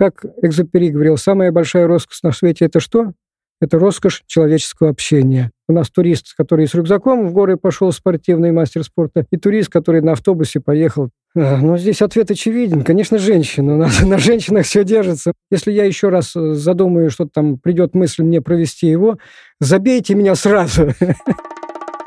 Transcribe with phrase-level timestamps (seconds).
[0.00, 3.12] Как Экзопери говорил, самая большая роскошь на свете– это что?
[3.60, 5.50] Это роскошь человеческого общения.
[5.68, 10.00] У нас турист, который с рюкзаком в горы пошел, спортивный мастер спорта, и турист, который
[10.00, 11.10] на автобусе поехал.
[11.36, 12.82] А, Но ну, здесь ответ очевиден.
[12.82, 13.76] Конечно, женщина.
[13.76, 15.34] На, на женщинах все держится.
[15.50, 19.18] Если я еще раз э, задумаю, что там придет мысль мне провести его,
[19.60, 20.94] забейте меня сразу.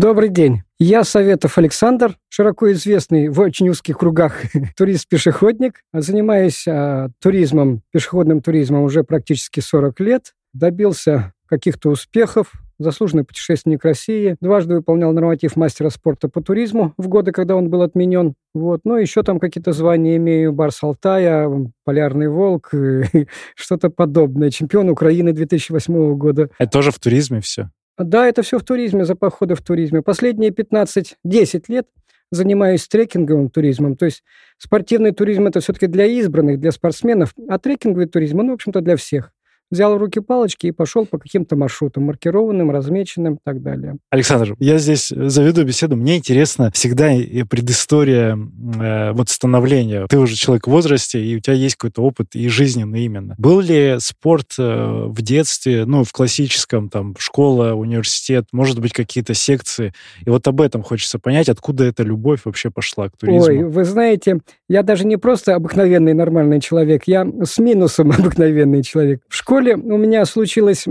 [0.00, 0.62] Добрый день.
[0.78, 4.44] Я Советов Александр, широко известный в очень узких кругах
[4.78, 5.82] турист-пешеходник.
[5.92, 10.32] Занимаюсь а, туризмом, пешеходным туризмом уже практически 40 лет.
[10.54, 17.30] Добился каких-то успехов, заслуженный путешественник России, дважды выполнял норматив мастера спорта по туризму в годы,
[17.30, 18.36] когда он был отменен.
[18.54, 18.80] Вот.
[18.84, 21.46] Ну, еще там какие-то звания имею, Барс Алтая,
[21.84, 22.70] Полярный Волк,
[23.54, 24.50] что-то подобное.
[24.50, 26.48] Чемпион Украины 2008 года.
[26.58, 27.68] Это тоже в туризме все?
[28.04, 30.02] Да, это все в туризме, за походы в туризме.
[30.02, 31.86] Последние 15-10 лет
[32.30, 33.96] занимаюсь трекинговым туризмом.
[33.96, 34.22] То есть
[34.58, 38.96] спортивный туризм это все-таки для избранных, для спортсменов, а трекинговый туризм, он, в общем-то, для
[38.96, 39.32] всех
[39.70, 43.96] взял в руки палочки и пошел по каким-то маршрутам, маркированным, размеченным и так далее.
[44.10, 45.96] Александр, я здесь заведу беседу.
[45.96, 50.06] Мне интересно всегда и предыстория э, вот становления.
[50.08, 53.34] Ты уже человек в возрасте, и у тебя есть какой-то опыт и жизненный именно.
[53.38, 59.34] Был ли спорт э, в детстве, ну, в классическом, там, школа, университет, может быть, какие-то
[59.34, 59.92] секции?
[60.24, 63.46] И вот об этом хочется понять, откуда эта любовь вообще пошла к туризму.
[63.46, 69.20] Ой, вы знаете, я даже не просто обыкновенный нормальный человек, я с минусом обыкновенный человек.
[69.28, 70.90] В школе школе у меня случилась э,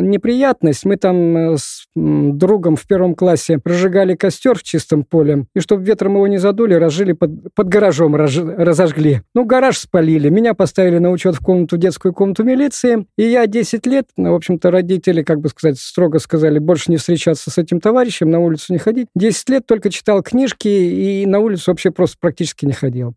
[0.00, 0.84] неприятность.
[0.84, 5.84] Мы там э, с другом в первом классе разжигали костер в чистом поле, и чтобы
[5.84, 9.22] ветром его не задули, разжили под, под гаражом, раз, разожгли.
[9.34, 10.28] Ну, гараж спалили.
[10.28, 14.70] Меня поставили на учет в комнату, детскую комнату милиции, и я 10 лет, в общем-то,
[14.70, 18.78] родители, как бы сказать, строго сказали, больше не встречаться с этим товарищем, на улицу не
[18.78, 19.08] ходить.
[19.14, 23.14] 10 лет только читал книжки и на улицу вообще просто практически не ходил.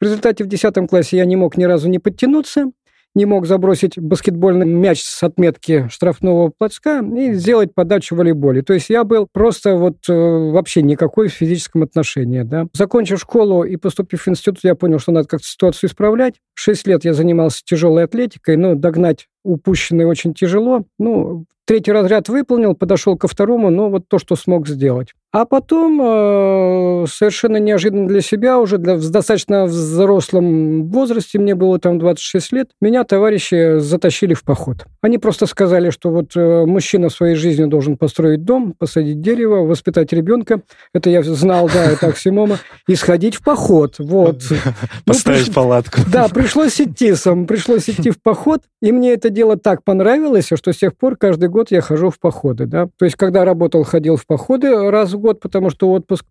[0.00, 2.70] В результате в 10 классе я не мог ни разу не подтянуться,
[3.16, 8.62] не мог забросить баскетбольный мяч с отметки штрафного плацка и сделать подачу в волейболе.
[8.62, 12.42] То есть я был просто вот э, вообще никакой в физическом отношении.
[12.42, 12.66] Да.
[12.74, 16.34] Закончив школу и поступив в институт, я понял, что надо как-то ситуацию исправлять.
[16.54, 20.84] Шесть лет я занимался тяжелой атлетикой, но догнать упущенное очень тяжело.
[20.98, 25.12] Ну, третий разряд выполнил, подошел ко второму, но вот то, что смог сделать.
[25.32, 31.78] А потом э, совершенно неожиданно для себя, уже для, в достаточно взрослом возрасте, мне было
[31.78, 34.86] там 26 лет, меня товарищи затащили в поход.
[35.02, 39.56] Они просто сказали, что вот э, мужчина в своей жизни должен построить дом, посадить дерево,
[39.56, 40.62] воспитать ребенка.
[40.94, 42.58] Это я знал, да, это аксимома.
[42.88, 44.40] И сходить в поход, вот.
[45.04, 46.00] Поставить ну, палатку.
[46.10, 48.62] Да, пришлось идти сам, пришлось идти в поход.
[48.80, 52.18] И мне это дело так понравилось, что с тех пор каждый год я хожу в
[52.18, 52.88] походы, да.
[52.98, 56.24] То есть, когда работал, ходил в походы раз в год, год, потому что отпуск.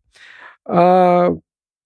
[0.68, 1.36] А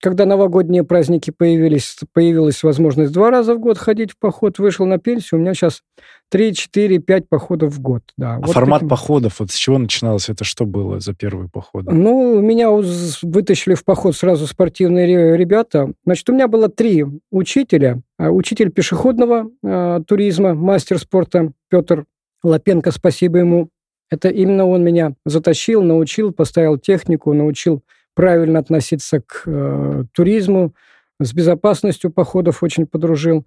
[0.01, 4.97] когда новогодние праздники появились, появилась возможность два раза в год ходить в поход, вышел на
[4.97, 5.81] пенсию, у меня сейчас
[6.29, 8.03] 3, 4, 5 походов в год.
[8.15, 8.35] Да.
[8.35, 8.89] А вот формат таким...
[8.89, 10.29] походов, вот с чего начиналось?
[10.29, 11.91] Это что было за первые походы?
[11.91, 15.91] Ну, меня вытащили в поход сразу спортивные ребята.
[16.05, 17.99] Значит, у меня было три учителя.
[18.17, 22.05] А, учитель пешеходного э, туризма, мастер спорта Петр
[22.43, 23.69] Лапенко, спасибо ему,
[24.09, 27.83] это именно он меня затащил, научил, поставил технику, научил
[28.15, 30.73] правильно относиться к э, туризму,
[31.19, 33.45] с безопасностью походов очень подружил.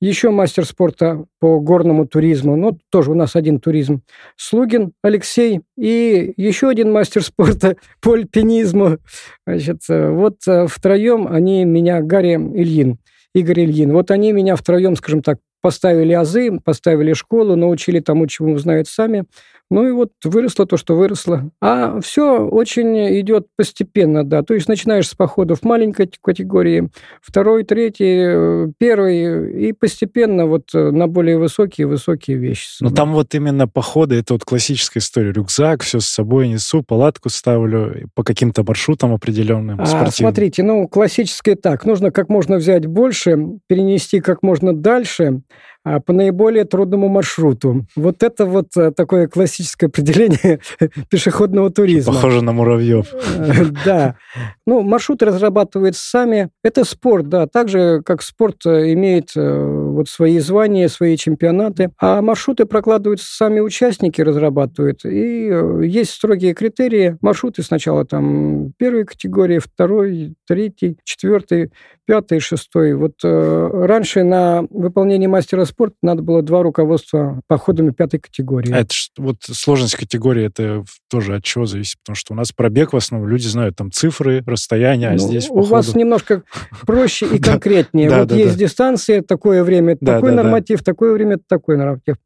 [0.00, 4.02] Еще мастер спорта по горному туризму, ну, тоже у нас один туризм,
[4.36, 8.98] Слугин Алексей, и еще один мастер спорта по альпинизму.
[9.46, 12.98] Значит, э, вот э, втроем они меня, Гарри Ильин,
[13.34, 18.58] Игорь Ильин, вот они меня втроем, скажем так, поставили азы, поставили школу, научили тому, чему
[18.58, 19.24] знают сами.
[19.72, 21.50] Ну и вот выросло то, что выросло.
[21.60, 24.42] А все очень идет постепенно, да.
[24.42, 26.90] То есть начинаешь с походов маленькой категории,
[27.22, 32.68] второй, третий, первый, и постепенно вот на более высокие высокие вещи.
[32.80, 35.32] Но там вот именно походы, это вот классическая история.
[35.32, 41.56] Рюкзак, все с собой несу, палатку ставлю по каким-то маршрутам определенным, а, Смотрите, ну, классическое
[41.56, 41.84] так.
[41.84, 45.42] Нужно как можно взять больше, перенести как можно дальше,
[45.84, 47.86] по наиболее трудному маршруту.
[47.96, 50.60] Вот это вот э, такое классическое определение
[51.10, 52.14] пешеходного туризма.
[52.14, 53.12] Похоже на муравьев.
[53.12, 54.16] Э, да.
[54.64, 56.50] Ну, маршруты разрабатываются сами.
[56.62, 57.46] Это спорт, да.
[57.46, 61.90] Так же, как спорт э, имеет вот свои звания, свои чемпионаты.
[61.98, 65.04] А маршруты прокладываются сами участники, разрабатывают.
[65.04, 65.52] И
[65.82, 67.18] есть строгие критерии.
[67.20, 71.72] Маршруты сначала там первой категории, второй, третий, четвертый,
[72.12, 72.92] пятый, шестой.
[72.92, 78.70] Вот раньше на выполнение мастера спорта надо было два руководства походами пятой категории.
[78.70, 81.96] А это вот сложность категории, это тоже от чего зависит?
[82.04, 85.48] Потому что у нас пробег в основном, люди знают там цифры, расстояния, а ну, здесь
[85.48, 86.42] У вас немножко
[86.86, 88.10] проще и конкретнее.
[88.10, 92.16] Вот есть дистанция, такое время, такой норматив, такое время, такой норматив.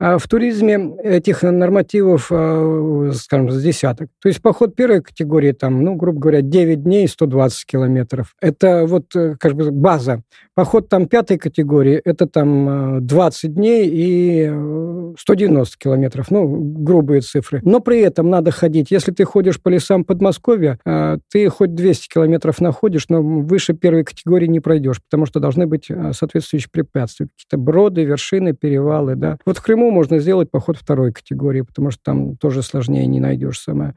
[0.00, 4.08] А в туризме этих нормативов, а, скажем, с десяток.
[4.20, 8.34] То есть поход первой категории, там, ну, грубо говоря, 9 дней, 120 километров.
[8.40, 10.22] Это вот э, как бы база.
[10.54, 17.20] Поход там пятой категории, это там 20 э, дней и 190 э, километров, ну, грубые
[17.20, 17.60] цифры.
[17.62, 18.90] Но при этом надо ходить.
[18.90, 24.04] Если ты ходишь по лесам Подмосковья, э, ты хоть 200 километров находишь, но выше первой
[24.04, 27.26] категории не пройдешь, потому что должны быть соответствующие препятствия.
[27.26, 29.38] Какие-то броды, вершины, перевалы, да.
[29.44, 33.60] Вот в Крыму можно сделать поход второй категории, потому что там тоже сложнее не найдешь
[33.60, 33.94] самое.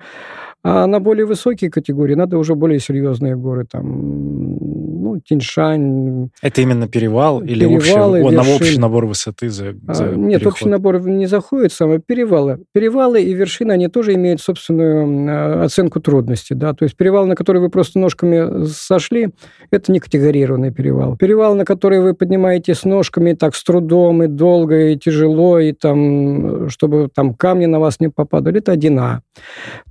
[0.61, 4.88] А на более высокие категории надо уже более серьезные горы, там,
[5.21, 6.29] Тиньшань.
[6.41, 10.45] Это именно перевал или общий, о, на общий набор высоты за, а, за а, Нет,
[10.45, 12.59] общий набор не заходит, самое перевалы.
[12.73, 17.35] Перевалы и вершины, они тоже имеют собственную а, оценку трудности, да, то есть перевал, на
[17.35, 19.29] который вы просто ножками сошли,
[19.71, 21.17] это не категорированный перевал.
[21.17, 26.69] Перевал, на который вы поднимаетесь ножками так с трудом и долго, и тяжело, и там,
[26.69, 29.19] чтобы там камни на вас не попадали, это 1А.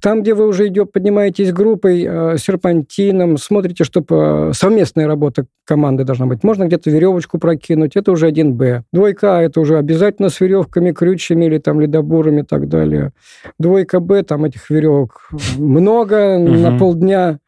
[0.00, 5.17] Там, где вы уже идете, поднимаетесь группой, э, серпантином, смотрите, чтобы совместная работа
[5.64, 6.42] команды должна быть.
[6.42, 8.82] Можно где-то веревочку прокинуть, это уже 1Б.
[8.92, 13.12] Двойка это уже обязательно с веревками, крючьями или там ледобурами и так далее.
[13.58, 17.38] Двойка Б, там этих веревок много, на полдня.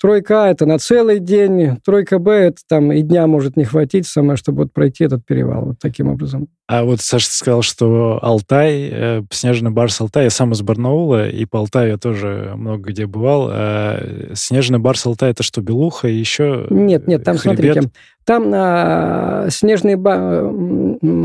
[0.00, 4.38] Тройка– это на целый день, тройка Б– это там и дня может не хватить самое,
[4.38, 6.48] чтобы вот пройти этот перевал вот таким образом.
[6.68, 11.44] А вот Саша сказал, что Алтай, э, снежный барс Алтай, я сам из Барнаула, и
[11.44, 13.48] по Алтаю я тоже много где бывал.
[13.50, 17.60] А снежный барс Алтай– это что, Белуха и еще Нет, нет, там, хребет?
[17.60, 17.90] смотрите,
[18.30, 20.54] там а, снежный, ба...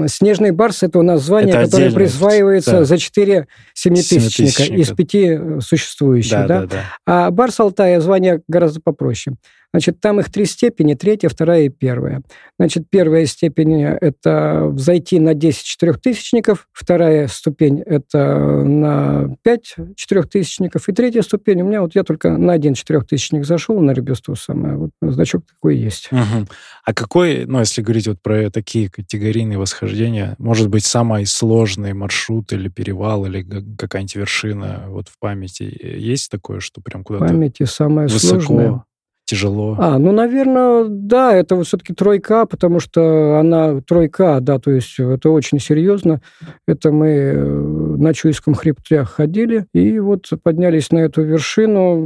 [0.08, 2.86] снежный барс– это у нас звание, это которое присваивается да.
[2.86, 6.32] за 4 семитысячника из пяти существующих.
[6.32, 6.62] Да, да?
[6.62, 6.84] Да, да.
[7.06, 9.36] А барс Алтая звание гораздо попроще.
[9.76, 12.22] Значит, там их три степени, третья, вторая и первая.
[12.58, 20.94] Значит, первая степень– это взойти на 10 четырехтысячников, вторая ступень– это на 5 четырехтысячников, и
[20.94, 24.92] третья ступень у меня, вот я только на один четырехтысячник зашел, на Ребесту самое, вот
[25.02, 26.08] значок такой есть.
[26.10, 26.48] Угу.
[26.86, 32.54] А какой, ну, если говорить вот про такие категорийные восхождения, может быть, самый сложный маршрут
[32.54, 33.46] или перевал, или
[33.78, 35.64] какая-нибудь вершина вот в памяти?
[35.82, 38.42] Есть такое, что прям куда-то В памяти самое высоко?
[38.42, 38.86] сложное?
[39.26, 39.76] Тяжело?
[39.80, 45.30] А, ну, наверное, да, это все-таки тройка, потому что она тройка, да, то есть это
[45.30, 46.22] очень серьезно.
[46.68, 51.98] Это мы э, на Чуйском хребте ходили, и вот поднялись на эту вершину.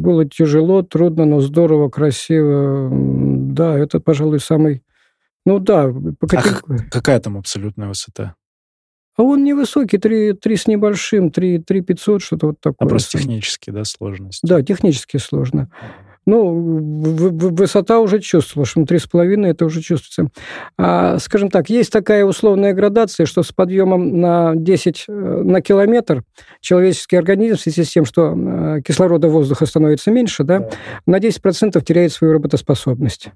[0.00, 2.90] Было тяжело, трудно, но здорово, красиво.
[2.92, 4.82] Да, это, пожалуй, самый...
[5.46, 5.92] Ну да.
[6.18, 6.52] По каким...
[6.68, 8.34] а какая там абсолютная высота?
[9.18, 12.86] А он невысокий, 3, 3 с небольшим, 3, 3 500, что-то вот такое.
[12.86, 14.40] А просто технически, да, сложность?
[14.44, 15.68] Да, технически сложно.
[16.28, 20.30] Ну, высота уже три с половиной это уже чувствуется.
[20.76, 26.24] А, скажем так, есть такая условная градация, что с подъемом на 10 э, на километр
[26.60, 30.68] человеческий организм в связи с тем, что э, кислорода воздуха становится меньше, да,
[31.06, 33.30] на 10% теряет свою работоспособность.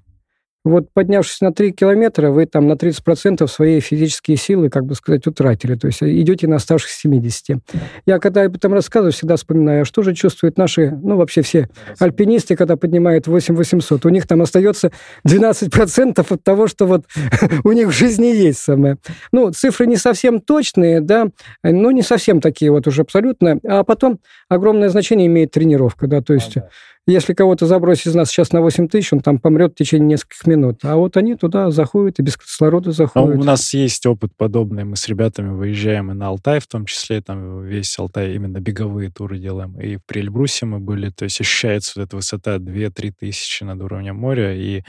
[0.63, 5.27] Вот поднявшись на 3 километра, вы там на 30% своей физические силы, как бы сказать,
[5.27, 5.75] утратили.
[5.75, 7.57] То есть идете на оставшихся 70.
[8.05, 11.67] Я когда об этом рассказываю, всегда вспоминаю, а что же чувствуют наши, ну, вообще все
[11.99, 14.05] альпинисты, когда поднимают 8800.
[14.05, 14.91] У них там остается
[15.27, 17.05] 12% от того, что вот
[17.65, 18.97] у них в жизни есть самое.
[19.33, 21.27] Ну, цифры не совсем точные, да,
[21.61, 23.59] но не совсем такие вот уже абсолютно.
[23.67, 26.57] А потом огромное значение имеет тренировка, да, то есть...
[27.05, 30.47] Если кого-то забросить из нас сейчас на 8 тысяч, он там помрет в течение нескольких
[30.47, 30.79] минут.
[30.83, 33.35] А вот они туда заходят и без кислорода а заходят.
[33.35, 34.85] Ну, у нас есть опыт подобный.
[34.85, 39.09] Мы с ребятами выезжаем и на Алтай, в том числе, там весь Алтай, именно беговые
[39.09, 39.77] туры делаем.
[39.81, 41.09] И в Прельбрусе мы были.
[41.09, 44.55] То есть ощущается вот эта высота 2-3 тысячи над уровнем моря.
[44.55, 44.83] И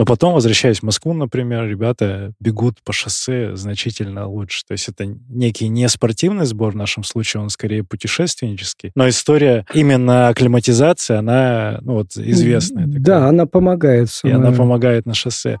[0.00, 4.62] но потом, возвращаясь в Москву, например, ребята бегут по шоссе значительно лучше.
[4.66, 8.92] То есть это некий не спортивный сбор в нашем случае, он скорее путешественнический.
[8.94, 12.86] Но история именно акклиматизации, она ну, вот, известная.
[12.86, 13.28] Да, такая.
[13.28, 14.08] она помогает.
[14.24, 15.58] И она помогает на шоссе.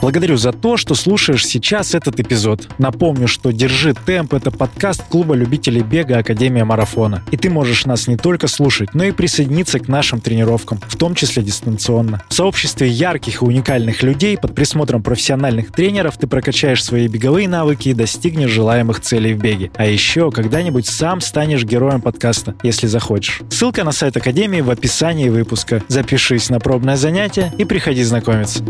[0.00, 2.68] Благодарю за то, что слушаешь сейчас этот эпизод.
[2.78, 7.22] Напомню, что «Держи темп»— это подкаст клуба любителей бега Академия Марафона.
[7.30, 11.14] И ты можешь нас не только слушать, но и присоединиться к нашим тренировкам, в том
[11.14, 12.22] числе дистанционно.
[12.30, 17.90] В сообществе ярких и уникальных людей под присмотром профессиональных тренеров ты прокачаешь свои беговые навыки
[17.90, 19.70] и достигнешь желаемых целей в беге.
[19.76, 23.42] А еще когда-нибудь сам станешь героем подкаста, если захочешь.
[23.50, 25.82] Ссылка на сайт Академии в описании выпуска.
[25.88, 28.64] Запишись на пробное занятие и приходи знакомиться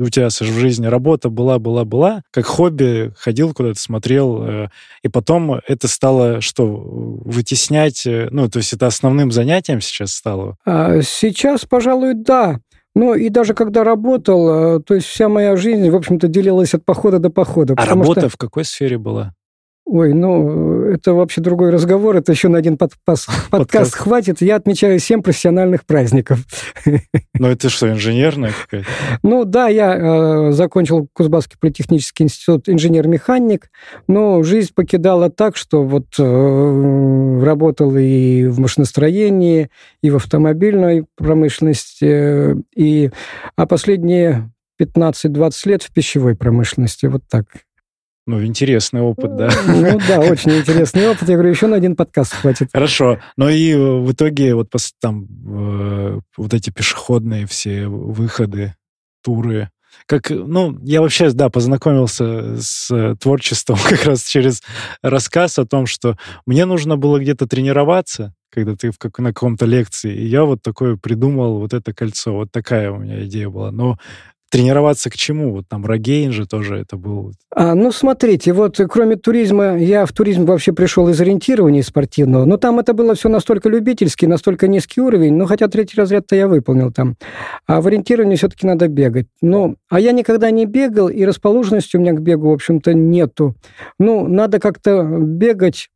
[0.00, 4.68] у тебя, Саш, в жизни работа была, была, была, как хобби, ходил куда-то, смотрел, э,
[5.02, 10.56] и потом это стало что, вытеснять, э, ну, то есть это основным занятием сейчас стало?
[10.64, 12.60] А, сейчас, пожалуй, да.
[12.94, 16.84] Ну, и даже когда работал, э, то есть вся моя жизнь, в общем-то, делилась от
[16.84, 17.74] похода до похода.
[17.76, 18.28] А работа что...
[18.30, 19.34] в какой сфере была?
[19.92, 24.40] Ой, ну, это вообще другой разговор, это еще на один под, пас, подкаст, подкаст хватит.
[24.40, 26.46] Я отмечаю семь профессиональных праздников.
[27.34, 28.86] Ну, это что, инженерная какая-то?
[29.24, 33.70] Ну, да, я э, закончил Кузбасский политехнический институт инженер-механик,
[34.06, 39.70] но жизнь покидала так, что вот э, работал и в машиностроении,
[40.02, 43.10] и в автомобильной промышленности, и,
[43.56, 47.46] а последние 15-20 лет в пищевой промышленности, вот так.
[48.26, 49.50] Ну, интересный опыт, да.
[49.66, 51.28] Ну да, очень интересный опыт.
[51.28, 52.68] Я говорю, еще на один подкаст хватит.
[52.72, 53.18] Хорошо.
[53.36, 58.74] Ну и в итоге вот там э, вот эти пешеходные все выходы,
[59.22, 59.70] туры,
[60.06, 64.62] как, ну, я вообще, да, познакомился с творчеством как раз через
[65.02, 69.66] рассказ о том, что мне нужно было где-то тренироваться, когда ты в как, на каком-то
[69.66, 73.70] лекции, и я вот такое придумал, вот это кольцо, вот такая у меня идея была.
[73.70, 73.98] Но
[74.50, 75.52] тренироваться к чему?
[75.52, 77.32] Вот там Рогейн же тоже это был.
[77.54, 82.56] А, ну, смотрите, вот кроме туризма, я в туризм вообще пришел из ориентирования спортивного, но
[82.56, 86.92] там это было все настолько любительски, настолько низкий уровень, ну, хотя третий разряд-то я выполнил
[86.92, 87.16] там.
[87.66, 89.26] А в ориентировании все-таки надо бегать.
[89.40, 93.54] Ну, а я никогда не бегал, и расположенности у меня к бегу, в общем-то, нету.
[93.98, 95.88] Ну, надо как-то бегать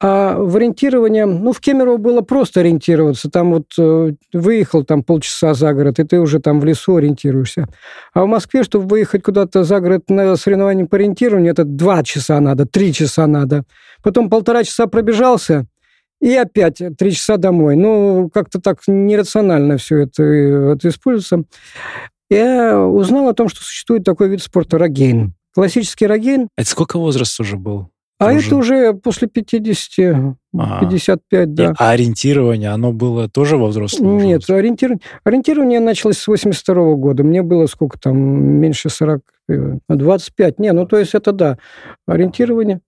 [0.00, 3.28] а в ориентировании, ну, в Кемерово было просто ориентироваться.
[3.28, 7.66] Там вот э, выехал там полчаса за город, и ты уже там в лесу ориентируешься.
[8.14, 12.38] А в Москве, чтобы выехать куда-то за город на соревнование по ориентированию, это два часа
[12.38, 13.64] надо, три часа надо.
[14.02, 15.66] Потом полтора часа пробежался,
[16.20, 17.74] и опять три часа домой.
[17.74, 21.44] Ну, как-то так нерационально все это, это используется.
[22.30, 25.34] Я узнал о том, что существует такой вид спорта– рогейн.
[25.54, 26.48] Классический рогейн.
[26.56, 27.90] А это сколько возраст уже был?
[28.18, 28.46] А тоже...
[28.46, 31.74] это уже после 50, а, 55, да.
[31.78, 34.54] А ориентирование, оно было тоже во взрослом Нет, возрасте?
[34.54, 34.96] ориентир...
[35.22, 37.22] ориентирование началось с 82 -го года.
[37.22, 39.20] Мне было сколько там, меньше 40,
[39.88, 40.54] 25.
[40.58, 41.58] Э, Не, ну то есть это да,
[42.08, 42.80] ориентирование.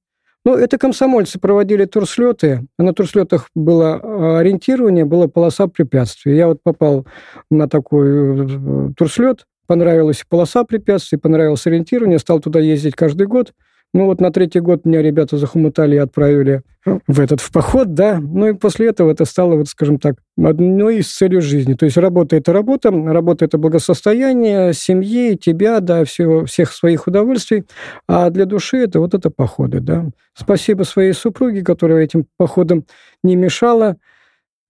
[0.44, 2.66] Ну, это комсомольцы проводили турслеты.
[2.78, 6.34] На турслетах было а, ориентирование, была полоса препятствий.
[6.34, 7.06] Я вот попал
[7.50, 13.52] на такой э, турслет, понравилась полоса препятствий, понравилось ориентирование, стал туда ездить каждый год–
[13.92, 18.20] ну вот на третий год меня ребята захомутали и отправили в этот в поход, да.
[18.20, 21.74] Ну и после этого это стало, вот скажем так, одной из целей жизни.
[21.74, 27.64] То есть работа– это работа, работа– это благосостояние семьи, тебя, да, всего, всех своих удовольствий.
[28.08, 30.06] А для души это вот это походы, да.
[30.34, 32.84] Спасибо своей супруге, которая этим походом
[33.22, 33.96] не мешала.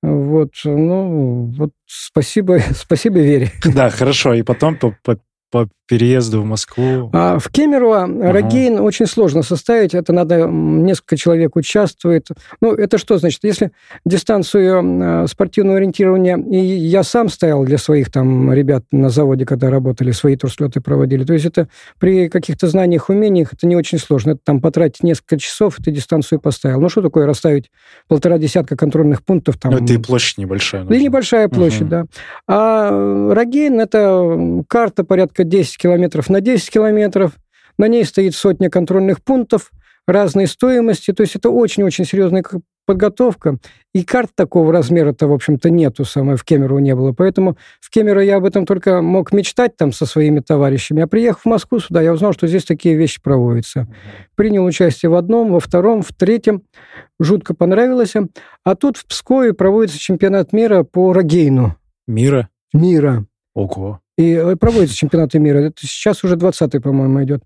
[0.02, 3.50] Вот, ну, вот спасибо, спасибо Вере.
[3.64, 4.32] Да, хорошо.
[4.32, 5.18] И потом по, по,
[5.50, 7.10] по переезду в Москву?
[7.12, 8.32] А в Кемерово ага.
[8.32, 9.92] Рогейн очень сложно составить.
[9.92, 12.28] Это надо, несколько человек участвует.
[12.60, 13.40] Ну, это что значит?
[13.42, 13.72] Если
[14.04, 19.68] дистанцию э, спортивного ориентирования и я сам стоял для своих там ребят на заводе, когда
[19.68, 21.68] работали, свои турслеты проводили, то есть это
[21.98, 24.30] при каких-то знаниях, умениях это не очень сложно.
[24.30, 26.80] Это там потратить несколько часов, и ты дистанцию поставил.
[26.80, 27.72] Ну, что такое расставить
[28.06, 29.58] полтора десятка контрольных пунктов?
[29.58, 29.72] Там...
[29.72, 30.84] Ну, это и площадь небольшая.
[30.84, 31.90] Да и небольшая площадь, угу.
[31.90, 32.04] да.
[32.46, 37.32] А Рогейн– это карта порядка 10 километров на 10 километров.
[37.78, 39.70] На ней стоит сотня контрольных пунктов
[40.06, 41.12] разной стоимости.
[41.12, 42.44] То есть это очень-очень серьезная
[42.86, 43.58] подготовка.
[43.94, 47.12] И карт такого размера-то, в общем-то, нету, самое в Кемерово не было.
[47.12, 51.02] Поэтому в Кемерово я об этом только мог мечтать там со своими товарищами.
[51.02, 53.86] А приехав в Москву сюда, я узнал, что здесь такие вещи проводятся.
[54.34, 56.62] Принял участие в одном, во втором, в третьем.
[57.20, 58.14] Жутко понравилось.
[58.64, 61.76] А тут в Пскове проводится чемпионат мира по рогейну.
[62.08, 62.48] Мира?
[62.72, 63.24] Мира.
[63.54, 64.00] Ого.
[64.20, 65.60] И э, проводятся чемпионаты мира.
[65.60, 67.42] Это сейчас уже 20-й, по-моему, идет.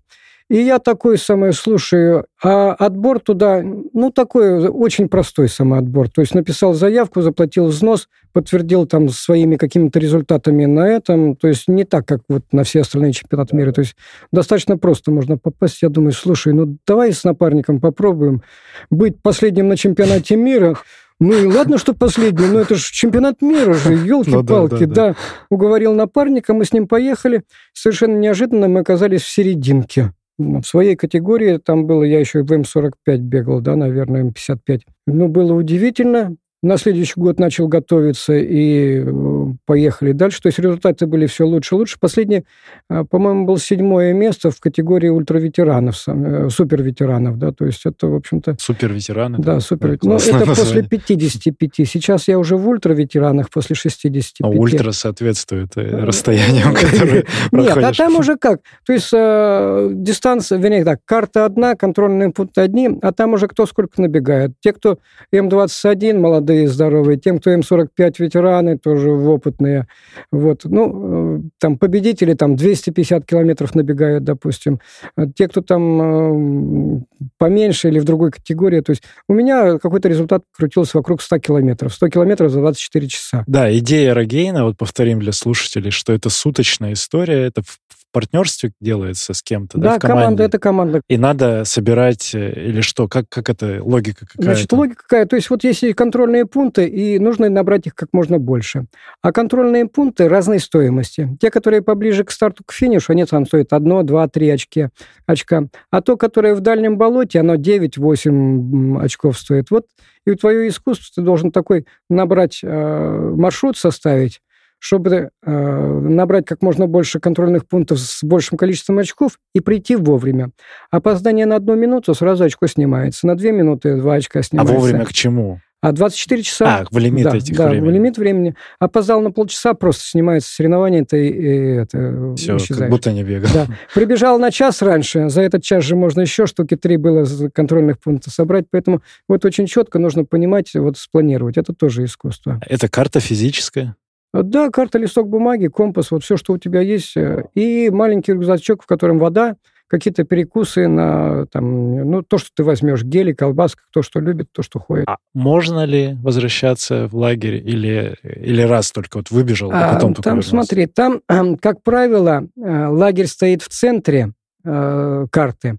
[0.49, 6.09] И я такой самое слушаю, а отбор туда, ну, такой очень простой самоотбор.
[6.09, 11.37] То есть написал заявку, заплатил взнос, подтвердил там своими какими-то результатами на этом.
[11.37, 13.71] То есть не так, как вот на все остальные чемпионаты мира.
[13.71, 13.95] То есть
[14.33, 15.81] достаточно просто можно попасть.
[15.81, 18.43] Я думаю, слушай, ну, давай с напарником попробуем
[18.91, 20.77] быть последним на чемпионате мира.
[21.19, 25.07] Ну и ладно, что последний, но это же чемпионат мира же, елки-палки, ну, да, да,
[25.09, 25.15] да.
[25.49, 27.43] Уговорил напарника, мы с ним поехали.
[27.73, 30.11] Совершенно неожиданно мы оказались в серединке.
[30.37, 34.81] В своей категории там было, я еще в М45 бегал, да, наверное, М55.
[35.07, 36.35] Ну, было удивительно.
[36.65, 40.41] На следующий год начал готовиться и э, поехали дальше.
[40.41, 41.97] То есть результаты были все лучше и лучше.
[41.99, 42.43] Последнее,
[42.89, 48.15] э, по-моему, было седьмое место в категории ультраветеранов, э, суперветеранов, да, то есть это, в
[48.15, 48.55] общем-то...
[48.59, 49.37] Суперветераны?
[49.37, 49.89] Да, супер.
[49.89, 50.47] Ну, это название.
[50.47, 51.87] после 55.
[51.87, 54.37] Сейчас я уже в ультраветеранах после 65.
[54.41, 58.61] А ультра соответствует расстояниям, которые Нет, а там уже как?
[58.87, 64.01] То есть дистанция, вернее так, карта одна, контрольные пункты одни, а там уже кто сколько
[64.01, 64.53] набегает.
[64.61, 64.97] Те, кто
[65.31, 69.87] М21, молодые, молодые, здоровые, тем, кто М45 ветераны, тоже опытные.
[70.31, 70.61] Вот.
[70.63, 74.79] Ну, э, там победители там 250 километров набегают, допустим.
[75.15, 77.01] А те, кто там э,
[77.37, 78.81] поменьше или в другой категории.
[78.81, 81.93] То есть у меня какой-то результат крутился вокруг 100 километров.
[81.93, 83.43] 100 километров за 24 часа.
[83.47, 87.79] Да, идея Рогейна, вот повторим для слушателей, что это суточная история, это в
[88.15, 91.01] партнерстве делается с кем-то, да, да команда это команда.
[91.09, 93.09] И надо собирать э, или что?
[93.09, 95.25] Как, как это, логика какая Значит, логика какая?
[95.25, 98.85] То есть вот есть контрольные пункты, и нужно набрать их как можно больше.
[99.21, 101.37] А контрольные пункты разной стоимости.
[101.41, 104.87] Те, которые поближе к старту, к финишу, они там стоят 1, 2, 3 очки,
[105.25, 105.67] очка.
[105.91, 109.71] А то, которое в дальнем болоте, оно 9-8 очков стоит.
[109.71, 109.87] Вот
[110.25, 114.41] и твое искусство ты должен такой набрать э, маршрут, составить,
[114.85, 120.51] чтобы э, набрать как можно больше контрольных пунктов с большим количеством очков и прийти вовремя.
[120.91, 124.75] Опоздание на одну минуту сразу очко снимается, на две минуты два очка снимается.
[124.75, 125.59] А вовремя к чему?
[125.81, 126.77] А 24 часа...
[126.81, 127.89] А, в лимит да, этих да, времени.
[127.89, 128.55] в лимит времени.
[128.77, 132.79] Опоздал на полчаса, просто снимается соревнование, это, и, это Все, исчезаешь.
[132.81, 133.49] как будто не бегал.
[133.51, 133.67] Да.
[133.95, 138.33] Прибежал на час раньше, за этот час же можно еще штуки три было контрольных пунктов
[138.33, 141.57] собрать, поэтому вот очень четко нужно понимать, вот спланировать.
[141.57, 142.61] Это тоже искусство.
[142.67, 143.95] Это карта физическая?
[144.43, 148.83] Да, карта, листок бумаги, компас, вот все, что у тебя есть, э, и маленький рюкзачок,
[148.83, 149.55] в котором вода,
[149.87, 154.63] какие-то перекусы на там, ну, то, что ты возьмешь, гели, колбаска, кто что любит, то,
[154.63, 155.07] что ходит.
[155.07, 160.15] А можно ли возвращаться в лагерь или, или раз только вот выбежал, а, потом а,
[160.15, 160.49] только Там, вернулся?
[160.49, 161.21] смотри, там,
[161.61, 165.77] как правило, э, лагерь стоит в центре э, карты,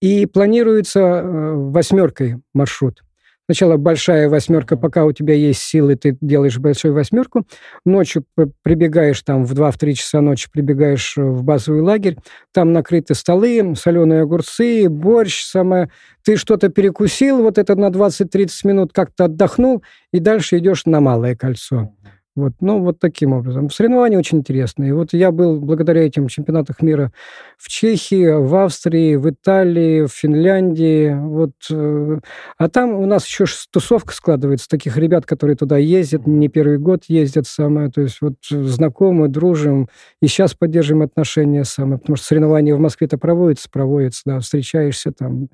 [0.00, 3.02] и планируется э, восьмеркой маршрут.
[3.50, 7.46] Сначала большая восьмерка, пока у тебя есть силы, ты делаешь большую восьмерку.
[7.86, 8.26] Ночью
[8.62, 12.18] прибегаешь там в 2-3 часа ночи, прибегаешь в базовый лагерь.
[12.52, 15.90] Там накрыты столы, соленые огурцы, борщ, самое.
[16.24, 21.34] Ты что-то перекусил, вот это на 20-30 минут как-то отдохнул, и дальше идешь на Малое
[21.34, 21.94] кольцо.
[22.38, 23.68] Вот, ну, вот таким образом.
[23.68, 24.94] Соревнования очень интересные.
[24.94, 27.10] Вот я был благодаря этим чемпионатах мира
[27.56, 31.14] в Чехии, в Австрии, в Италии, в Финляндии.
[31.18, 31.52] Вот.
[31.72, 32.20] Э,
[32.56, 37.04] а там у нас еще тусовка складывается таких ребят, которые туда ездят, не первый год
[37.08, 37.90] ездят самое.
[37.90, 39.88] То есть вот знакомы, дружим.
[40.22, 41.98] И сейчас поддерживаем отношения самое.
[41.98, 45.48] Потому что соревнования в Москве-то проводятся, проводятся, да, встречаешься там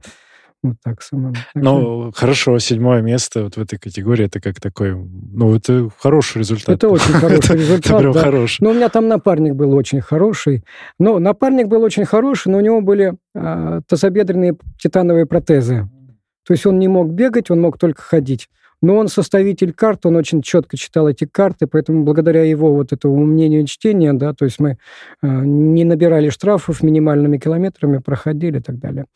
[0.64, 1.33] вот так само.
[1.55, 6.77] Ну, хорошо, седьмое место вот в этой категории, это как такой, ну, это хороший результат.
[6.77, 8.62] Это очень хороший результат, прям хороший.
[8.62, 10.64] Но у меня там напарник был очень хороший.
[10.98, 15.88] Но напарник был очень хороший, но у него были а, тазобедренные титановые протезы.
[16.46, 18.48] То есть он не мог бегать, он мог только ходить.
[18.85, 23.25] Но он составитель карт, он очень четко читал эти карты, поэтому благодаря его вот этому
[23.25, 24.73] мнению чтения, да, то есть мы
[25.23, 29.07] э, не набирали штрафов минимальными километрами, проходили и так далее.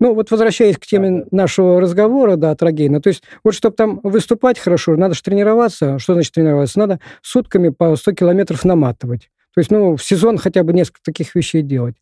[0.00, 4.58] Ну, вот возвращаясь к теме нашего разговора, да, трагейна, то есть вот чтобы там выступать
[4.58, 5.98] хорошо, надо же тренироваться.
[5.98, 6.78] Что значит тренироваться?
[6.78, 9.28] Надо сутками по 100 километров наматывать.
[9.58, 11.96] То есть, ну, в сезон хотя бы несколько таких вещей делать.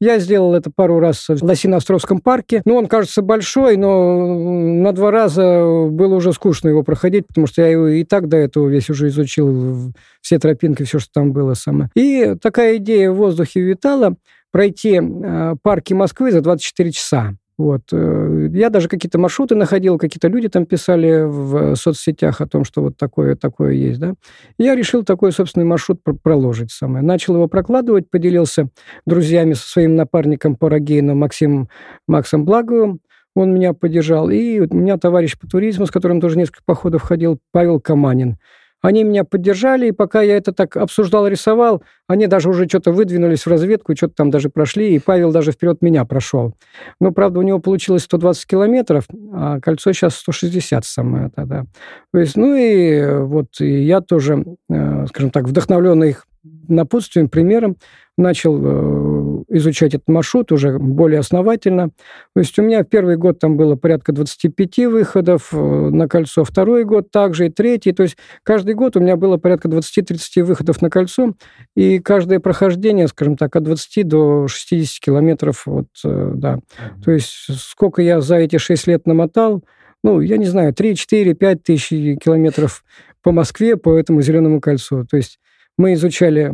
[0.00, 2.62] Я сделал это пару раз в Лосино-Островском парке.
[2.64, 7.60] Ну, он кажется большой, но на два раза было уже скучно его проходить, потому что
[7.60, 11.52] я его и так до этого весь уже изучил, все тропинки, все, что там было
[11.52, 11.90] самое.
[11.94, 14.16] И такая идея в воздухе витала
[14.50, 17.34] пройти э, парки Москвы за 24 часа.
[17.58, 17.82] Вот.
[17.92, 22.82] Э, я даже какие-то маршруты находил, какие-то люди там писали в соцсетях о том, что
[22.82, 24.14] вот такое, такое есть, да.
[24.58, 27.04] я решил такой собственный маршрут проложить самое.
[27.04, 28.68] Начал его прокладывать, поделился
[29.06, 31.68] друзьями со своим напарником по Рогейну Максимом
[32.08, 33.00] Максом Благовым.
[33.34, 34.28] Он меня поддержал.
[34.30, 38.36] И у меня товарищ по туризму, с которым тоже несколько походов ходил, Павел Каманин.
[38.82, 43.46] Они меня поддержали, и пока я это так обсуждал, рисовал, они даже уже что-то выдвинулись
[43.46, 46.54] в разведку, что-то там даже прошли, и Павел даже вперед меня прошел.
[47.00, 51.64] Но, правда, у него получилось 120 километров, а кольцо сейчас 160 самое тогда.
[52.12, 56.26] То есть, ну и вот и я тоже, э, скажем так, вдохновленный их
[56.68, 57.76] напутствием, примером,
[58.18, 61.90] начал э, изучать этот маршрут уже более основательно.
[62.34, 66.44] То есть у меня в первый год там было порядка 25 выходов э, на кольцо,
[66.44, 67.92] второй год также и третий.
[67.92, 71.34] То есть каждый год у меня было порядка 20-30 выходов на кольцо,
[71.74, 75.66] и каждое прохождение, скажем так, от 20 до 60 километров.
[75.66, 76.58] Вот, э, да.
[77.04, 79.62] То есть сколько я за эти 6 лет намотал,
[80.04, 82.84] ну, я не знаю, 3, 4, 5 тысяч километров
[83.22, 85.06] по Москве, по этому зеленому кольцу.
[85.08, 85.38] То есть
[85.78, 86.52] мы изучали...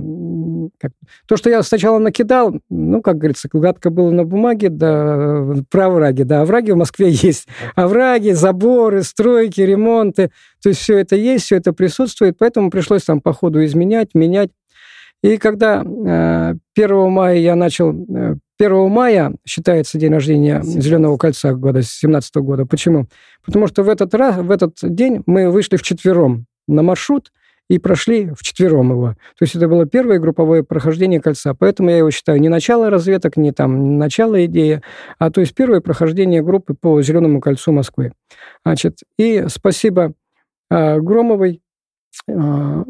[0.79, 0.93] Как,
[1.27, 6.23] то, что я сначала накидал, ну, как говорится, гладко было на бумаге, да, про овраги.
[6.23, 7.49] Да, овраги в Москве есть.
[7.75, 10.31] Овраги, заборы, стройки, ремонты.
[10.63, 14.51] То есть все это есть, все это присутствует, поэтому пришлось там по ходу изменять, менять.
[15.23, 17.93] И когда э, 1 мая я начал...
[18.15, 22.67] Э, 1 мая считается день рождения Зеленого кольца года 17 года.
[22.67, 23.07] Почему?
[23.45, 27.33] Потому что в этот раз, в этот день мы вышли вчетвером на маршрут,
[27.69, 29.09] и прошли вчетвером его.
[29.11, 31.55] То есть это было первое групповое прохождение кольца.
[31.55, 34.83] Поэтому я его считаю не начало разведок, не там не начало идеи,
[35.19, 38.13] а то есть первое прохождение группы по Зеленому кольцу Москвы.
[38.65, 40.15] Значит, и спасибо
[40.71, 41.61] э, Громовой,
[42.27, 42.85] э,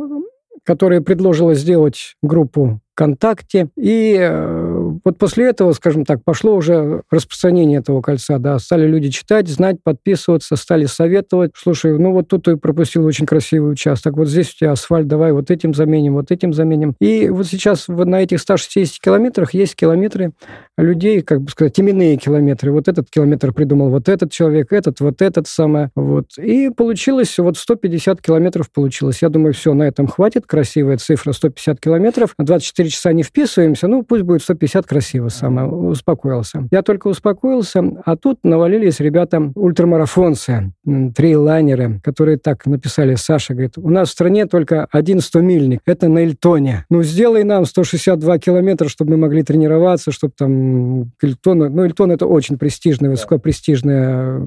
[0.64, 3.68] которая предложила сделать группу ВКонтакте.
[3.76, 9.10] И э, вот после этого, скажем так, пошло уже распространение этого кольца, да, стали люди
[9.10, 11.52] читать, знать, подписываться, стали советовать.
[11.54, 15.32] Слушай, ну вот тут ты пропустил очень красивый участок, вот здесь у тебя асфальт, давай
[15.32, 16.94] вот этим заменим, вот этим заменим.
[17.00, 20.32] И вот сейчас на этих 160 километрах есть километры
[20.76, 22.72] людей, как бы сказать, именные километры.
[22.72, 25.90] Вот этот километр придумал вот этот человек, этот, вот этот самое.
[25.94, 26.38] Вот.
[26.38, 29.22] И получилось, вот 150 километров получилось.
[29.22, 30.46] Я думаю, все, на этом хватит.
[30.46, 32.34] Красивая цифра 150 километров.
[32.38, 36.66] 24 часа не вписываемся, ну пусть будет 150 красиво самое, успокоился.
[36.70, 43.90] Я только успокоился, а тут навалились ребята ультрамарафонцы, трейлайнеры, которые так написали, Саша, говорит, у
[43.90, 46.84] нас в стране только один 100-мильник, это на Эльтоне.
[46.90, 51.58] Ну, сделай нам 162 километра, чтобы мы могли тренироваться, чтобы там Эльтон...
[51.58, 54.40] Ну, Эльтон это очень престижное, высокопрестижное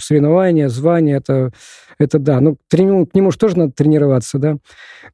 [0.00, 1.52] соревнование, звание, это,
[2.00, 2.40] это да.
[2.40, 4.56] Ну, к нему же тоже надо тренироваться, да.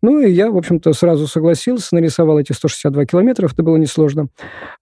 [0.03, 4.29] Ну, и я, в общем-то, сразу согласился, нарисовал эти 162 километра, это было несложно.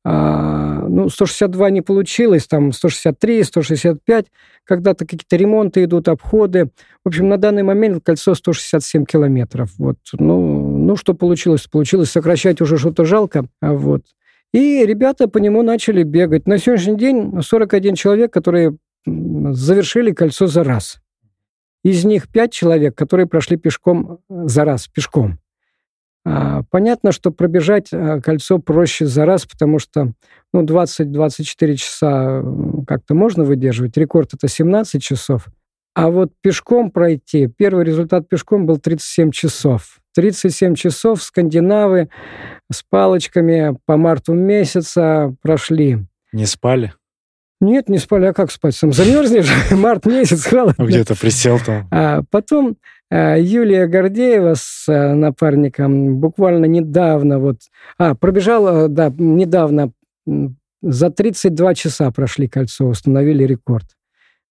[0.04, 4.26] А, ну, 162 не получилось, там 163, 165,
[4.64, 6.70] когда-то какие-то ремонты идут, обходы.
[7.04, 9.70] В общем, на данный момент кольцо 167 километров.
[9.78, 9.96] Вот.
[10.12, 11.66] Ну, ну, что получилось?
[11.66, 13.46] Получилось сокращать уже что-то жалко.
[13.60, 14.02] А вот.
[14.52, 16.46] И ребята по нему начали бегать.
[16.46, 20.98] На сегодняшний день 41 человек, которые завершили кольцо за раз.
[21.84, 25.38] Из них 5 человек, которые прошли пешком за раз, пешком.
[26.26, 30.12] А, понятно, что пробежать а, кольцо проще за раз, потому что
[30.54, 32.42] ну, 20-24 часа
[32.86, 33.96] как-то можно выдерживать.
[33.98, 35.46] Рекорд это 17 часов.
[35.94, 39.98] А вот пешком пройти, первый результат пешком был 37 часов.
[40.14, 42.08] 37 часов скандинавы
[42.72, 45.98] с палочками по марту месяца прошли.
[46.32, 46.94] Не спали?
[47.64, 48.74] Нет, не спали, а как спать?
[48.74, 50.74] Сам замерзнешь, март месяц, холодно.
[50.78, 51.88] Ну, где-то присел там.
[51.90, 52.76] А потом
[53.10, 57.58] а, Юлия Гордеева с а, напарником буквально недавно вот...
[57.98, 59.92] А, пробежала, да, недавно
[60.82, 63.86] за 32 часа прошли кольцо, установили рекорд.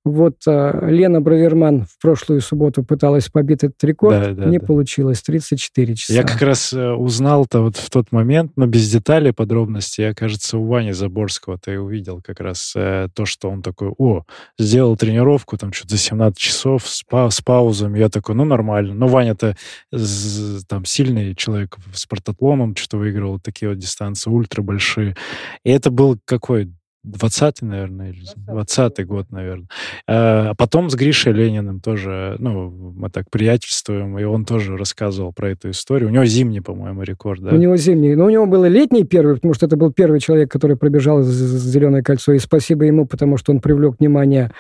[0.06, 4.66] Вот э, Лена Браверман в прошлую субботу пыталась побить этот рекорд, да, да, не да.
[4.66, 6.13] получилось, 34 часа.
[6.13, 10.58] Я как раз э, узнал-то вот в тот момент, но без деталей, подробностей, я, кажется,
[10.58, 14.24] у Вани Заборского-то и увидел как раз э, то, что он такой, о,
[14.60, 18.94] сделал тренировку, там что-то за 17 часов с, па с паузами, я такой, ну, нормально.
[18.94, 19.56] Но Ваня-то
[20.68, 25.16] там сильный человек в спартатлон, что-то выигрывал такие вот дистанции ультра большие.
[25.63, 26.74] И это был какой
[27.06, 29.68] 20-й, наверное, или 20-й год, наверное.
[30.08, 35.50] А потом с Гришей Лениным тоже, ну, мы так приятельствуем, и он тоже рассказывал про
[35.50, 36.10] эту историю.
[36.10, 37.52] У него зимний, по-моему, рекорд, да?
[37.52, 38.16] У него зимний.
[38.16, 42.04] Но у него был летний первый, потому что это был первый человек, который пробежал «Зеленое
[42.04, 44.52] кольцо», и спасибо ему, потому что он привлек внимание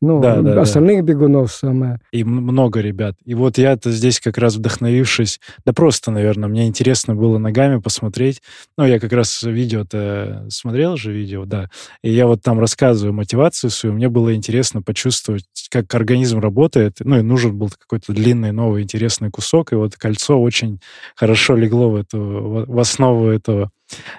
[0.00, 1.12] ну, да, да, остальных да.
[1.12, 2.00] бегунов самое.
[2.12, 3.14] И много ребят.
[3.24, 8.42] И вот я-то здесь как раз вдохновившись, да просто, наверное, мне интересно было ногами посмотреть.
[8.76, 11.70] Ну, я как раз видео-то смотрел же видео, да,
[12.02, 16.98] и я вот там рассказываю мотивацию свою, мне было интересно почувствовать, как организм работает.
[17.00, 19.72] Ну, и нужен был какой-то длинный, новый, интересный кусок.
[19.72, 20.80] И вот кольцо очень
[21.14, 23.70] хорошо легло в, эту, в основу этого.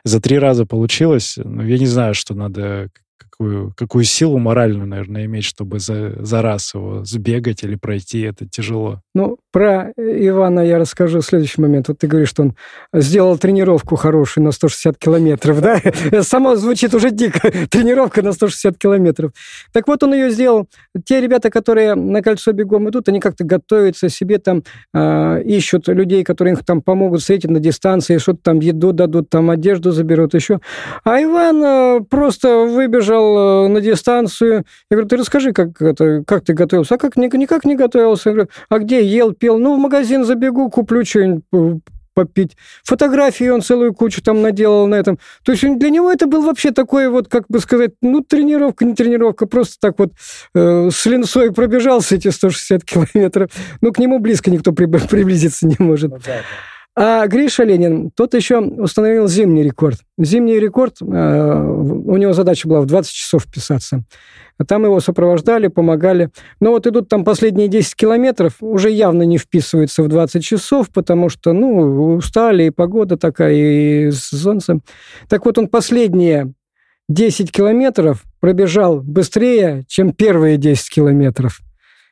[0.03, 1.37] За три раза получилось.
[1.43, 6.41] Но я не знаю, что надо какую, какую силу моральную, наверное, иметь, чтобы за, за
[6.41, 8.21] раз его сбегать или пройти.
[8.21, 9.01] Это тяжело.
[9.13, 11.87] Ну, Про Ивана я расскажу в следующий момент.
[11.87, 12.55] Вот ты говоришь, что он
[12.91, 15.79] сделал тренировку хорошую на 160 километров, да?
[16.23, 17.39] Само звучит уже дико.
[17.69, 19.31] Тренировка на 160 километров.
[19.71, 20.67] Так вот, он ее сделал.
[21.05, 26.23] Те ребята, которые на кольцо бегом идут, они как-то готовятся себе там, э, ищут людей,
[26.23, 30.61] которые им там помогут встретить на дистанции, что-то там еду дадут, там одежду заберут, еще.
[31.03, 34.65] А Иван э, просто выбежал э, на дистанцию.
[34.89, 36.95] Я говорю, ты расскажи, как, это, как ты готовился?
[36.95, 37.17] А как?
[37.17, 38.29] Никак не готовился.
[38.29, 41.73] Я говорю, а где ел, пел, ну, в магазин забегу, куплю что-нибудь э,
[42.13, 42.55] попить.
[42.85, 45.19] Фотографии он целую кучу там наделал на этом.
[45.43, 48.93] То есть для него это был вообще такой вот, как бы сказать, ну, тренировка, не
[48.93, 50.13] тренировка, просто так вот
[50.55, 53.51] э, с линцой пробежался эти 160 километров.
[53.81, 56.11] Ну, к нему близко никто при, приблизиться не может.
[56.11, 56.37] Ну, да,
[56.95, 59.99] А Гриша Ленин, тот еще установил зимний рекорд.
[60.19, 64.03] Зимний рекорд, э, у него задача была в 20 часов вписаться.
[64.59, 66.29] А там его сопровождали, помогали.
[66.59, 71.29] Но вот идут там последние 10 километров, уже явно не вписываются в 20 часов, потому
[71.29, 74.79] что, ну, устали, и погода такая, и солнце.
[75.27, 76.53] Так вот, он последние
[77.09, 81.61] 10 километров пробежал быстрее, чем первые 10 километров.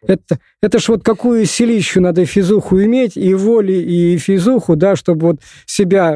[0.07, 5.27] Это, это ж вот какую силищу надо физуху иметь, и воли, и физуху, да, чтобы
[5.27, 6.13] вот себя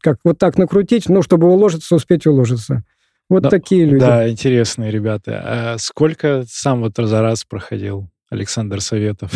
[0.00, 2.82] как вот так накрутить, ну, чтобы уложиться, успеть уложиться.
[3.28, 4.00] Вот да, такие люди.
[4.00, 5.42] Да, интересные ребята.
[5.44, 9.30] А сколько сам вот за раз проходил Александр Советов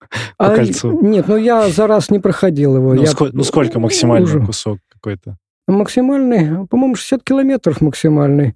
[0.36, 1.00] по а, кольцу?
[1.02, 2.94] Нет, ну я за раз не проходил его.
[2.94, 3.10] Ну, я...
[3.32, 4.44] ну сколько максимальный уже.
[4.44, 5.38] кусок какой-то?
[5.68, 8.54] Максимальный, по-моему, 60 километров максимальный.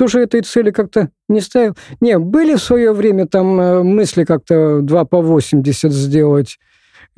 [0.00, 1.76] Тоже этой цели как-то не ставил.
[2.00, 6.58] Не, были в свое время там э, мысли как-то 2 по 80 сделать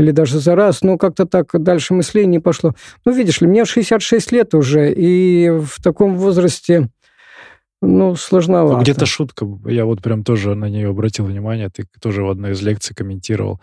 [0.00, 2.74] или даже за раз, но как-то так дальше мыслей не пошло.
[3.04, 6.88] Ну, видишь ли, мне 66 лет уже, и в таком возрасте
[7.80, 8.82] ну, сложновато.
[8.82, 12.62] Где-то шутка, я вот прям тоже на нее обратил внимание, ты тоже в одной из
[12.62, 13.60] лекций комментировал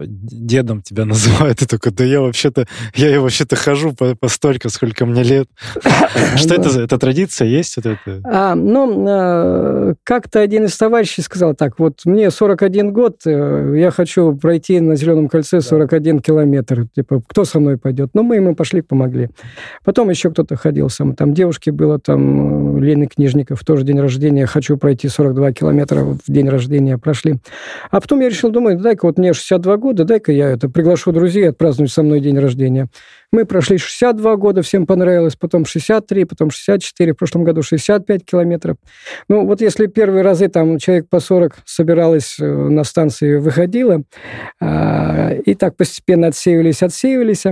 [0.00, 5.06] дедом тебя называют, и только, да я вообще-то, я вообще-то хожу по, по столько, сколько
[5.06, 5.48] мне лет.
[6.36, 7.76] Что это за, это традиция есть?
[7.76, 8.20] Вот это?
[8.24, 13.90] А, ну, а, как-то один из товарищей сказал так, вот мне 41 год, э, я
[13.90, 18.10] хочу пройти на Зеленом кольце 41 километр, типа, кто со мной пойдет?
[18.14, 19.28] Ну, мы ему пошли, помогли.
[19.84, 24.76] Потом еще кто-то ходил сам, там девушки было, там Лены Книжников, тоже день рождения, хочу
[24.76, 27.36] пройти 42 километра в день рождения, прошли.
[27.90, 31.50] А потом я решил, думаю, дай-ка вот мне 62 года, дай-ка я это приглашу друзей
[31.50, 32.88] отпраздновать со мной день рождения.
[33.32, 38.76] Мы прошли 62 года, всем понравилось, потом 63, потом 64, в прошлом году 65 километров.
[39.28, 44.02] Ну, вот если первые разы там человек по 40 собиралось э, на станции, выходило,
[44.60, 47.44] а, и так постепенно отсеивались, отсеивались,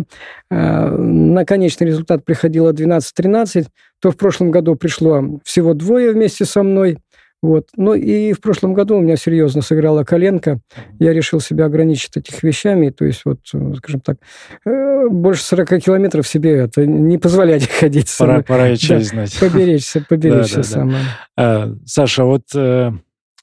[0.51, 3.67] а, на конечный результат приходило 12-13,
[4.01, 6.99] то в прошлом году пришло всего двое вместе со мной–
[7.43, 7.69] вот.
[7.77, 10.61] Ну и в прошлом году у меня серьезно сыграла коленка.
[10.99, 12.91] Я решил себя ограничить этих вещами.
[12.91, 14.19] То есть, вот, скажем так,
[14.67, 18.15] э, больше 40 километров себе это не позволять ходить.
[18.19, 19.39] Пора, пора и честь да, знать.
[19.41, 21.05] Поберечься, поберечься да, да, самое.
[21.37, 22.93] А, Саша, вот э,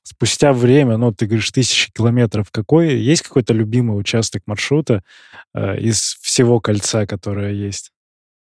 [0.03, 5.01] спустя время, ну, ты говоришь, тысячи километров, какой, есть какой-то любимый участок маршрута
[5.55, 7.91] э, из всего кольца, которое есть?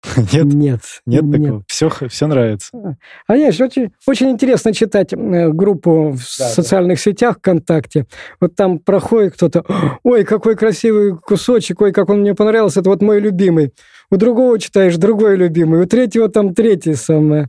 [0.32, 0.44] Нет?
[0.44, 0.80] Нет.
[1.06, 1.64] Нет такого?
[1.68, 2.96] Все, все нравится?
[3.26, 7.02] А нет, очень, очень интересно читать э, группу в да, социальных да.
[7.02, 8.06] сетях ВКонтакте.
[8.40, 9.64] Вот там проходит кто-то,
[10.02, 13.72] ой, какой красивый кусочек, ой, как он мне понравился, это вот мой любимый.
[14.10, 17.48] У другого читаешь другой любимый, у третьего там третий самое.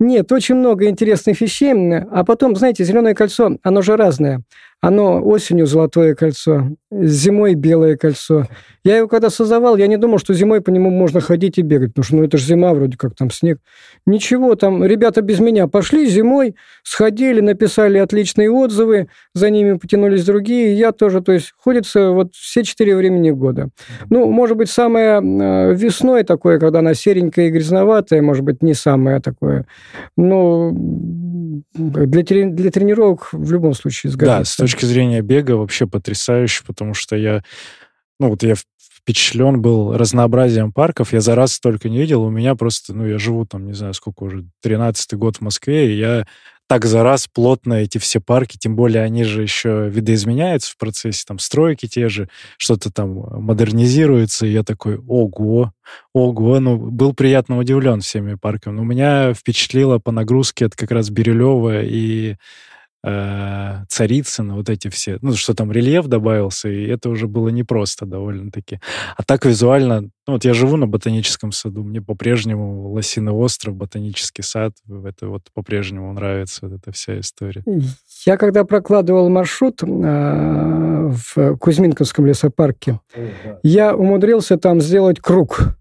[0.00, 1.74] Нет, очень много интересных вещей.
[2.10, 4.42] А потом, знаете, зеленое кольцо, оно же разное.
[4.82, 8.46] Оно осенью золотое кольцо, зимой белое кольцо.
[8.82, 11.90] Я его когда создавал, я не думал, что зимой по нему можно ходить и бегать,
[11.90, 13.58] потому что ну, это же зима, вроде как там снег.
[14.06, 20.74] Ничего, там ребята без меня пошли зимой, сходили, написали отличные отзывы, за ними потянулись другие,
[20.74, 23.68] я тоже, то есть ходится вот все четыре времени года.
[24.08, 28.72] Ну, может быть, самое э, весной такое, когда она серенькая и грязноватая, может быть, не
[28.72, 29.66] самое такое,
[30.16, 30.72] но
[31.74, 34.38] для, для тренировок в любом случае сгодится.
[34.38, 37.42] Да, с точки зрения бега вообще потрясающе, потому что я,
[38.18, 38.54] ну вот я
[39.00, 41.12] впечатлен был разнообразием парков.
[41.12, 42.22] Я за раз столько не видел.
[42.22, 45.92] У меня просто, ну, я живу там, не знаю, сколько уже, 13-й год в Москве,
[45.92, 46.26] и я
[46.70, 51.24] так за раз плотно эти все парки, тем более они же еще видоизменяются в процессе,
[51.26, 52.28] там стройки те же,
[52.58, 53.10] что-то там
[53.42, 55.72] модернизируется, и я такой, ого,
[56.14, 58.76] ого, ну, был приятно удивлен всеми парками.
[58.76, 62.36] Но меня впечатлило по нагрузке это как раз Бирюлева и
[63.04, 68.06] э, Царицын, вот эти все, ну, что там рельеф добавился, и это уже было непросто
[68.06, 68.80] довольно-таки.
[69.16, 74.42] А так визуально, ну, вот я живу на ботаническом саду, мне по-прежнему Лосиный остров, ботанический
[74.42, 74.72] сад,
[75.04, 77.64] это вот по-прежнему нравится вот эта вся история.
[78.26, 83.00] Я когда прокладывал маршрут э, в Кузьминковском лесопарке,
[83.62, 85.76] я умудрился там сделать круг.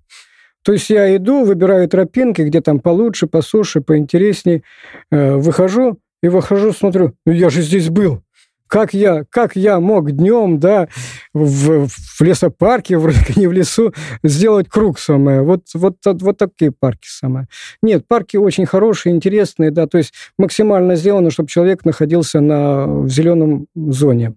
[0.64, 4.64] То есть я иду, выбираю тропинки, где там получше, посуше, поинтересней,
[5.10, 8.22] э, выхожу, и выхожу, смотрю, ну я же здесь был.
[8.68, 10.90] Как я, как я мог днем, да,
[11.34, 15.42] в, в лесопарке, вроде не в лесу, сделать круг самое.
[15.42, 17.48] Вот, вот, вот такие парки самое.
[17.82, 23.10] Нет, парки очень хорошие, интересные, да, то есть максимально сделано, чтобы человек находился на, в
[23.10, 24.36] зеленом зоне.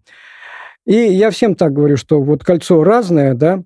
[0.86, 3.62] И я всем так говорю, что вот кольцо разное, да,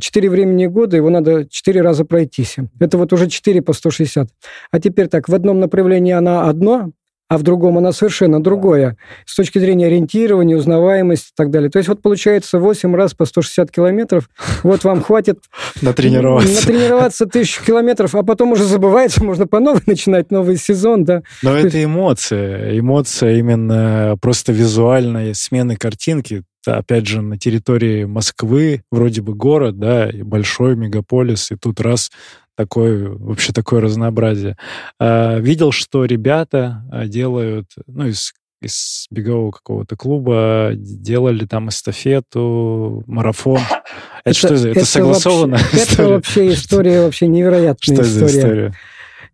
[0.00, 2.56] Четыре времени года, его надо четыре раза пройтись.
[2.80, 4.28] Это вот уже 4 по 160.
[4.70, 6.92] А теперь так, в одном направлении она одно,
[7.34, 8.96] а в другом она совершенно другое.
[9.26, 11.68] С точки зрения ориентирования, узнаваемости и так далее.
[11.68, 14.30] То есть вот получается 8 раз по 160 километров.
[14.62, 15.40] Вот вам хватит...
[15.82, 16.54] Натренироваться.
[16.54, 21.22] Натренироваться тысячу километров, а потом уже забывается, можно по новой начинать новый сезон, да.
[21.42, 22.78] Но это эмоция.
[22.78, 30.08] Эмоция именно просто визуальной смены картинки опять же, на территории Москвы, вроде бы город, да,
[30.08, 32.10] и большой мегаполис, и тут раз
[32.56, 34.56] такое, вообще такое разнообразие.
[34.98, 43.02] А, видел, что ребята а, делают, ну, из, из бегового какого-то клуба делали там эстафету,
[43.06, 43.58] марафон.
[43.58, 43.80] Это,
[44.24, 44.68] это что это?
[44.68, 45.56] Это, согласованно?
[45.56, 48.26] Вообще, это вообще история, вообще невероятная что история.
[48.26, 48.74] история.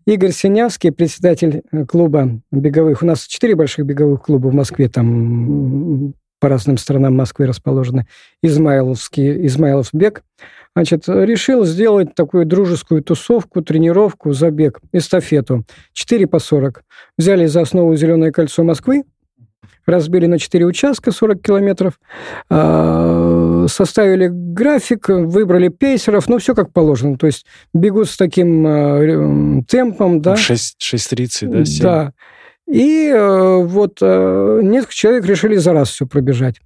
[0.07, 3.03] Игорь Синявский, председатель э, клуба беговых.
[3.03, 8.07] У нас четыре больших беговых клуба в Москве, там по разным сторонам Москвы расположены.
[8.43, 10.23] Измайловский, Измайлов бег
[10.75, 15.65] значит, решил сделать такую дружескую тусовку, тренировку, забег, эстафету.
[15.93, 16.83] 4 по 40.
[17.19, 19.05] Взяли за основу «Зеленое кольцо Москвы»,
[19.87, 22.01] разбили на 4 участка 40 километров,
[22.49, 27.19] а, составили график, выбрали пейсеров, ну, все как положено.
[27.19, 30.35] То есть бегут с таким а, темпом, да.
[30.35, 31.83] 6.30, да, 7.
[31.83, 32.13] Да.
[32.71, 36.61] И э, вот э, несколько человек решили за раз все пробежать.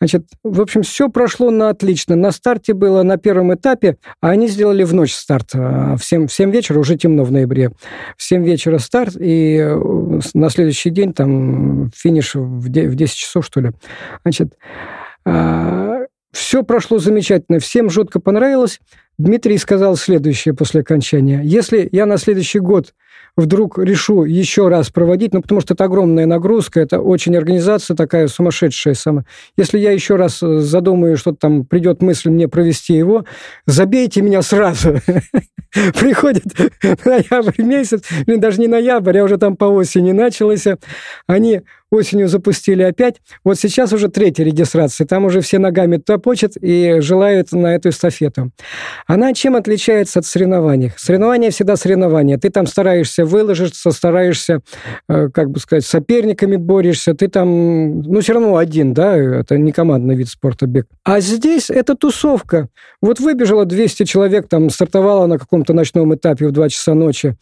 [0.00, 2.16] Значит, в общем, все прошло на отлично.
[2.16, 5.50] На старте было на первом этапе, а они сделали в ночь старт.
[5.52, 7.72] А, в 7, в 7 вечера, уже темно в ноябре.
[8.16, 13.60] В 7 вечера старт, и э, на следующий день там финиш в 10 часов, что
[13.60, 13.72] ли.
[14.22, 14.54] Значит,
[16.32, 18.80] все прошло замечательно, всем жутко понравилось.
[19.20, 21.42] Дмитрий сказал следующее после окончания.
[21.44, 22.94] Если я на следующий год
[23.36, 28.28] вдруг решу еще раз проводить, ну, потому что это огромная нагрузка, это очень организация такая
[28.28, 29.24] сумасшедшая сама.
[29.58, 33.26] Если я еще раз э, задумаю, что там придет мысль мне провести его,
[33.66, 35.00] забейте меня сразу.
[35.98, 36.44] Приходит
[37.04, 40.66] ноябрь месяц, даже не ноябрь, а уже там по осени началось.
[41.26, 43.20] Они осенью запустили опять.
[43.44, 45.06] Вот сейчас уже третья регистрация.
[45.06, 48.50] Там уже все ногами топочат и желают на эту эстафету.
[49.10, 50.92] Она чем отличается от соревнований?
[50.96, 52.38] Соревнования всегда соревнования.
[52.38, 54.60] Ты там стараешься выложиться, стараешься,
[55.08, 57.14] э, как бы сказать, с соперниками борешься.
[57.14, 60.86] Ты там, ну, все равно один, да, это не командный вид спорта бег.
[61.02, 62.68] А здесь это тусовка.
[63.02, 67.36] Вот выбежало 200 человек, там стартовало на каком-то ночном этапе в 2 часа ночи.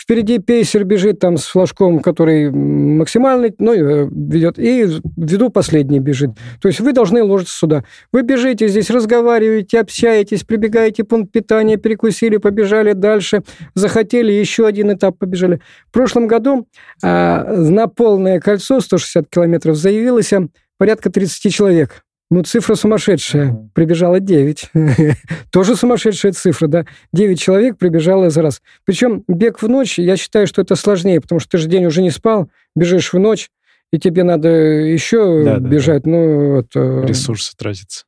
[0.00, 6.30] Впереди пейсер бежит там с флажком, который максимальный, ну, э, ведет, и ввиду последний бежит.
[6.62, 7.84] То есть вы должны ложиться сюда.
[8.10, 13.42] Вы бежите здесь, разговариваете, общаетесь, прибегаете пункт питания, перекусили, побежали дальше,
[13.74, 15.60] захотели, еще один этап побежали.
[15.88, 16.66] В прошлом году
[17.02, 20.32] а, на полное кольцо 160 километров заявилось
[20.78, 22.04] порядка 30 человек.
[22.30, 23.70] Ну, цифра сумасшедшая.
[23.74, 24.70] Прибежало 9.
[25.50, 26.86] Тоже сумасшедшая цифра, да.
[27.12, 28.62] 9 человек прибежало за раз.
[28.84, 32.02] Причем бег в ночь, я считаю, что это сложнее, потому что ты же день уже
[32.02, 33.50] не спал, бежишь в ночь,
[33.92, 36.04] и тебе надо еще да, бежать.
[36.04, 36.16] Да, да.
[36.16, 38.04] Ну, вот, э, Ресурсы тратятся.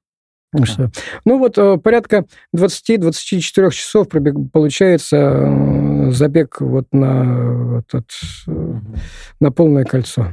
[0.53, 0.91] Ну, что?
[1.25, 8.11] ну вот э, порядка 20-24 часов пробег, получается э, забег вот на, вот, от,
[9.41, 10.29] на полное кольцо.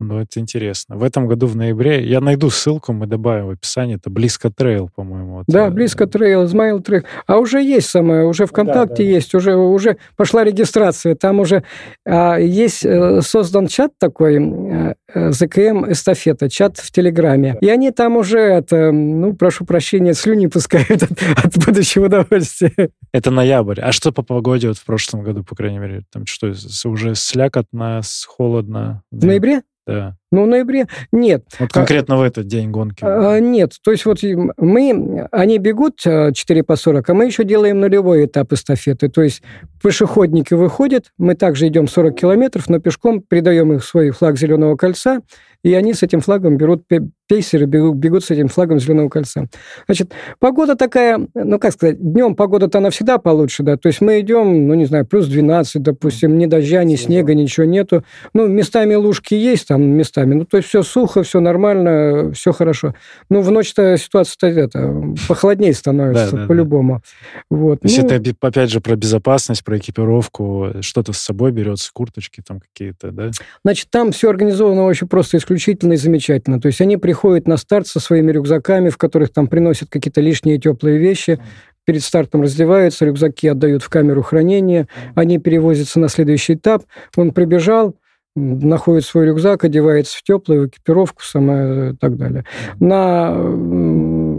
[0.00, 0.96] Ну, это интересно.
[0.96, 4.88] В этом году в ноябре, я найду ссылку, мы добавим в описании, это Близко Trail,
[4.96, 5.44] по-моему.
[5.46, 7.02] Да, э, Близко Trail, Измаил Trail.
[7.26, 9.02] А уже есть самое, уже ВКонтакте да, да.
[9.02, 11.64] есть, уже, уже пошла регистрация, там уже
[12.06, 14.94] а, есть э, создан чат такой, а,
[15.32, 17.58] ЗКМ эстафета, чат в Телеграме.
[17.60, 21.10] И они там уже, это, ну, прошу прощения, слюни пускают от,
[21.44, 22.90] от будущего удовольствия.
[23.12, 23.82] Это ноябрь.
[23.82, 26.04] А что по погоде вот в прошлом году, по крайней мере?
[26.10, 26.54] Там что,
[26.86, 29.02] уже слякотно, холодно?
[29.10, 29.60] В ноябре?
[29.86, 30.19] Да.
[30.32, 31.44] Ну, в ноябре нет.
[31.58, 33.02] Вот конкретно а, в этот день гонки?
[33.02, 33.72] А, нет.
[33.82, 34.20] То есть вот
[34.56, 39.08] мы, они бегут 4 а, по 40, а мы еще делаем нулевой этап эстафеты.
[39.08, 39.42] То есть
[39.82, 45.20] пешеходники выходят, мы также идем 40 километров, но пешком придаем их свой флаг зеленого кольца,
[45.62, 46.84] и они с этим флагом берут
[47.28, 49.46] пейсеры, бегут, бегут с этим флагом зеленого кольца.
[49.86, 54.20] Значит, погода такая, ну, как сказать, днем погода-то она всегда получше, да, то есть мы
[54.20, 58.04] идем, ну, не знаю, плюс 12, допустим, ни дождя, ни снега, ничего нету.
[58.32, 59.82] Ну, местами лужки есть там,
[60.20, 62.94] местами, ну, то есть все сухо, все нормально, все хорошо.
[63.28, 67.02] Ну, в ночь-то ситуация-то это, похолоднее становится, по-любому.
[67.50, 67.80] Вот.
[67.80, 72.42] То есть ну, это, опять же, про безопасность, про экипировку, что-то с собой берется, курточки
[72.46, 73.30] там какие-то, да?
[73.64, 76.60] Значит, там все организовано очень просто исключительно и замечательно.
[76.60, 80.58] То есть они приходят на старт со своими рюкзаками, в которых там приносят какие-то лишние
[80.58, 81.40] теплые вещи,
[81.84, 86.84] перед стартом раздеваются, рюкзаки отдают в камеру хранения, они перевозятся на следующий этап.
[87.16, 87.96] Он прибежал,
[88.36, 92.44] находит свой рюкзак, одевается в теплую экипировку, самое и так далее.
[92.78, 93.34] На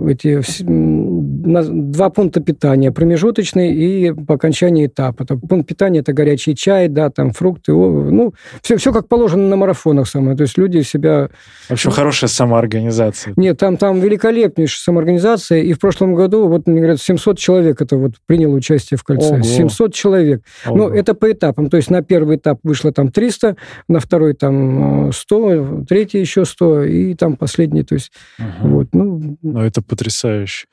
[0.10, 0.42] эти
[1.42, 5.26] два пункта питания, промежуточный и по окончании этапа.
[5.26, 9.56] Там, пункт питания– это горячий чай, да, там фрукты, ну, все, все как положено на
[9.56, 10.36] марафонах самое.
[10.38, 11.30] То есть люди себя...
[11.68, 13.34] В общем, хорошая самоорганизация.
[13.36, 15.60] Нет, там, там великолепнейшая самоорганизация.
[15.62, 19.36] И в прошлом году, вот, мне говорят, 700 человек это вот приняло участие в кольце.
[19.36, 19.44] Ого.
[19.44, 20.42] 700 человек.
[20.66, 20.78] Ого.
[20.78, 21.70] Ну, это по этапам.
[21.70, 23.56] То есть на первый этап вышло там 300,
[23.88, 28.70] на второй там 100, третий еще 100, и там последний, то есть угу.
[28.70, 29.38] вот, ну...
[29.42, 30.68] Ну, это потрясающе.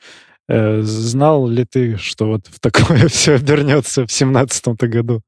[0.49, 5.21] Э, знал ли ты, что вот в такое все обернется в семнадцатом-то году?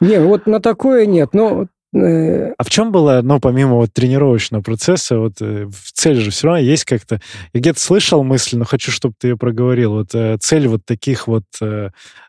[0.00, 4.62] Не, вот на такое нет, но э, а в чем было, ну, помимо вот тренировочного
[4.62, 7.20] процесса, вот э, цель же все равно есть как-то...
[7.52, 9.92] Я где-то слышал мысль, но хочу, чтобы ты ее проговорил.
[9.94, 11.44] Вот цель вот таких вот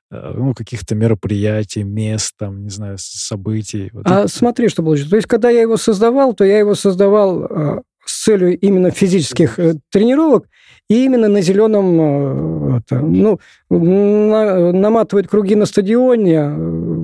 [0.09, 3.89] ну, каких-то мероприятий, мест, там, не знаю, событий.
[3.91, 4.28] Вот а это...
[4.30, 5.09] смотри, что получилось.
[5.09, 9.59] То есть, когда я его создавал, то я его создавал с целью именно физических
[9.91, 10.47] тренировок,
[10.89, 16.96] и именно на зеленом, э, это, ну, на, наматывать круги на стадионе, э,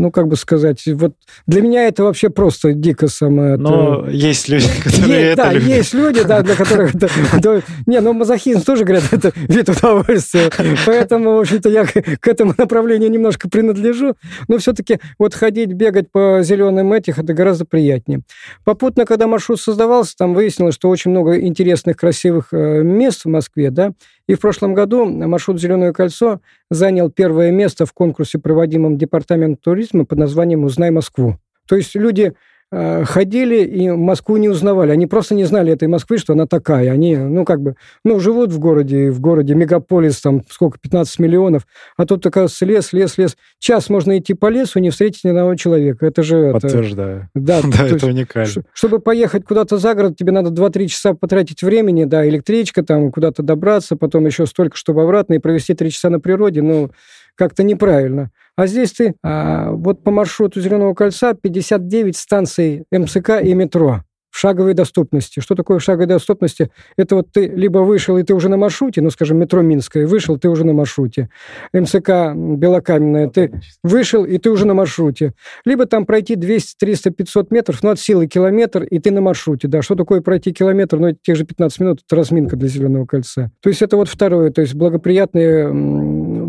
[0.00, 1.14] ну, как бы сказать, вот
[1.46, 3.56] для меня это вообще просто дико самое.
[3.56, 4.10] Но это...
[4.10, 5.68] есть люди, которые есть, это Да, любят.
[5.68, 7.62] есть люди, да, для которых это...
[7.86, 10.50] Не, ну, мазохизм тоже, говорят, это вид удовольствия.
[10.86, 14.14] Поэтому, в общем-то, я к этому направлению немножко принадлежу.
[14.48, 18.22] Но все-таки вот ходить, бегать по зеленым этих, это гораздо приятнее.
[18.64, 23.70] Попутно, когда маршрут создавался, там выяснилось, что очень много интересных, красивых э, мест в Москве,
[23.70, 23.92] да,
[24.26, 30.04] и в прошлом году маршрут «Зеленое кольцо» занял первое место в конкурсе, проводимом Департаментом туризма
[30.04, 31.38] под названием «Узнай Москву».
[31.66, 32.34] То есть люди
[32.70, 34.90] ходили и Москву не узнавали.
[34.90, 36.90] Они просто не знали этой Москвы, что она такая.
[36.90, 41.66] Они, ну, как бы, ну, живут в городе, в городе мегаполис, там, сколько, 15 миллионов,
[41.96, 43.36] а тут, оказывается, лес, лес, лес.
[43.58, 46.06] Час можно идти по лесу, не встретить ни одного человека.
[46.06, 46.52] Это же...
[46.52, 47.28] Подтверждаю.
[47.34, 48.64] Это, да, да это уникально.
[48.72, 53.42] Чтобы поехать куда-то за город, тебе надо 2-3 часа потратить времени, да, электричка, там, куда-то
[53.42, 56.90] добраться, потом еще столько, чтобы обратно, и провести 3 часа на природе, ну,
[57.36, 58.30] как-то неправильно.
[58.56, 64.02] А здесь ты а, вот по маршруту Зеленого кольца 59 станций МЦК и метро
[64.34, 65.38] в шаговой доступности.
[65.38, 66.72] Что такое шаговой доступности?
[66.96, 70.36] Это вот ты либо вышел, и ты уже на маршруте, ну, скажем, метро Минское, вышел,
[70.38, 71.28] ты уже на маршруте.
[71.72, 75.34] МЦК Белокаменная, ты вышел, и ты уже на маршруте.
[75.64, 79.68] Либо там пройти 200, 300, 500 метров, ну, от силы километр, и ты на маршруте.
[79.68, 80.98] Да, что такое пройти километр?
[80.98, 83.52] Ну, те же 15 минут, это разминка для Зеленого кольца.
[83.60, 85.68] То есть это вот второе, то есть благоприятные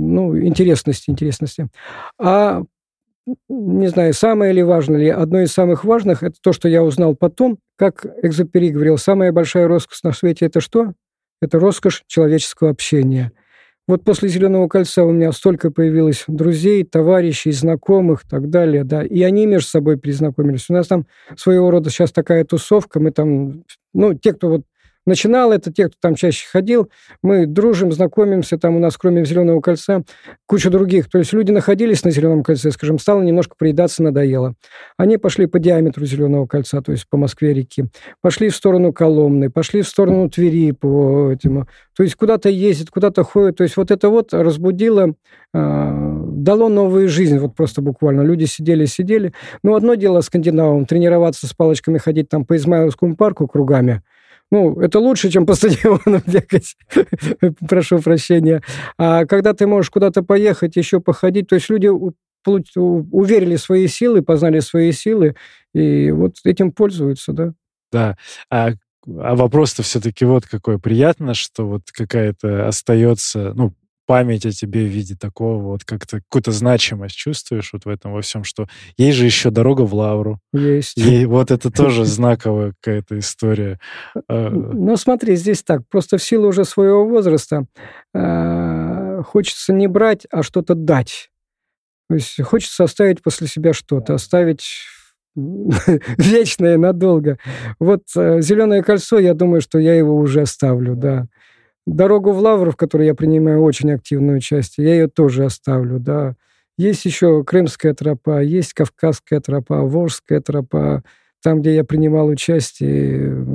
[0.06, 1.68] ну, интересности, интересности.
[2.20, 2.64] А
[3.50, 7.16] не знаю, самое ли важное ли, одно из самых важных, это то, что я узнал
[7.16, 10.94] потом, как Экзопери говорил, самая большая роскошь на свете– это что?
[11.42, 13.32] Это роскошь человеческого общения.
[13.88, 19.04] Вот после «Зеленого кольца» у меня столько появилось друзей, товарищей, знакомых и так далее, да,
[19.04, 20.70] и они между собой перезнакомились.
[20.70, 24.62] У нас там своего рода сейчас такая тусовка, мы там, ну, те, кто вот
[25.06, 26.90] начинал это, те, кто там чаще ходил,
[27.22, 30.04] мы дружим, знакомимся, там у нас кроме «Зеленого кольца»
[30.46, 31.10] куча других.
[31.10, 34.56] То есть люди находились на «Зеленом кольце», скажем, стало немножко приедаться, надоело.
[34.98, 37.86] Они пошли по диаметру «Зеленого кольца», то есть по Москве-реки,
[38.22, 41.68] пошли в сторону Коломны, пошли в сторону Твери по этому.
[41.96, 43.58] То есть куда-то ездят, куда-то ходят.
[43.58, 45.14] То есть вот это вот разбудило,
[45.54, 48.22] э, дало новую жизнь, вот просто буквально.
[48.22, 49.34] Люди сидели-сидели.
[49.64, 54.02] Ну, одно дело скандинавам, тренироваться с палочками, ходить там по Измайловскому парку кругами–
[54.52, 56.76] ну, это лучше, чем по стадиону бегать.
[57.68, 58.62] Прошу прощения.
[58.98, 61.88] А когда ты можешь куда-то поехать, еще походить, то есть люди
[62.48, 65.36] уверили свои силы, познали свои силы,
[65.74, 67.54] и вот этим пользуются, да.
[67.92, 68.18] Да.
[68.52, 68.72] А,
[69.08, 70.80] а вопрос-то все-таки вот какой.
[70.80, 73.74] Приятно, что вот какая-то остается, ну,
[74.06, 78.22] память о тебе в виде такого, вот как-то какую-то значимость чувствуешь вот в этом во
[78.22, 80.40] всем, что есть же еще дорога в Лавру.
[80.54, 80.98] Есть.
[80.98, 83.80] И вот это тоже знаковая какая-то история.
[84.28, 87.66] А, ну, смотри, здесь так, просто в силу уже своего возраста
[88.14, 91.30] э, хочется не брать, а что-то дать.
[92.10, 94.66] То есть хочется оставить после себя что-то, оставить
[95.36, 97.38] вечное надолго.
[97.80, 101.28] Вот э, «Зеленое кольцо», я думаю, что я его уже оставлю, да.
[101.86, 106.36] Дорогу в Лавру, в которой я принимаю очень активную часть, я ее тоже оставлю, да.
[106.78, 111.04] Есть еще Крымская тропа, есть Кавказская тропа, Волжская тропа,
[111.42, 113.46] там, где я принимал участие,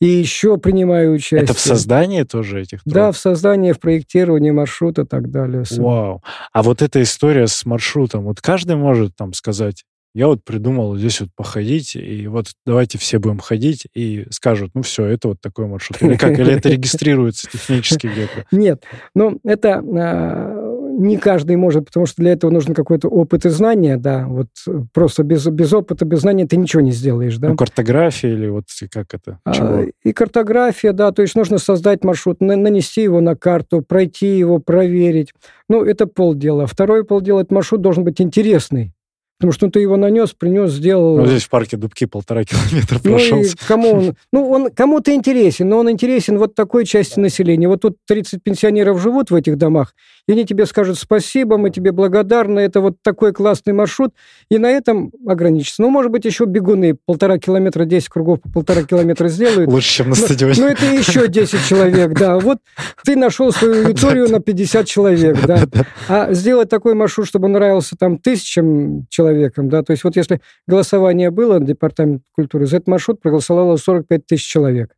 [0.00, 1.42] и еще принимаю участие.
[1.42, 2.94] Это в создании тоже этих троп?
[2.94, 5.64] Да, в создании, в проектировании маршрута и так далее.
[5.76, 6.22] Вау.
[6.52, 9.84] А вот эта история с маршрутом, вот каждый может там сказать,
[10.14, 14.82] я вот придумал здесь вот походить, и вот давайте все будем ходить, и скажут, ну
[14.82, 16.00] все, это вот такой маршрут.
[16.02, 16.38] Или как?
[16.38, 18.46] Или это регистрируется технически где-то?
[18.52, 18.84] Нет,
[19.14, 23.96] ну это а, не каждый может, потому что для этого нужен какой-то опыт и знания,
[23.96, 24.46] да, вот
[24.92, 27.48] просто без, без опыта, без знания ты ничего не сделаешь, да.
[27.48, 29.40] Ну, картография или вот как это?
[29.44, 29.66] А, Чего?
[29.66, 34.60] А, и картография, да, то есть нужно создать маршрут, нанести его на карту, пройти его,
[34.60, 35.32] проверить.
[35.68, 36.66] Ну, это полдела.
[36.66, 38.93] Второе полдела, этот маршрут должен быть интересный.
[39.38, 41.18] Потому что ты его нанес, принес, сделал.
[41.18, 43.38] Ну, здесь в парке Дубки полтора километра прошел.
[43.38, 47.68] Ну, и кому он, ну, он кому-то интересен, но он интересен вот такой части населения.
[47.68, 49.94] Вот тут 30 пенсионеров живут в этих домах,
[50.28, 54.12] и они тебе скажут спасибо, мы тебе благодарны, это вот такой классный маршрут,
[54.50, 55.82] и на этом ограничится.
[55.82, 59.68] Ну, может быть, еще бегуны полтора километра, 10 кругов по полтора километра сделают.
[59.68, 60.54] Лучше, чем на стадионе.
[60.58, 62.38] Ну, это еще 10 человек, да.
[62.38, 62.58] Вот
[63.04, 65.64] ты нашел свою аудиторию на 50 человек, да.
[66.08, 70.40] А сделать такой маршрут, чтобы он нравился там тысячам человекам, да, то есть вот если
[70.66, 74.94] голосование было, Департамент культуры, за этот маршрут проголосовало 45 тысяч человек.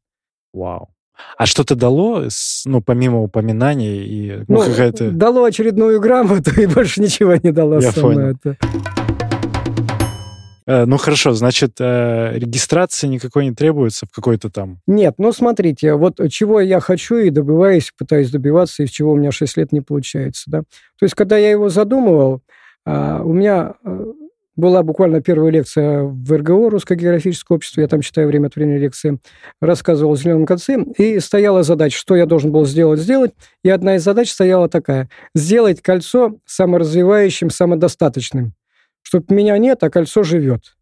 [0.52, 0.88] Вау.
[1.38, 2.24] А что-то дало,
[2.66, 5.10] ну, помимо упоминаний и ну, ну, какая-то...
[5.12, 7.80] Дало очередную грамоту и больше ничего не дало.
[7.80, 8.36] Я понял.
[8.36, 8.58] Это.
[10.68, 14.80] Ну хорошо, значит, э, регистрации никакой не требуется в какой-то там...
[14.88, 19.30] Нет, ну смотрите, вот чего я хочу и добиваюсь, пытаюсь добиваться, и чего у меня
[19.30, 20.42] 6 лет не получается.
[20.48, 20.62] Да?
[20.98, 22.42] То есть, когда я его задумывал,
[22.86, 24.12] у меня э,
[24.56, 28.78] была буквально первая лекция в РГО, Русское географическое общество, я там читаю время от времени
[28.78, 29.18] лекции,
[29.60, 33.32] рассказывал о «Зеленом конце», и стояла задача, что я должен был сделать, сделать,
[33.62, 38.54] и одна из задач стояла такая– сделать кольцо саморазвивающим, самодостаточным,
[39.02, 40.76] чтобы меня нет, а кольцо живет.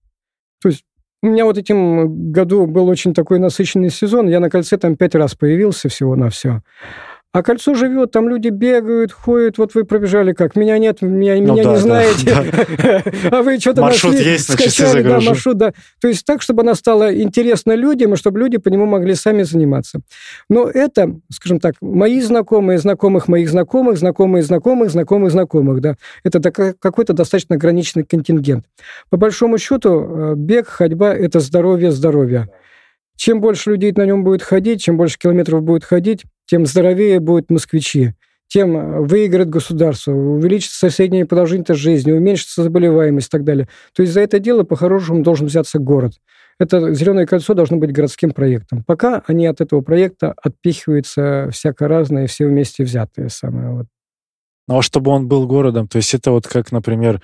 [0.62, 0.84] То есть
[1.22, 5.14] у меня вот этим году был очень такой насыщенный сезон, я на кольце там пять
[5.14, 6.62] раз появился всего на все.
[7.35, 9.59] А кольцо живет, там люди бегают, ходят.
[9.59, 10.55] Вот вы пробежали как?
[10.55, 12.32] Меня нет, меня, ну, меня да, не знаете.
[13.32, 15.72] А вы что-то маршрут нашли, есть, скачали, да, маршрут, да.
[16.01, 19.43] То есть так, чтобы она стала интересна людям, и чтобы люди по нему могли сами
[19.43, 19.99] заниматься.
[20.49, 25.97] Но это, скажем так, мои знакомые, знакомых моих знакомых, знакомые знакомых, знакомых знакомых, да.
[26.22, 28.64] Это какой-то достаточно ограниченный контингент.
[29.11, 32.49] По большому счету, э, бег, ходьба– это здоровье, здоровье.
[33.16, 37.51] Чем больше людей на нем будет ходить, чем больше километров будет ходить, тем здоровее будут
[37.51, 38.14] москвичи,
[38.49, 43.68] тем э, выиграет государство, увеличится средняя продолжительность жизни, уменьшится заболеваемость и так далее.
[43.95, 46.12] То есть за это дело по-хорошему должен взяться город.
[46.59, 48.84] Это «Зеленое кольцо» должно быть городским проектом.
[48.84, 53.70] Пока они от этого проекта отпихиваются всяко разные, все вместе взятые самые.
[53.70, 53.86] Вот.
[54.68, 57.20] Ну, а чтобы он был городом, то есть это вот как, например,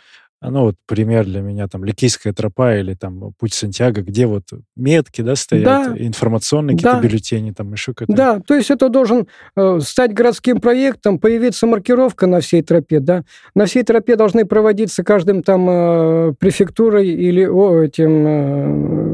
[0.49, 5.20] ну вот пример для меня, там, Ликийская тропа или там Путь Сантьяго, где вот метки,
[5.20, 5.95] да, стоят, да.
[5.99, 8.16] информационные какие-то бюллетени, там еще какая-то...
[8.16, 13.24] Да, то есть это должен э, стать городским проектом, появиться маркировка на всей тропе, да.
[13.55, 18.26] На всей тропе должны проводиться каждым там э, префектурой или о, этим...
[18.26, 19.10] Э,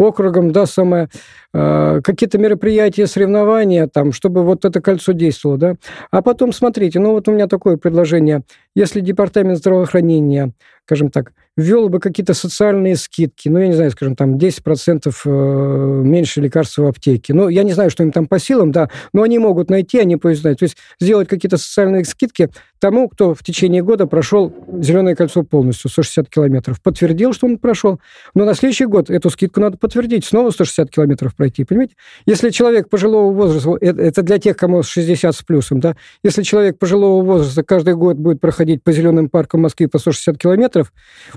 [0.00, 1.08] округом, да, самое,
[1.52, 5.74] э, какие-то мероприятия, соревнования, там, чтобы вот это кольцо действовало, да.
[6.10, 8.42] А потом, смотрите, ну вот у меня такое предложение.
[8.74, 10.52] Если департамент здравоохранения,
[10.90, 15.30] скажем так, ввел бы какие-то социальные скидки, ну, я не знаю, скажем, там 10% э,
[15.30, 17.32] меньше лекарств в аптеке.
[17.32, 20.16] Ну, я не знаю, что им там по силам, да, но они могут найти, они
[20.16, 20.58] познать.
[20.58, 22.48] То есть сделать какие-то социальные скидки
[22.80, 26.82] тому, кто в течение года прошел «Зеленое кольцо» полностью, 160 километров.
[26.82, 28.00] Подтвердил, что он прошел,
[28.34, 31.94] но на следующий год эту скидку надо подтвердить, снова 160 километров пройти, понимаете?
[32.26, 37.22] Если человек пожилого возраста, это для тех, кому 60 с плюсом, да, если человек пожилого
[37.22, 40.79] возраста каждый год будет проходить по зеленым паркам Москвы по 160 километров,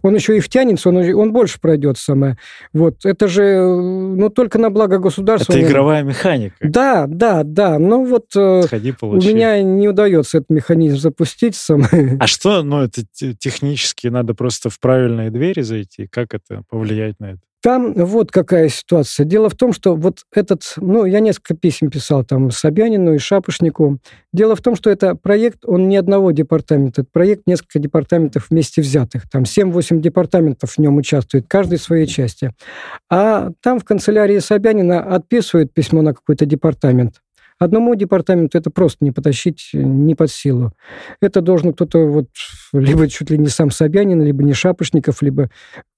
[0.02, 2.38] он еще и втянется, он, он больше пройдет самое.
[2.74, 5.54] Вот, это же, ну, только на благо государства.
[5.54, 6.56] Это игровая механика.
[6.62, 12.18] Да, да, да, ну вот э, Сходи, у меня не удается этот механизм запустить самое.
[12.20, 17.32] А что, ну, это технически надо просто в правильные двери зайти, как это повлиять на
[17.32, 17.42] это?
[17.64, 19.26] Там вот какая ситуация.
[19.26, 24.00] Дело в том, что вот этот, ну, я несколько писем писал там Собянину и Шапошнику.
[24.34, 28.82] Дело в том, что это проект, он не одного департамента, это проект несколько департаментов вместе
[28.82, 29.30] взятых.
[29.30, 32.52] Там 7-8 департаментов в нем участвует, каждый в своей части.
[33.10, 37.22] А там в канцелярии Собянина отписывают письмо на какой-то департамент.
[37.60, 40.74] Одному департаменту это просто не потащить, не под силу.
[41.22, 42.28] Это должен кто-то вот
[42.74, 45.50] либо чуть ли не сам Собянин, либо не Шапошников, либо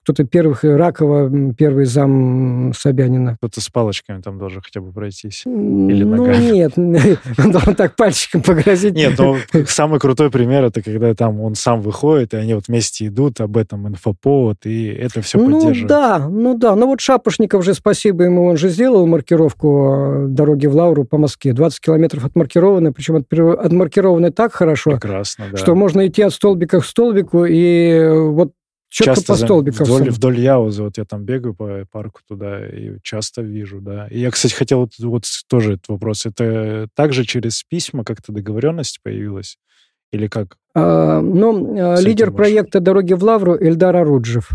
[0.06, 3.38] кто-то первых, Ракова, первый зам Собянина.
[3.38, 5.42] Кто-то с палочками там должен хотя бы пройтись.
[5.48, 6.38] Или ногами.
[6.38, 8.94] Ну, нет, он должен так пальчиком погрозить.
[8.94, 13.08] Нет, ну, самый крутой пример, это когда там он сам выходит, и они вот вместе
[13.08, 15.82] идут, об этом инфоповод, и это все ну, поддерживает.
[15.82, 16.76] Ну, да, ну да.
[16.76, 21.18] Ну, вот Шапошников же, спасибо ему, он же сделал маркировку э, дороги в Лавру по
[21.18, 21.54] Москве.
[21.54, 25.58] 20 километров отмаркированы, причем отмаркированы так хорошо, Прекрасно, да.
[25.58, 28.52] что можно идти от столбика к столбику, и вот
[28.96, 29.86] четко часто по столбикам.
[29.86, 34.08] Вдоль, вдоль Яузы, вот я там бегаю по парку туда и часто вижу, да.
[34.08, 36.26] И я, кстати, хотел вот, вот тоже этот вопрос.
[36.26, 39.58] Это также через письма как-то договоренность появилась?
[40.14, 40.58] Или как?
[40.74, 44.50] А, ну, а, лидер проекта «Дороги в Лавру» Эльдар Аруджев.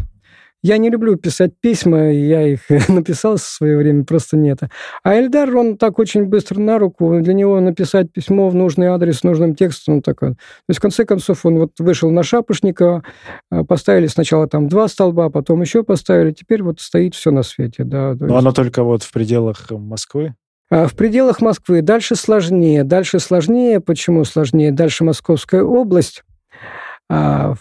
[0.62, 4.58] Я не люблю писать письма, я их написал в свое время, просто нет.
[5.02, 9.18] А Эльдар, он так очень быстро на руку, для него написать письмо в нужный адрес
[9.18, 10.30] с нужным текстом, он такой.
[10.32, 10.36] То
[10.68, 13.02] есть, в конце концов, он вот вышел на Шапошникова,
[13.50, 17.84] а, поставили сначала там два столба, потом еще поставили, теперь вот стоит все на свете,
[17.84, 18.14] да.
[18.18, 18.38] Но есть...
[18.38, 20.34] оно только вот в пределах Москвы?
[20.70, 21.82] А, в пределах Москвы.
[21.82, 22.84] Дальше сложнее.
[22.84, 23.80] Дальше сложнее.
[23.80, 24.70] Почему сложнее?
[24.70, 26.22] Дальше Московская область.
[27.12, 27.54] А,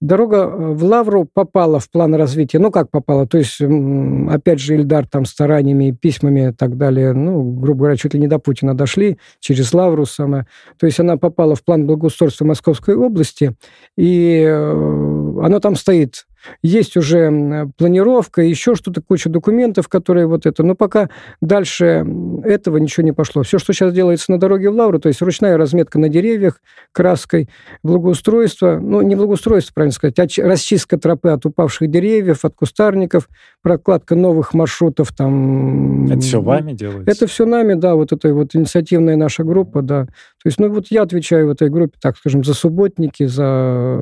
[0.00, 2.58] дорога э, в Лавру попала в план развития.
[2.58, 3.26] Ну, как попала?
[3.26, 8.14] То есть, опять же, Ильдар там стараниями, письмами и так далее, ну, грубо говоря, чуть
[8.14, 10.46] ли не до Путина дошли через Лавру самое.
[10.78, 13.54] То есть она попала в план благоустройства Московской области,
[13.98, 16.26] и э, она там стоит
[16.62, 20.62] есть уже планировка, еще что-то, куча документов, которые вот это.
[20.62, 21.08] Но пока
[21.40, 22.06] дальше
[22.44, 23.42] этого ничего не пошло.
[23.42, 26.60] Все, что сейчас делается на дороге в Лавру, то есть ручная разметка на деревьях
[26.92, 27.48] краской,
[27.82, 33.28] благоустройство, ну, не благоустройство, правильно сказать, а расчистка тропы от упавших деревьев, от кустарников,
[33.62, 36.06] прокладка новых маршрутов там.
[36.06, 37.10] Это все вами делается?
[37.10, 40.04] Это все нами, да, вот эта вот инициативная наша группа, да.
[40.04, 44.00] То есть, ну, вот я отвечаю в этой группе, так скажем, за субботники, за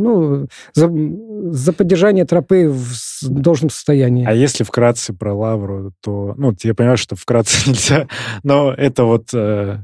[0.00, 0.90] ну, за,
[1.52, 4.26] за поддержание тропы в должном состоянии.
[4.26, 8.08] А если вкратце про Лавру, то, ну, я понимаю, что вкратце нельзя,
[8.42, 9.78] но это вот э,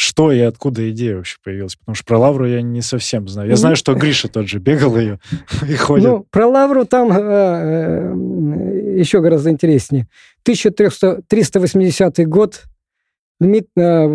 [0.00, 1.74] что и откуда идея вообще появилась?
[1.74, 3.50] Потому что про Лавру я не совсем знаю.
[3.50, 5.18] Я знаю, что Гриша тот же бегал ее
[5.68, 6.06] и ходит.
[6.06, 10.06] Ну, про Лавру там э, э, еще гораздо интереснее.
[10.42, 12.62] 1380 год
[13.40, 14.06] Дмит, э,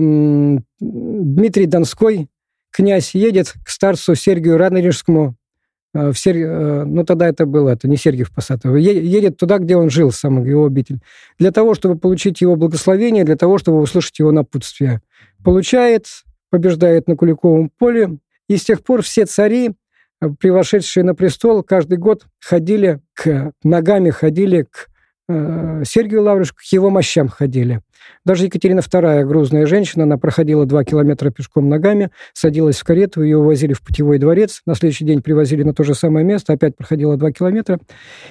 [0.80, 2.30] Дмитрий Донской,
[2.72, 5.36] князь, едет к старцу Сергию Радонежскому
[5.94, 6.36] в Сер...
[6.38, 10.44] Э, ну, тогда это было, это не Сергиев Посад, едет туда, где он жил, сам
[10.44, 11.00] его обитель,
[11.38, 15.02] для того, чтобы получить его благословение, для того, чтобы услышать его напутствие.
[15.44, 16.08] Получает,
[16.50, 18.18] побеждает на Куликовом поле,
[18.48, 19.72] и с тех пор все цари,
[20.22, 24.93] э, превошедшие на престол, каждый год ходили к ногами, ходили к Э,
[25.30, 27.82] Сергию Лаврушку к его мощам ходили.
[28.26, 33.38] Даже Екатерина II, грузная женщина, она проходила два километра пешком ногами, садилась в карету, ее
[33.38, 37.15] увозили в путевой дворец, на следующий день привозили на то же самое место, опять проходила
[37.15, 37.80] два километра.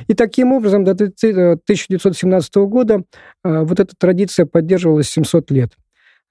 [0.07, 3.05] И таким образом до 1917 года
[3.45, 5.73] э, вот эта традиция поддерживалась 700 лет.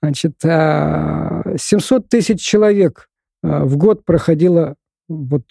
[0.04, 3.08] Значит, 700 э, тысяч человек
[3.44, 4.76] в год проходило
[5.12, 5.44] вот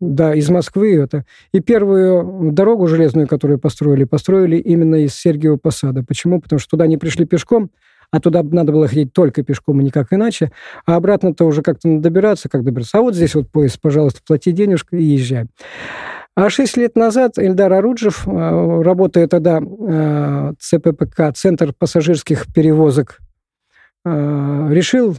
[0.00, 1.24] да, из Москвы это.
[1.52, 6.02] И первую дорогу железную, которую построили, построили именно из Сергиева Посада.
[6.02, 6.40] Почему?
[6.40, 7.70] Потому что туда не пришли пешком,
[8.10, 10.52] а туда надо было ходить только пешком и никак иначе,
[10.86, 12.98] а обратно-то уже как-то надо добираться, как добираться.
[12.98, 15.46] А вот здесь вот поезд, пожалуйста, плати денежку и езжай.
[16.34, 23.18] А шесть лет назад Эльдар Аруджев, э, работая тогда э, ЦППК, Центр пассажирских перевозок,
[24.04, 25.16] э, решил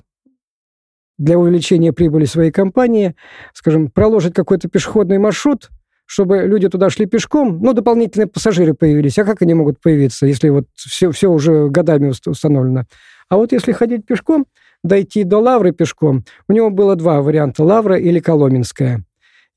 [1.18, 3.16] для увеличения прибыли своей компании,
[3.54, 5.70] скажем, проложить какой-то пешеходный маршрут,
[6.06, 9.18] чтобы люди туда шли пешком, но дополнительные пассажиры появились.
[9.18, 12.84] А как они могут появиться, если вот все, все уже годами установлено?
[13.30, 14.46] А вот если ходить пешком,
[14.84, 19.04] дойти до Лавры пешком, у него было два варианта– Лавра или Коломенская.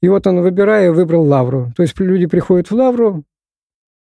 [0.03, 1.73] И вот он, выбирая, выбрал Лавру.
[1.77, 3.25] То есть люди приходят в Лавру,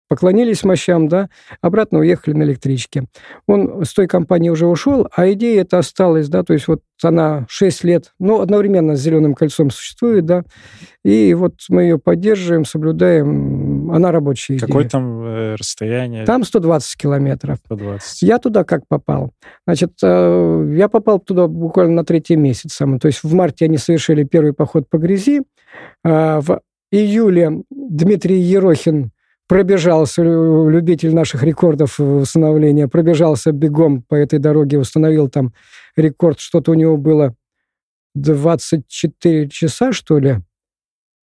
[0.08, 1.28] поклонились мощам, да,
[1.60, 3.04] обратно уехали на электричке.
[3.46, 7.46] Он с той компании уже ушел, а идея эта осталась, да, то есть вот она
[7.48, 10.44] 6 лет, ну, одновременно с «Зеленым кольцом» существует, да,
[11.04, 14.66] и вот мы ее поддерживаем, соблюдаем, она рабочая идея.
[14.66, 16.24] Какое там э, расстояние?
[16.24, 17.58] Там 120 километров.
[17.66, 18.22] 120.
[18.22, 19.32] Я туда как попал?
[19.66, 24.24] Значит, э, я попал туда буквально на третий месяц, то есть в марте они совершили
[24.24, 25.42] первый поход по грязи,
[26.04, 29.10] а в июле Дмитрий Ерохин
[29.48, 35.52] пробежался, любитель наших рекордов восстановления, пробежался бегом по этой дороге, установил там
[35.96, 37.34] рекорд, что-то у него было
[38.14, 40.38] 24 часа, что ли.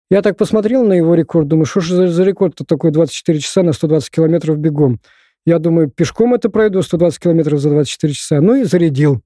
[0.08, 3.72] Я так посмотрел на его рекорд, думаю, что же за рекорд-то такой 24 часа на
[3.72, 5.00] 120 километров бегом.
[5.44, 8.40] Я думаю, пешком это пройду 120 километров за 24 часа.
[8.40, 9.22] Ну и зарядил.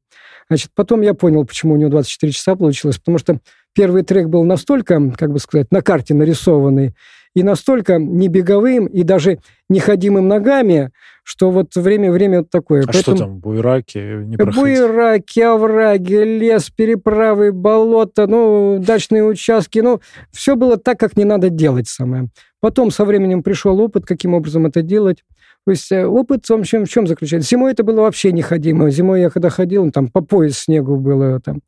[0.48, 2.98] Значит, потом я понял, почему у него 24 часа получилось.
[2.98, 3.40] Потому что
[3.74, 6.94] первый трек был настолько, как бы сказать, на карте нарисованный,
[7.34, 10.90] и настолько не беговым, и даже неходимым ногами,
[11.22, 12.82] что вот время-время такое.
[12.82, 13.16] А Поэтому...
[13.16, 14.60] что там, буйраки не проходить?
[14.60, 20.00] Буйраки, овраги, лес, переправы, болото, ну, дачные участки, ну,
[20.32, 22.28] все было так, как не надо делать самое.
[22.60, 25.24] Потом со временем пришел опыт, каким образом это делать.
[25.66, 27.48] То есть э, опыт в чем, в чем заключается?
[27.48, 28.90] Зимой это было вообще неходимо.
[28.90, 31.40] Зимой я когда ходил, ну, там по пояс снегу было.
[31.40, 31.60] Там.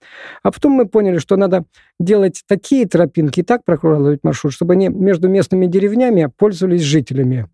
[0.43, 1.65] А потом мы поняли, что надо
[2.01, 7.49] делать такие тропинки и так прокладывать маршрут, чтобы они между местными деревнями пользовались жителями.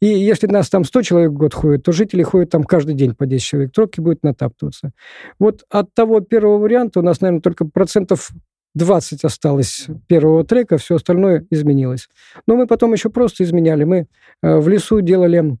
[0.00, 3.14] И если нас там 100 человек в год ходит, то жители ходят там каждый день
[3.14, 3.72] по 10 человек.
[3.72, 4.90] Тропки будут натаптываться.
[5.38, 8.30] Вот от того первого варианта у нас, наверное, только процентов
[8.74, 12.08] 20 осталось первого трека, все остальное изменилось.
[12.46, 13.84] Но мы потом еще просто изменяли.
[13.84, 14.06] Мы
[14.42, 15.56] э, в лесу делали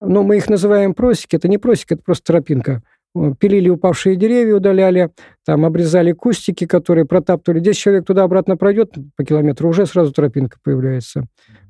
[0.00, 1.36] но мы их называем просеки.
[1.36, 2.82] Это не просека, это просто тропинка.
[3.38, 5.10] Пилили упавшие деревья, удаляли,
[5.44, 7.60] там обрезали кустики, которые протаптывали.
[7.60, 11.24] 10 человек туда-обратно пройдет по километру, уже сразу тропинка появляется.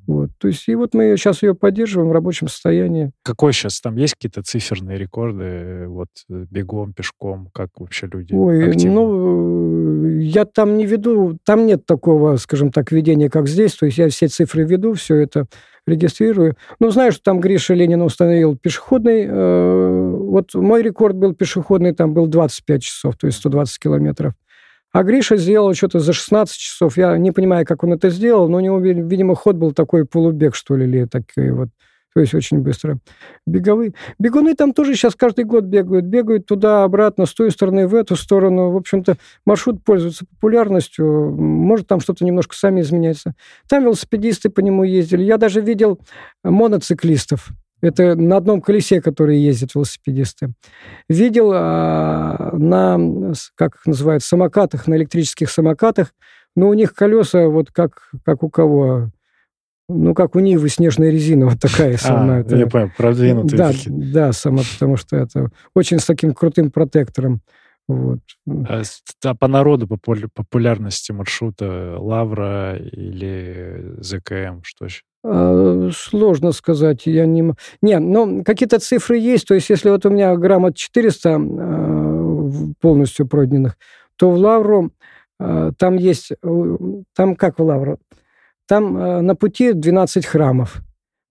[0.07, 0.29] Вот.
[0.37, 3.11] То есть, и вот мы сейчас ее поддерживаем в рабочем состоянии.
[3.23, 5.85] Какой сейчас там есть какие-то циферные рекорды?
[5.87, 8.93] Вот бегом, пешком, как вообще люди Ой, активны?
[8.93, 13.73] ну, я там не веду, там нет такого, скажем так, ведения, как здесь.
[13.73, 15.47] То есть я все цифры веду, все это
[15.87, 16.55] регистрирую.
[16.79, 19.25] Ну, знаю, что там Гриша Ленин установил пешеходный.
[19.27, 24.33] Э, вот мой рекорд был пешеходный, там был 25 часов, то есть 120 километров.
[24.91, 26.97] А Гриша сделал что-то за 16 часов.
[26.97, 30.55] Я не понимаю, как он это сделал, но у него, видимо, ход был такой полубег,
[30.55, 31.69] что ли, или такой вот
[32.15, 32.97] то есть очень быстро.
[33.45, 33.93] Беговые.
[34.19, 36.05] Бегуны там тоже сейчас каждый год бегают.
[36.05, 38.71] Бегают туда-обратно, с той стороны в эту сторону.
[38.71, 41.35] В общем-то, маршрут пользуется популярностью.
[41.35, 43.35] Может, там что-то немножко сами изменяется.
[43.67, 45.23] Там велосипедисты по нему ездили.
[45.23, 45.99] Я даже видел
[46.41, 47.49] моноциклистов.
[47.81, 50.53] Это на одном колесе, которые ездят велосипедисты.
[51.09, 56.13] Видел а, на, как их называют, самокатах, на электрических самокатах,
[56.55, 59.11] но у них колеса вот как, как у кого?
[59.87, 62.43] Ну, как у Нивы снежная резина, вот такая самая.
[62.49, 63.91] А, я понял, продвинутые да, такие.
[63.95, 67.41] Да, сама, потому что это очень с таким крутым протектором.
[67.87, 68.19] Вот.
[68.47, 68.81] А,
[69.23, 75.03] а по народу, по популярности маршрута Лавра или ЗКМ, что еще?
[75.23, 77.53] А, сложно сказать, я не...
[77.81, 83.27] Не, но какие-то цифры есть, то есть если вот у меня грамот 400 а, полностью
[83.27, 83.77] пройденных,
[84.15, 84.91] то в Лавру
[85.39, 86.31] а, там есть...
[87.15, 87.99] Там как в Лавру?
[88.67, 90.77] Там э, на пути 12 храмов.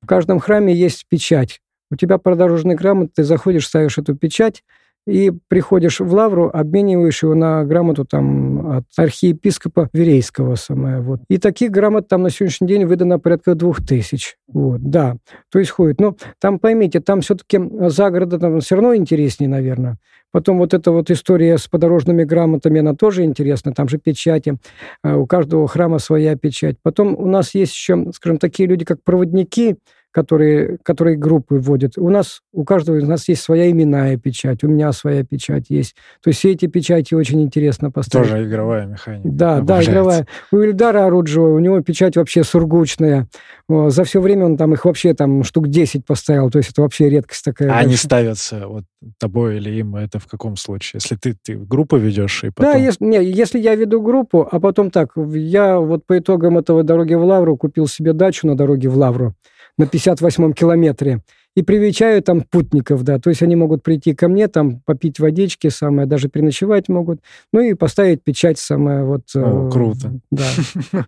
[0.03, 1.61] В каждом храме есть печать.
[1.91, 4.63] У тебя продорожный грамот, ты заходишь, ставишь эту печать,
[5.07, 11.01] и приходишь в Лавру, обмениваешь его на грамоту там от архиепископа Верейского самое.
[11.01, 11.21] Вот.
[11.29, 14.37] И таких грамот там на сегодняшний день выдано порядка двух тысяч.
[14.49, 15.17] Вот, да,
[15.51, 16.01] то есть ходит.
[16.01, 19.99] Но там, поймите, там все-таки за городом там все равно интереснее, наверное.
[20.33, 23.73] Потом вот эта вот история с подорожными грамотами, она тоже интересна.
[23.73, 24.57] Там же печати.
[25.03, 26.77] А, у каждого храма своя печать.
[26.83, 29.77] Потом у нас есть еще, скажем, такие люди, как проводники,
[30.15, 31.99] которые, которые группы вводят.
[31.99, 35.97] У нас, у каждого из нас есть своя именная печать, у меня своя печать есть.
[36.23, 38.29] То есть все эти печати очень интересно поставить.
[38.29, 39.29] Тоже игровая механика.
[39.29, 40.29] Да, да, игровая.
[40.53, 43.27] У Ильдара Оруджева, у него печать вообще сургучная.
[43.69, 47.11] За все время он там их вообще там штук 10 поставил, то есть это вообще
[47.11, 47.73] редкость такая.
[47.73, 48.85] А они ставятся вот
[49.19, 51.01] тобой или им, это в каком случае?
[51.03, 52.73] Если ты, ты группу ведешь и потом...
[52.73, 56.85] Да, если, не, если я веду группу, а потом так, я вот по итогам этого
[56.85, 59.35] дороги в Лавру купил себе дачу на дороге в Лавру
[59.79, 61.23] на 58-м километре
[61.57, 65.69] и привечаю там путников, да, то есть они могут прийти ко мне, там попить водички,
[65.69, 67.21] самое, даже переночевать могут,
[67.53, 69.23] ну и поставить печать самое вот...
[69.35, 70.21] О, э, круто.
[70.31, 70.47] Да.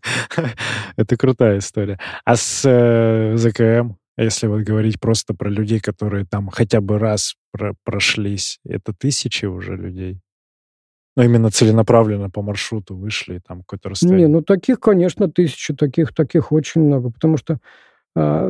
[0.96, 1.98] Это крутая история.
[2.24, 7.34] А с э, ЗКМ, если вот говорить просто про людей, которые там хотя бы раз
[7.52, 10.20] про прошлись, это тысячи уже людей?
[11.16, 14.26] Ну, именно целенаправленно по маршруту вышли, там какое-то расстояние.
[14.26, 17.58] Не, ну таких, конечно, тысячи, таких, таких очень много, потому что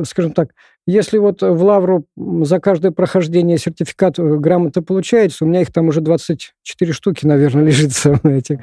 [0.05, 0.49] скажем так,
[0.87, 5.89] если вот в Лавру за каждое прохождение сертификат э, грамота получается, у меня их там
[5.89, 7.91] уже 24 штуки, наверное, лежит
[8.23, 8.59] этих.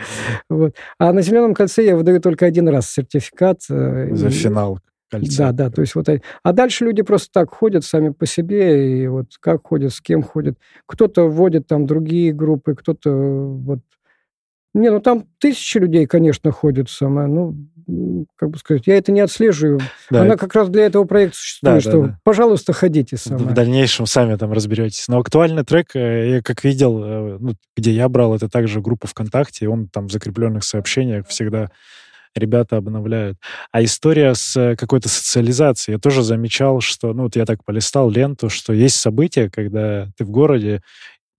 [0.49, 0.75] Вот.
[0.99, 3.61] А на Зеленом кольце я выдаю только один раз сертификат.
[3.69, 4.79] Э, за финал
[5.11, 5.53] кольца.
[5.53, 6.09] Да, да, то есть вот...
[6.43, 10.23] А дальше люди просто так ходят сами по себе, и вот как ходят, с кем
[10.23, 10.57] ходят.
[10.87, 13.81] Кто-то вводит там другие группы, кто-то вот
[14.75, 17.29] Не, ну там тысячи людей, конечно, ходят самое.
[17.29, 17.57] Ну,
[18.37, 19.81] как бы сказать, я это не отслеживаю.
[20.11, 20.23] Да.
[20.23, 22.19] Она как раз для этого проекта существует, да, что, да, да.
[22.25, 23.47] пожалуйста, ходите самое.
[23.47, 25.07] В дальнейшем сами там разберетесь.
[25.09, 29.07] Но актуальный трек, э, я как видел, э, ну, где я брал, это также группа
[29.07, 31.71] ВКонтакте, и он там в закрепленных сообщениях всегда
[32.35, 33.39] ребята обновляют.
[33.71, 35.95] А история с э, какой-то социализацией.
[35.95, 40.25] Я тоже замечал, что, ну, вот я так полистал ленту, что есть события, когда ты
[40.25, 40.83] в городе,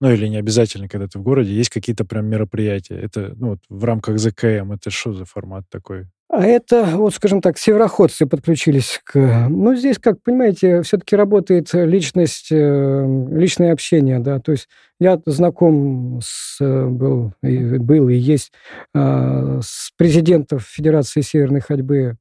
[0.00, 2.96] ну, или не обязательно, когда ты в городе, есть какие-то прям мероприятия.
[2.96, 6.06] Это, ну, вот в рамках ЗКМ, это что за формат такой?
[6.28, 9.46] А это, вот, скажем так, североходцы подключились к...
[9.48, 14.68] Ну, здесь, как понимаете, все-таки работает личность, э, личное общение, да, то есть
[14.98, 18.52] я знаком с, был, и, был и есть
[18.94, 22.16] а, с президентом Федерации Северной ходьбы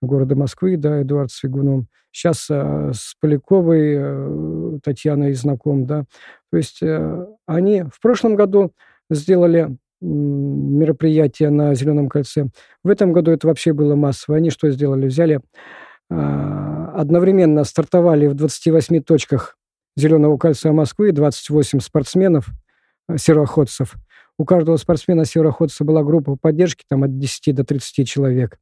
[0.00, 1.88] города Москвы, да, Эдуард Свигуном.
[2.10, 6.04] Сейчас а, с Поляковой э, Татьяной знаком, да.
[6.50, 8.72] То есть э, они в прошлом году
[9.10, 12.48] сделали мероприятия на Зеленом кольце.
[12.84, 14.36] В этом году это вообще было массово.
[14.36, 15.06] Они что сделали?
[15.06, 15.40] Взяли
[16.10, 19.56] а, одновременно стартовали в 28 точках
[19.96, 22.48] Зеленого кольца Москвы 28 спортсменов,
[23.08, 23.96] а, сероходцев.
[24.38, 28.58] У каждого спортсмена сероходца была группа поддержки там от 10 до 30 человек.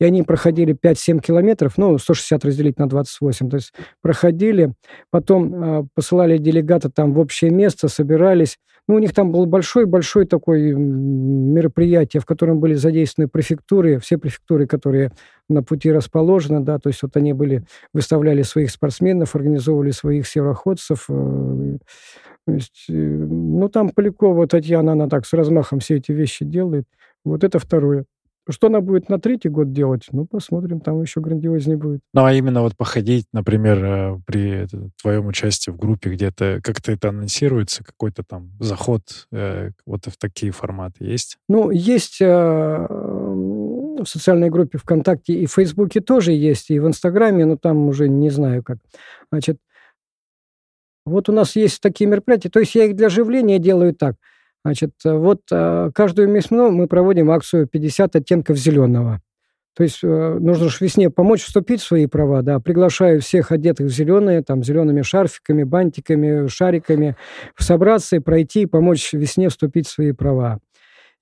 [0.00, 4.72] И они проходили 5-7 километров, ну, 160 разделить на 28, то есть проходили,
[5.10, 8.58] потом э, посылали делегата там в общее место, собирались.
[8.86, 14.66] Ну, у них там был большой-большой такой мероприятие, в котором были задействованы префектуры, все префектуры,
[14.66, 15.12] которые
[15.48, 21.04] на пути расположены, да, то есть вот они были, выставляли своих спортсменов, организовывали своих североходцев,
[21.10, 21.78] э,
[22.46, 26.86] есть, э, ну, там Полякова Татьяна, она так с размахом все эти вещи делает.
[27.24, 28.06] Вот это второе.
[28.50, 30.06] Что она будет на третий год делать?
[30.10, 32.00] Ну, посмотрим, там еще грандиознее будет.
[32.14, 34.66] Ну, а именно вот походить, например, э, при
[35.02, 40.50] твоем участии в группе где-то, как-то это анонсируется, какой-то там заход э, вот в такие
[40.52, 41.36] форматы есть?
[41.48, 47.44] Ну, есть э, в социальной группе ВКонтакте и в Фейсбуке тоже есть, и в Инстаграме,
[47.44, 48.78] но там уже не знаю как.
[49.30, 49.58] Значит,
[51.04, 54.16] вот у нас есть такие мероприятия, то есть я их для оживления делаю так–
[54.64, 59.20] Значит, э, вот э, каждую весну мы проводим акцию 50 оттенков зеленого.
[59.74, 62.58] То есть э, нужно же весне помочь вступить в свои права, да.
[62.58, 67.16] Приглашаю всех одетых в зеленые, там, зелеными шарфиками, бантиками, шариками,
[67.56, 70.58] собраться и пройти, помочь весне вступить в свои права.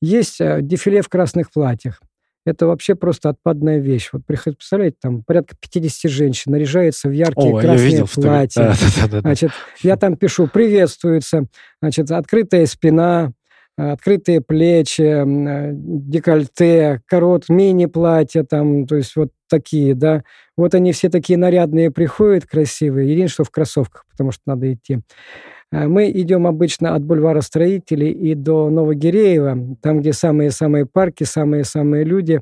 [0.00, 2.00] Есть дефиле в красных платьях
[2.46, 4.08] это вообще просто отпадная вещь.
[4.12, 8.62] Вот представляете, там порядка 50 женщин наряжается в яркие О, красные видел, платья.
[8.62, 9.50] Да, да, да, значит,
[9.82, 11.46] я там пишу «приветствуется»,
[11.82, 13.32] значит, открытая спина,
[13.76, 15.22] открытые плечи,
[16.08, 20.22] декольте, корот, мини-платья там, то есть вот такие, да.
[20.56, 23.12] Вот они все такие нарядные приходят, красивые.
[23.12, 25.00] Единственное, что в кроссовках, потому что надо идти.
[25.72, 32.04] Э, мы идем обычно от бульвара Строителей и до Новогиреева, там, где самые-самые парки, самые-самые
[32.04, 32.40] люди.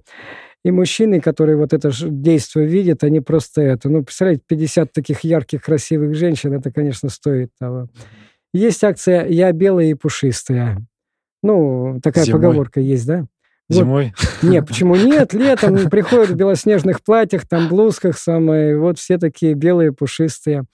[0.64, 3.90] И мужчины, которые вот это действие видят, они просто это...
[3.90, 7.88] Ну, представляете, 50 таких ярких, красивых женщин, это, конечно, стоит того.
[8.54, 10.78] Есть акция «Я белая и пушистая».
[11.42, 12.40] Ну, такая Зимой.
[12.40, 13.26] поговорка есть, да?
[13.68, 14.12] Зимой?
[14.16, 14.50] Вот.
[14.50, 15.32] Нет, почему нет?
[15.32, 20.64] Летом приходят в белоснежных платьях, там блузках самые, вот все такие белые, пушистые.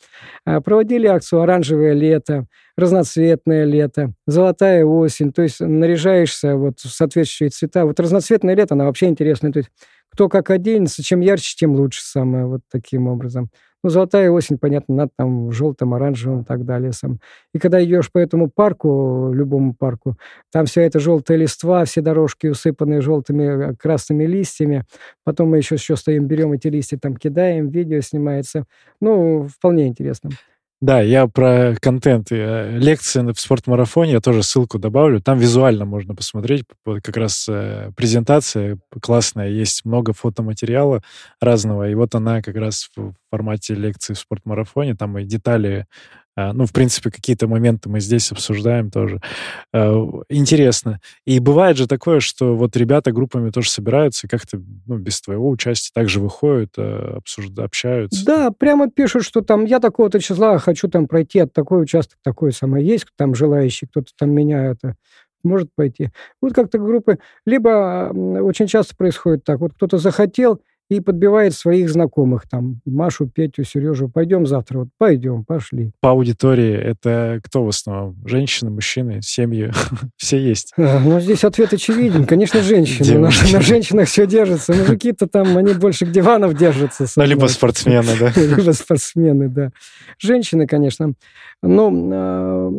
[0.45, 7.51] А, проводили акцию «Оранжевое лето», «Разноцветное лето», «Золотая осень», то есть наряжаешься вот в соответствующие
[7.51, 7.85] цвета.
[7.85, 9.71] Вот разноцветное лето, она вообще интересная, то есть
[10.11, 13.51] кто как оденется, чем ярче, тем лучше самое, вот таким образом.
[13.83, 16.93] Ну, золотая осень, понятно, надо там в желтом, оранжевом и так далее.
[16.93, 17.19] Сам.
[17.55, 20.17] И когда идешь по этому парку, любому парку,
[20.53, 24.85] там вся эта желтая листва, все дорожки усыпанные желтыми, э, красными листьями.
[25.25, 28.65] Потом мы еще, еще стоим, берем эти листья, там кидаем, видео снимается.
[29.01, 30.31] Ну, вполне интересно.
[30.81, 32.33] Да, я про контент.
[32.33, 35.21] Э, лекции в спортмарафоне, я тоже ссылку добавлю.
[35.21, 36.65] Там визуально можно посмотреть.
[37.03, 41.03] Как раз э, презентация классная, есть много фотоматериала
[41.39, 41.91] разного.
[41.91, 44.95] И вот она как раз в формате лекции в спортмарафоне.
[44.95, 45.87] Там и детали
[46.37, 49.21] ну, в принципе, какие-то моменты мы здесь обсуждаем тоже.
[49.73, 51.01] А, интересно.
[51.27, 55.49] И бывает же такое, что вот ребята группами тоже собираются и как-то ну, без твоего
[55.49, 58.25] участия также выходят, а, обсуждают, общаются.
[58.25, 62.53] Да, прямо пишут, что там я такого-то числа хочу там пройти от такой участок, такой
[62.53, 62.87] самое.
[62.87, 64.97] Есть там желающий, кто-то там меня это
[65.43, 66.11] может пойти.
[66.41, 67.19] Вот как-то группы...
[67.47, 69.61] Либо очень часто происходит так.
[69.61, 70.61] Вот кто-то захотел,
[70.91, 75.93] и подбивает своих знакомых, там, Машу, Петю, Сережу, пойдем завтра, вот пойдем, пошли.
[76.01, 78.17] По аудитории это кто в основном?
[78.27, 79.71] Женщины, мужчины, семьи?
[80.17, 80.73] все есть?
[80.77, 82.27] А, ну, здесь ответ очевиден.
[82.27, 83.19] Конечно, женщины.
[83.19, 84.75] На, на женщинах все держится.
[84.75, 87.07] Мужики-то там, они больше к диванов держатся.
[87.17, 88.33] Ну, либо спортсмены, да?
[88.41, 89.71] либо спортсмены, да.
[90.19, 91.15] Женщины, конечно.
[91.63, 92.71] Но а,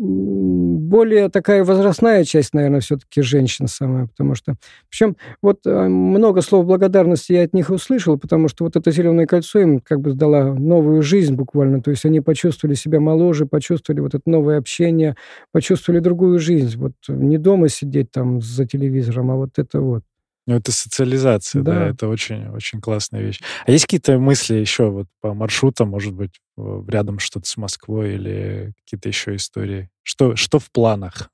[0.00, 4.56] более такая возрастная часть, наверное, все-таки женщин самая, потому что...
[4.88, 9.26] Причем вот э, много слов благодарности я от них услышал, потому что вот это «Зеленое
[9.26, 14.00] кольцо» им как бы дала новую жизнь буквально, то есть они почувствовали себя моложе, почувствовали
[14.00, 15.16] вот это новое общение,
[15.52, 20.02] почувствовали другую жизнь, вот не дома сидеть там за телевизором, а вот это вот.
[20.48, 21.74] Ну, это социализация, да.
[21.74, 23.38] да, это очень, очень классная вещь.
[23.66, 28.72] А есть какие-то мысли еще вот по маршрутам, может быть, рядом что-то с Москвой или
[28.82, 29.90] какие-то еще истории?
[30.02, 31.30] Что, что в планах?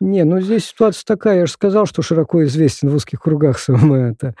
[0.00, 4.10] Не, ну здесь ситуация такая, я же сказал, что широко известен в узких кругах самое
[4.14, 4.34] это.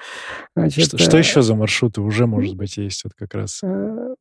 [0.56, 3.60] Значит, что, что э, еще за маршруты уже, может быть, есть вот как раз?
[3.62, 4.14] Э,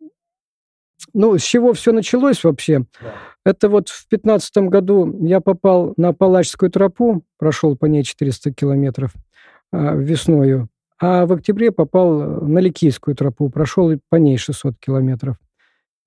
[1.13, 2.85] ну, с чего все началось вообще?
[3.01, 3.15] Да.
[3.43, 9.13] Это вот в 15 году я попал на Палачскую тропу, прошел по ней 400 километров.
[9.71, 10.67] А, весною,
[10.99, 15.37] а в октябре попал на Ликийскую тропу, прошел по ней 600 километров.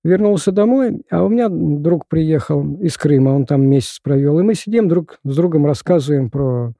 [0.04, 4.54] Вернулся домой, а у меня друг приехал из Крыма, он там месяц провел, и мы
[4.54, 6.74] сидим друг с другом рассказываем про...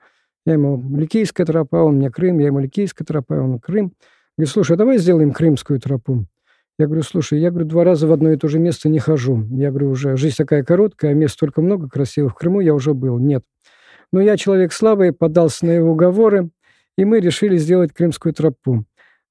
[0.45, 3.93] Я ему Ликийская тропа, он мне Крым, я ему Ликийская тропа, он Крым.
[4.37, 6.26] Говорит, слушай, а давай сделаем Крымскую тропу.
[6.80, 9.45] Я говорю, слушай, я говорю, два раза в одно и то же место не хожу.
[9.51, 12.33] Я говорю, уже жизнь такая короткая, а мест столько много красивых.
[12.33, 13.20] В Крыму я уже был.
[13.20, 13.45] Нет.
[14.11, 16.51] Но я человек слабый, поддался на его уговоры,
[16.97, 18.84] и мы решили сделать Крымскую тропу.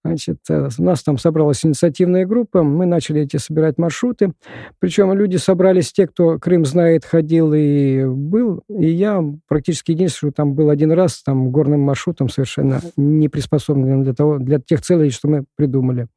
[0.03, 4.34] Значит, э, у нас там собралась инициативная группа, мы начали эти собирать маршруты.
[4.80, 8.64] Причем люди собрались те, кто Крым знает, ходил и был.
[8.68, 14.14] И я практически единственный, там был один раз, там горным маршрутом совершенно не приспособленным для,
[14.14, 16.07] того, для тех целей, что мы придумали.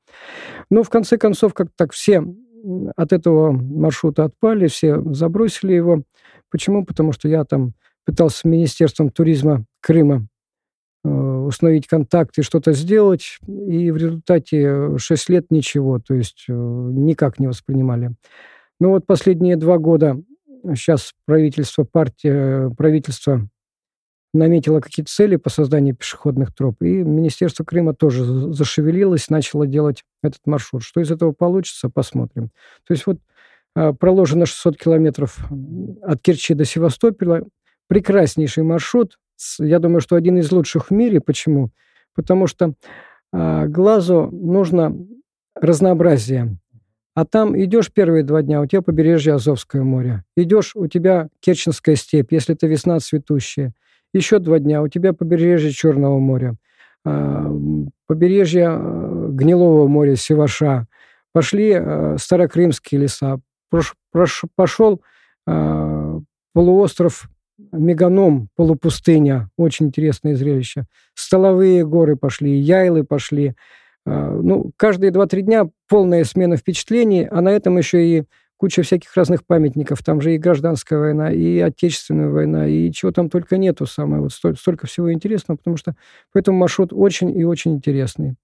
[0.70, 2.24] Но в конце концов, как так все
[2.96, 6.04] от этого маршрута отпали, все забросили его.
[6.50, 6.86] Почему?
[6.86, 7.74] Потому что я там
[8.06, 10.26] пытался с Министерством туризма Крыма
[11.46, 17.38] установить контакт и что-то сделать, и в результате 6 лет ничего, то есть э, никак
[17.38, 18.12] не воспринимали.
[18.80, 20.20] Ну вот последние два года
[20.74, 23.48] сейчас правительство, партия, правительство
[24.32, 30.40] наметило какие-то цели по созданию пешеходных троп, и Министерство Крыма тоже зашевелилось, начало делать этот
[30.44, 30.82] маршрут.
[30.82, 32.50] Что из этого получится, посмотрим.
[32.86, 33.18] То есть вот
[33.76, 35.38] э, проложено 600 километров
[36.02, 37.44] от Керчи до Севастополя,
[37.86, 39.18] прекраснейший маршрут,
[39.58, 41.20] я думаю, что один из лучших в мире.
[41.20, 41.70] Почему?
[42.14, 42.74] Потому что
[43.32, 44.96] э, глазу нужно
[45.54, 46.56] разнообразие.
[47.14, 50.24] А там идешь первые два дня, у тебя побережье Азовское море.
[50.36, 53.72] Идешь, у тебя Керченская степь, если это весна цветущая.
[54.12, 56.56] Еще два дня, у тебя побережье Черного моря.
[57.04, 57.46] Э,
[58.06, 60.86] побережье э, Гнилого моря, Севаша.
[61.32, 63.38] Пошли э, Старокрымские леса.
[63.70, 65.02] Прош, прош, пошел
[66.54, 67.28] полуостров
[67.72, 70.86] Меганом, полупустыня, очень интересное зрелище.
[71.14, 73.54] Столовые горы пошли, яйлы пошли.
[74.06, 78.24] А, ну, каждые 2-3 дня полная смена впечатлений, а на этом еще и
[78.56, 80.02] куча всяких разных памятников.
[80.02, 84.22] Там же и гражданская война, и отечественная война, и чего там только нету самое.
[84.22, 85.94] Вот столько, столько всего интересного, потому что
[86.32, 88.36] поэтому маршрут очень и очень интересный.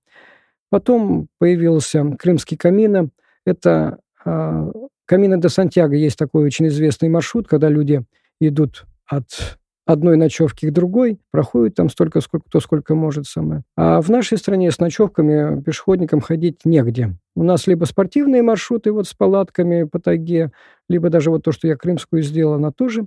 [0.68, 3.08] Потом появился Крымский камина.
[3.44, 4.72] Это э,
[5.04, 8.04] Камина де Сантьяго есть такой очень известный маршрут, когда люди
[8.40, 13.62] идут от одной ночевки к другой, проходит там столько, сколько кто сколько может самое.
[13.76, 17.16] А в нашей стране с ночевками пешеходникам ходить негде.
[17.34, 20.52] У нас либо спортивные маршруты вот с палатками по тайге,
[20.88, 23.06] либо даже вот то, что я крымскую сделала, она тоже.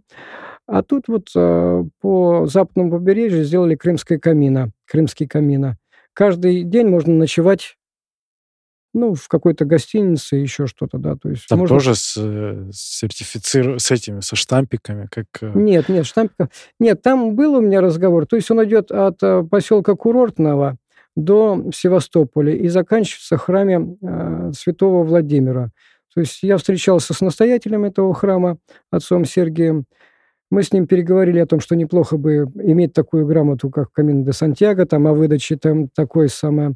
[0.68, 5.78] А тут вот э, по западному побережью сделали крымская камина, крымский камина.
[6.14, 7.76] Каждый день можно ночевать
[8.94, 11.48] ну, в какой-то гостинице, еще что-то, да, то есть...
[11.48, 11.76] Там можно...
[11.76, 13.80] тоже с, э, сертифицир...
[13.80, 15.26] с этими, со штампиками, как...
[15.42, 16.50] Э, нет, нет, штампиков...
[16.80, 20.78] Нет, там был у меня разговор, то есть он идет от э, поселка Курортного
[21.16, 25.72] до Севастополя и заканчивается в храме э, святого Владимира.
[26.14, 28.58] То есть я встречался с настоятелем этого храма,
[28.92, 29.86] отцом Сергием,
[30.54, 34.34] мы с ним переговорили о том, что неплохо бы иметь такую грамоту, как Камин де
[34.34, 36.76] Сантьяго, там, о выдаче там такой самое.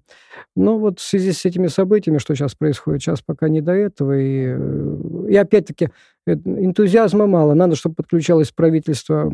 [0.56, 4.18] Но вот в связи с этими событиями, что сейчас происходит, сейчас пока не до этого.
[4.18, 5.90] И, и опять-таки
[6.26, 7.54] энтузиазма мало.
[7.54, 9.30] Надо, чтобы подключалось правительство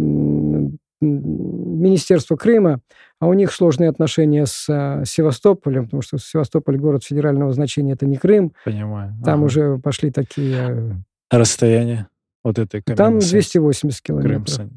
[1.00, 2.82] Министерство Крыма,
[3.22, 8.06] а у них сложные отношения с э, Севастополем, потому что Севастополь город федерального значения, это
[8.06, 8.52] не Крым.
[8.66, 9.14] Понимаю.
[9.24, 9.46] Там ага.
[9.46, 11.02] уже пошли такие...
[11.32, 12.08] Расстояние
[12.44, 14.70] вот этой Там 280 километров.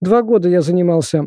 [0.00, 1.24] Два года я занимался,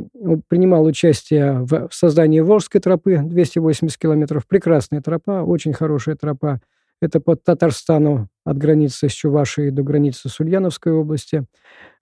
[0.47, 4.47] принимал участие в создании Волжской тропы, 280 километров.
[4.47, 6.61] Прекрасная тропа, очень хорошая тропа.
[7.01, 11.45] Это по Татарстану от границы с Чувашией до границы с Ульяновской области.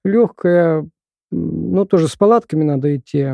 [0.03, 0.85] Легкая,
[1.31, 3.27] ну, тоже с палатками надо идти.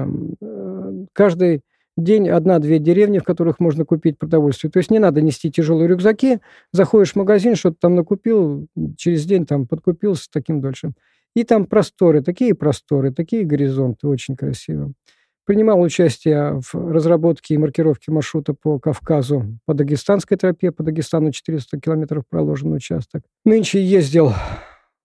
[1.13, 1.61] Каждый
[1.97, 4.71] день одна-две деревни, в которых можно купить продовольствие.
[4.71, 6.39] То есть не надо нести тяжелые рюкзаки,
[6.71, 10.93] заходишь в магазин, что-то там накупил, через день там подкупился, таким дольше.
[11.35, 14.93] И там просторы, такие просторы, такие горизонты, очень красиво.
[15.45, 21.79] Принимал участие в разработке и маркировке маршрута по Кавказу, по Дагестанской тропе, по Дагестану 400
[21.79, 23.23] километров проложен участок.
[23.45, 24.33] Нынче ездил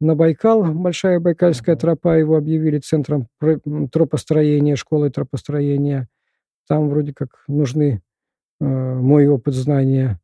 [0.01, 3.29] на Байкал, Большая Байкальская тропа, его объявили центром
[3.93, 6.09] тропостроения, школой тропостроения.
[6.69, 8.03] Там вроде как нужны
[8.61, 10.21] э, мой опыт знания.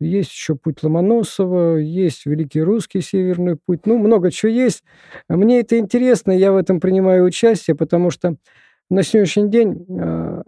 [0.00, 3.86] Есть еще путь Ломоносова, есть Великий Русский Северный путь.
[3.86, 4.82] Ну, много чего есть.
[5.28, 8.36] Мне это интересно, я в этом принимаю участие, потому что
[8.90, 10.42] на сегодняшний день э,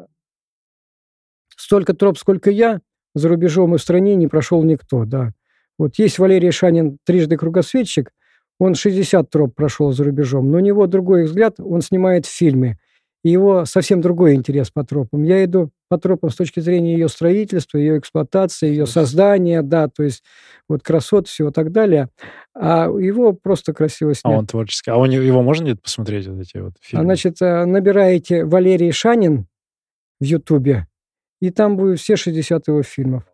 [1.57, 2.81] столько троп, сколько я,
[3.15, 5.33] за рубежом и в стране не прошел никто, да.
[5.79, 8.11] Вот есть Валерий Шанин, трижды кругосветчик,
[8.59, 12.79] он 60 троп прошел за рубежом, но у него другой взгляд, он снимает фильмы,
[13.27, 15.25] и его совсем другой интерес по тропам.
[15.25, 20.05] Я иду по тропам с точки зрения ее строительства, ее эксплуатации, ее создания, да, то
[20.05, 20.23] есть
[20.69, 22.09] вот красот, всего так далее.
[22.55, 24.33] А его просто красиво снять.
[24.33, 24.93] А он творческий.
[24.93, 27.03] А он, его можно где-то посмотреть, вот эти вот фильмы?
[27.03, 29.49] А, значит, э, набираете Валерий Шанин
[30.21, 30.87] в Ютубе,
[31.41, 33.25] и там будут все 60 его фильмов.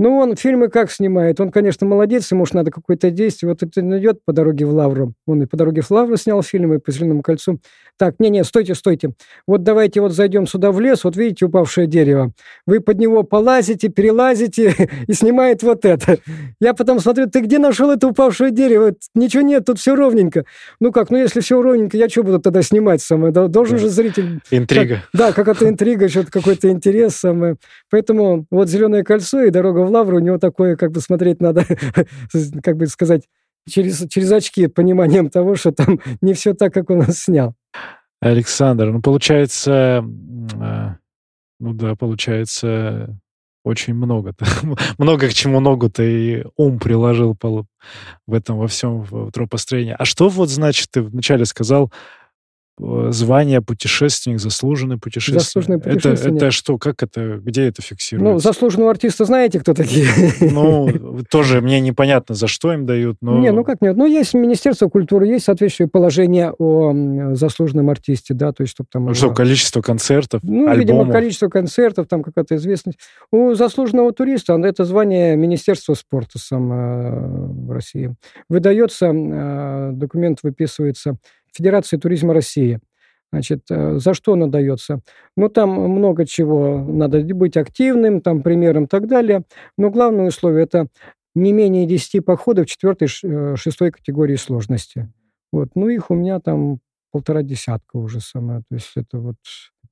[0.00, 1.40] Ну, он фильмы как снимает?
[1.40, 3.50] Он, конечно, молодец, ему уж надо какое-то действие.
[3.50, 5.12] Вот это идет по дороге в Лавру.
[5.26, 7.60] Он и по дороге в Лавру снял фильмы, и по Зеленому кольцу.
[7.98, 9.10] Так, не-не, стойте, стойте.
[9.46, 12.32] Вот давайте вот зайдем сюда в лес, вот видите упавшее дерево.
[12.64, 14.74] Вы под него полазите, перелазите
[15.06, 16.16] и снимает вот это.
[16.62, 18.94] Я потом смотрю, ты где нашел это упавшее дерево?
[19.14, 20.46] Ничего нет, тут все ровненько.
[20.80, 23.34] Ну как, ну если все ровненько, я что буду тогда снимать самое?
[23.34, 24.40] Должен же зритель...
[24.50, 24.94] Интрига.
[24.94, 27.56] Как, да, какая-то интрига, что-то какой-то интерес самое.
[27.90, 31.64] Поэтому вот «Зеленое кольцо» и «Дорога в Лавру» у него такое, как бы смотреть надо,
[32.62, 33.28] как бы сказать,
[33.68, 37.54] через, через очки пониманием того, что там не все так, как он снял.
[38.20, 40.04] Александр, ну, получается,
[40.54, 40.96] а,
[41.58, 43.18] ну да, получается,
[43.64, 44.34] очень много.
[44.98, 47.36] много к чему ногу ты ум приложил
[48.26, 49.96] в этом во всем в тропостроении.
[49.98, 52.19] А что вот значит, ты вначале сказал, Э,
[53.10, 55.40] звание путешественник, заслуженный путешественник.
[55.42, 56.36] Заслуженный путешественник.
[56.36, 58.32] Это, это что, как это, где это фиксируется?
[58.32, 60.06] Ну, заслуженного артиста знаете, кто такие?
[60.40, 63.38] Ну, тоже мне непонятно, за что им дают, но...
[63.38, 68.52] Не, ну как нет, ну есть Министерство культуры, есть соответствующее положение о заслуженном артисте, да,
[68.52, 69.06] то есть чтобы там...
[69.06, 70.78] Ну что, количество концертов, Ну, альбомов.
[70.78, 72.98] видимо, количество концертов, там какая-то известность.
[73.30, 78.14] У заслуженного туриста это звание Министерства спорта сам э, в России.
[78.48, 81.16] Выдается, э, документ выписывается
[81.52, 82.80] Федерации туризма России.
[83.32, 85.00] Значит, э, за что она дается?
[85.36, 86.84] Ну, там много чего.
[86.84, 89.42] Надо быть активным, там, примером и так далее.
[89.76, 90.88] Но главное условие– это
[91.34, 95.12] не менее 10 походов четвертой, э, шестой категории сложности.
[95.52, 95.70] Вот.
[95.76, 96.80] Ну, их у меня там
[97.12, 98.60] полтора десятка уже самое.
[98.68, 99.36] То есть это вот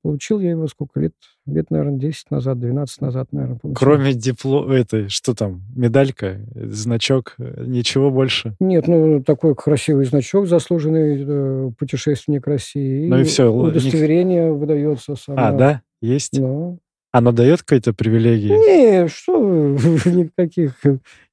[0.01, 1.13] Получил я его сколько лет?
[1.45, 3.77] Лет, наверное, 10 назад, 12 назад, наверное, получил.
[3.77, 8.55] Кроме диплома, это, что там, медалька, значок, ничего больше?
[8.61, 13.07] Нет, ну, такой красивый значок, заслуженный э, путешественник России.
[13.07, 13.51] Ну и, и все.
[13.51, 14.59] Удостоверение Ник...
[14.59, 15.15] выдается.
[15.15, 15.37] Само.
[15.37, 15.81] А, да?
[16.01, 16.39] Есть?
[16.39, 16.77] Да.
[17.11, 18.51] Оно дает какие-то привилегии?
[18.51, 19.37] Не, что
[20.05, 20.75] никаких,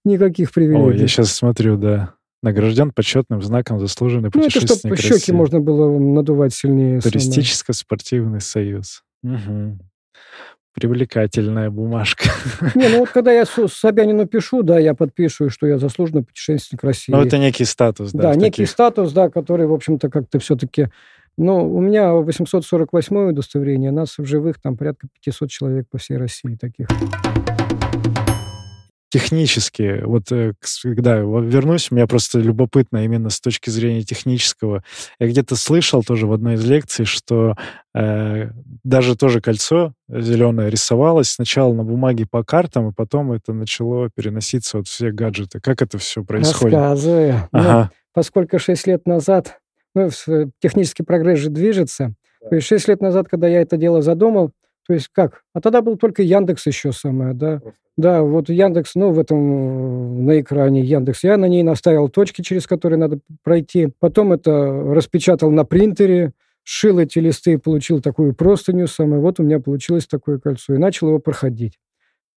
[0.04, 0.82] никаких привилегий.
[0.82, 5.60] Ой, я сейчас смотрю, да награжден почетным знаком заслуженный путешественник Ну, это чтобы щеки можно
[5.60, 7.00] было надувать сильнее.
[7.00, 9.02] Туристическо-спортивный союз.
[9.22, 9.78] Угу.
[10.74, 12.28] Привлекательная бумажка.
[12.74, 17.12] Не, ну вот когда я Собянину пишу, да, я подпишу, что я заслуженный путешественник России.
[17.12, 18.24] Ну, это некий статус, да?
[18.24, 18.70] Да, некий таких...
[18.70, 20.88] статус, да, который, в общем-то, как-то все-таки...
[21.38, 26.56] Ну, у меня 848 удостоверение, нас в живых там порядка 500 человек по всей России
[26.56, 26.88] таких
[29.16, 30.52] технически, вот э,
[30.82, 34.84] когда вернусь, у меня просто любопытно именно с точки зрения технического.
[35.18, 37.54] Я где-то слышал тоже в одной из лекций, что
[37.94, 38.50] э,
[38.84, 44.76] даже тоже кольцо зеленое рисовалось сначала на бумаге по картам, и потом это начало переноситься
[44.76, 45.60] вот все гаджеты.
[45.60, 46.74] Как это все происходит?
[46.74, 47.48] Рассказываю.
[47.52, 47.82] Ну, ага.
[47.84, 49.60] Ну, поскольку 6 лет назад,
[49.94, 50.10] ну,
[50.60, 52.12] технический прогресс же движется,
[52.50, 54.52] есть 6 лет назад, когда я это дело задумал,
[54.86, 55.42] то есть как?
[55.52, 57.60] А тогда был только Яндекс еще самое, да.
[57.96, 61.24] Да, вот Яндекс, ну, в этом, на экране Яндекс.
[61.24, 63.88] Я на ней наставил точки, через которые надо пройти.
[64.00, 66.32] Потом это распечатал на принтере,
[66.62, 69.22] шил эти листы, получил такую простыню самое.
[69.22, 70.74] Вот у меня получилось такое кольцо.
[70.74, 71.78] И начал его проходить.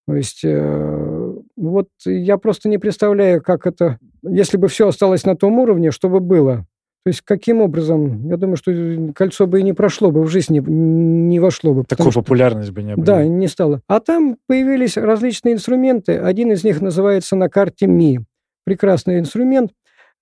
[0.08, 4.00] То есть, э, вот я просто не представляю, как это...
[4.24, 6.66] Если бы все осталось на том уровне, что бы было.
[7.06, 8.28] То есть каким образом?
[8.28, 8.74] Я думаю, что
[9.16, 11.84] кольцо бы и не прошло бы, в жизнь не, не вошло бы.
[11.86, 13.06] Такую популярность бы не было.
[13.06, 13.82] Да, не стало.
[13.88, 16.18] А там появились различные инструменты.
[16.18, 18.20] Один из них называется на карте МИ.
[18.66, 19.72] Прекрасный инструмент.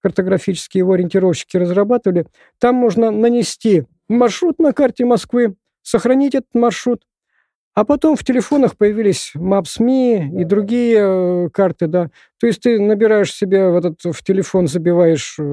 [0.04, 2.28] Картографические его ориентировщики разрабатывали.
[2.60, 7.04] Там можно нанести маршрут на карте Москвы, сохранить этот маршрут,
[7.74, 12.10] А потом в телефонах появились Maps.me и другие э, карты, да.
[12.40, 15.44] То есть ты набираешь себе в этот в телефон, забиваешь э,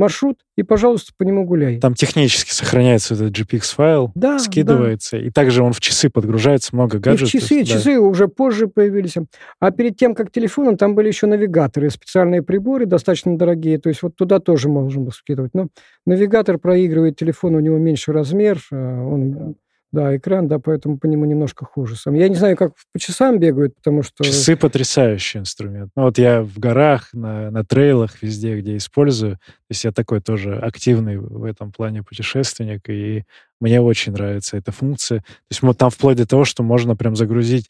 [0.00, 1.78] маршрут и, пожалуйста, по нему гуляй.
[1.78, 7.00] Там технически сохраняется этот GPX-файл, Да, скидывается, и также он в часы подгружается, много И
[7.00, 7.30] в гаджетов.
[7.30, 7.64] часы, да.
[7.66, 9.14] часы уже позже появились.
[9.60, 13.78] А перед тем, как телефоном, там были еще навигаторы, специальные приборы, достаточно дорогие.
[13.78, 15.52] То есть вот туда тоже можно было скидывать.
[15.54, 15.68] Но
[16.06, 19.56] навигатор проигрывает телефон, у него меньше размер, а он,
[19.92, 21.96] да, экран, да, поэтому по нему немножко хуже.
[21.96, 22.14] Сам.
[22.14, 24.22] Я не знаю, как по часам бегают, потому что...
[24.22, 25.90] Часы потрясающий инструмент.
[25.96, 29.36] Ну, вот я в горах, на, на трейлах, везде, где использую.
[29.36, 33.24] То есть я такой тоже активный в этом плане путешественник, и
[33.60, 35.20] мне очень нравится эта функция.
[35.20, 37.68] То есть вот там вплоть до того, что можно прям загрузить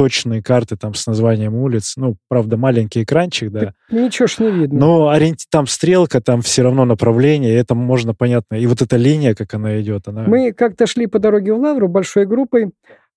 [0.00, 1.92] точные карты там с названием улиц.
[1.98, 3.74] Ну, правда, маленький экранчик, да.
[3.90, 4.80] Ничего ж не видно.
[4.80, 5.44] Но ориенти...
[5.50, 8.54] там стрелка, там все равно направление, и это можно понятно.
[8.54, 10.22] И вот эта линия, как она идет, она...
[10.22, 12.70] Мы как-то шли по дороге в Лавру большой группой,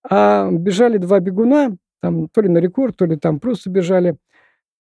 [0.10, 4.18] а бежали два бегуна, там то ли на рекорд, то ли там просто бежали.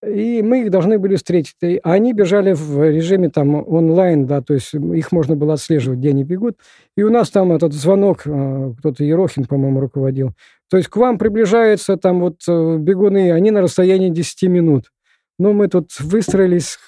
[0.06, 1.56] И мы их должны были встретить.
[1.62, 6.10] И они бежали в режиме там онлайн, да, то есть их можно было отслеживать, где
[6.10, 6.58] они бегут.
[6.98, 10.32] И у нас там этот звонок, э, кто-то Ерохин, по-моему, руководил.
[10.70, 14.92] То есть к вам приближаются там вот э, бегуны, они на расстоянии 10 минут.
[15.40, 16.80] Ну, мы тут выстроились,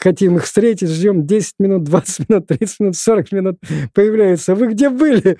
[0.00, 3.58] хотим их встретить, ждем 10 минут, 20 минут, 30 минут, 40 минут.
[3.92, 5.38] Появляются, вы где были?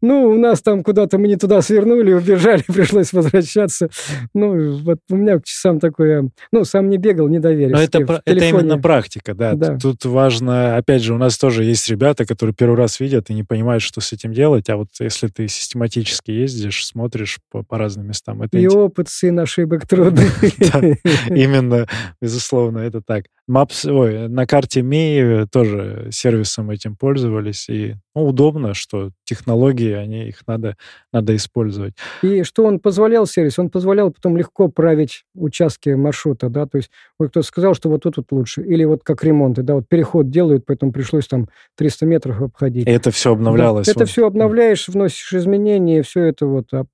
[0.00, 3.88] Ну, у нас там куда-то мы не туда свернули, убежали, пришлось возвращаться.
[4.34, 6.30] Ну, вот у меня к часам такое...
[6.52, 7.72] Ну, сам не бегал, не доверишь.
[7.72, 9.54] Но это, это именно практика, да.
[9.54, 9.78] Да.
[9.78, 13.42] Тут важно, опять же, у нас тоже есть ребята, которые первый раз видят и не
[13.42, 18.08] понимают, что с этим делать, а вот если ты систематически ездишь, смотришь по, по разным
[18.08, 20.28] местам, это И инте- опыт, сын ошибок трудный.
[21.28, 21.86] Именно,
[22.20, 23.24] безусловно, это так.
[23.50, 30.28] Maps, ой, на карте Ми тоже сервисом этим пользовались, и ну, удобно, что технологии, они,
[30.28, 30.76] их надо,
[31.12, 31.94] надо использовать.
[32.22, 33.58] И что он позволял сервис?
[33.58, 38.02] Он позволял потом легко править участки маршрута, да, то есть вот кто сказал, что вот
[38.02, 42.06] тут вот лучше, или вот как ремонты, да, вот переход делают, поэтому пришлось там 300
[42.06, 42.86] метров обходить.
[42.86, 43.86] И это все обновлялось.
[43.86, 46.72] Да, это все обновляешь, вносишь изменения, все это вот.
[46.72, 46.84] А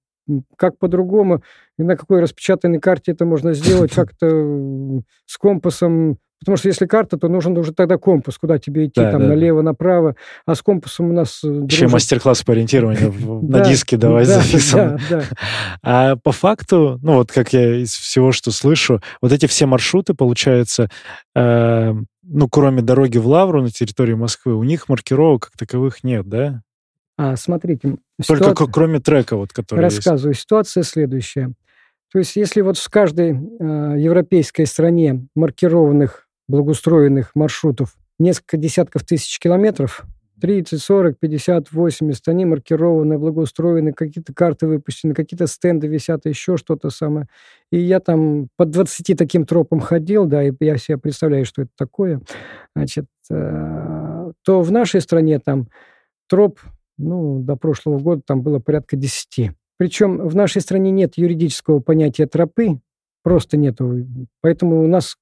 [0.57, 1.43] как по-другому,
[1.79, 6.19] на какой распечатанной карте это можно сделать, как-то с компасом.
[6.41, 9.27] Потому что если карта, то нужен уже тогда компас, куда тебе идти, Да, там да,
[9.29, 9.35] да.
[9.35, 10.17] налево, направо.
[10.45, 11.41] А с компасом у нас...
[11.43, 14.43] э, Еще мастер-класс по ориентированию на Да, диске давай да.
[14.75, 15.23] Да, да.
[15.83, 20.13] А по факту, ну вот как я из всего, что слышу, вот эти все маршруты,
[20.15, 20.91] получается,
[21.35, 26.29] э, ну, кроме дороги в Лавру на территории Москвы, у них маркировок как таковых нет,
[26.29, 26.63] да?
[27.17, 27.97] А, смотрите,
[28.27, 29.97] Только ситуация- кроме трека, вот, который есть.
[29.99, 30.35] Рассказываю.
[30.35, 31.53] Ситуация следующая.
[32.13, 39.39] То есть, если вот в каждой э, европейской стране маркированных, благоустроенных маршрутов несколько десятков тысяч
[39.39, 40.07] километров,
[40.41, 46.91] 30, 40, 50, 80, они маркированы, благоустроены, какие-то карты выпущены, какие-то стенды висят, еще что-то
[46.91, 47.27] самое.
[47.71, 51.71] И я там по 20 таким тропам ходил, да, и я себе представляю, что это
[51.77, 52.21] такое,
[52.75, 55.69] значит, э, то в нашей стране там
[56.29, 56.61] троп,
[56.99, 59.53] ну, до прошлого года там было порядка 10.
[59.79, 62.81] Причем в нашей стране нет юридического понятия тропы,
[63.23, 64.07] просто нету.
[64.41, 65.17] Поэтому у нас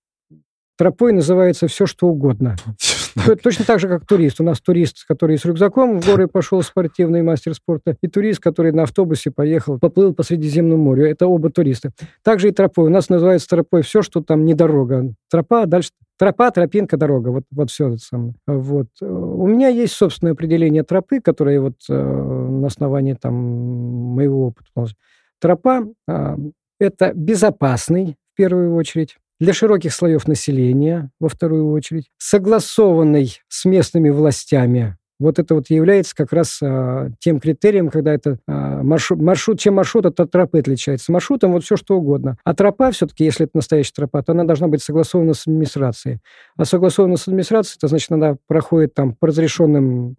[0.77, 2.57] тропой называется все, что угодно.
[3.27, 4.41] То- Точно так же, как турист.
[4.41, 8.73] У нас турист, который с рюкзаком в горы пошел, спортивный мастер спорта, и турист, который
[8.73, 11.07] на автобусе поехал, поплыл по Средиземному морю.
[11.07, 11.93] Это оба туристы.
[12.23, 12.87] Также и тропой.
[12.87, 15.15] У нас называется тропой все, что там не дорога.
[15.31, 17.29] Тропа, а дальше тропа, тропинка, дорога.
[17.29, 18.35] Вот, вот все это самое.
[18.47, 18.89] Вот.
[19.01, 24.95] Э, У меня есть собственное определение тропы, которое вот э, на основании там моего опыта.
[25.41, 26.37] Тропа а,
[26.81, 34.11] это безопасный, в первую очередь, для широких слоев населения, во вторую очередь, согласованный с местными
[34.11, 34.97] властями.
[35.21, 39.75] Вот это вот является как раз а, тем критерием, когда это а, маршрут, маршрут, чем
[39.75, 41.13] маршрут от тропы отличается.
[41.13, 42.37] Маршрутом вот все что угодно.
[42.45, 46.19] А тропа все-таки, если это настоящая тропа, то она должна быть согласована с администрацией.
[46.57, 50.17] А согласована с администрацией, это значит, она проходит там по разрешенным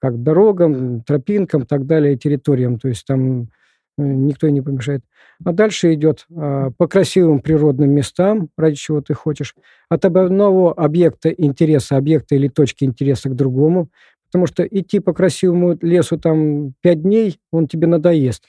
[0.00, 2.78] как дорогам, тропинкам и так далее, территориям.
[2.78, 3.48] То есть там
[3.96, 5.02] никто и не помешает.
[5.44, 9.54] А дальше идет а, по красивым природным местам, ради чего ты хочешь,
[9.88, 13.90] от одного объекта интереса, объекта или точки интереса к другому,
[14.26, 18.44] потому что идти по красивому лесу там пять дней, он тебе надоест.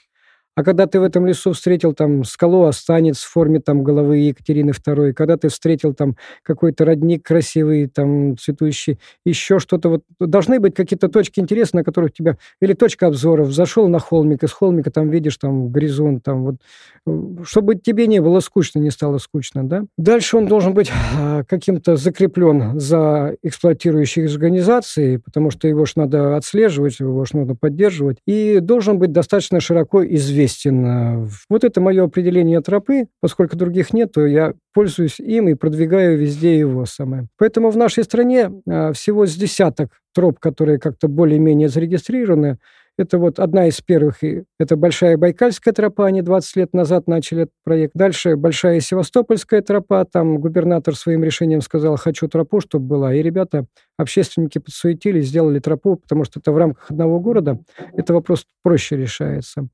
[0.56, 4.70] А когда ты в этом лесу встретил там скалу останец в форме там головы Екатерины
[4.70, 10.74] II, когда ты встретил там какой-то родник красивый, там цветущий, еще что-то, вот должны быть
[10.74, 15.10] какие-то точки интереса, на которых тебя, или точка обзоров, зашел на холмик, из холмика там
[15.10, 19.84] видишь там горизонт, там вот, чтобы тебе не было скучно, не стало скучно, да.
[19.98, 26.34] Дальше он должен быть а, каким-то закреплен за эксплуатирующей организацией, потому что его ж надо
[26.34, 31.28] отслеживать, его ж нужно поддерживать, и должен быть достаточно широко известен известен.
[31.48, 33.06] Вот это мое определение тропы.
[33.20, 37.28] Поскольку других нет, то я пользуюсь им и продвигаю везде его самое.
[37.38, 42.58] Поэтому в нашей стране а, всего с десяток троп, которые как-то более-менее зарегистрированы.
[42.98, 44.20] Это вот одна из первых,
[44.58, 47.92] это Большая Байкальская тропа, они 20 лет назад начали этот проект.
[47.94, 53.14] Дальше Большая Севастопольская тропа, там губернатор своим решением сказал, хочу тропу, чтобы была.
[53.14, 53.66] И ребята,
[53.98, 57.58] общественники подсуетились, сделали тропу, потому что это в рамках одного города,
[57.92, 59.68] это вопрос проще решается.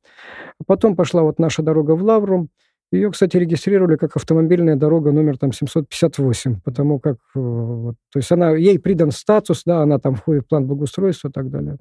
[0.66, 2.48] Потом пошла вот наша дорога в Лавру,
[2.92, 8.30] ее, кстати, регистрировали как автомобильная дорога номер там 758, потому как, э, вот, то есть
[8.30, 11.78] она, ей придан статус, да, она там входит в план благоустройства и так далее.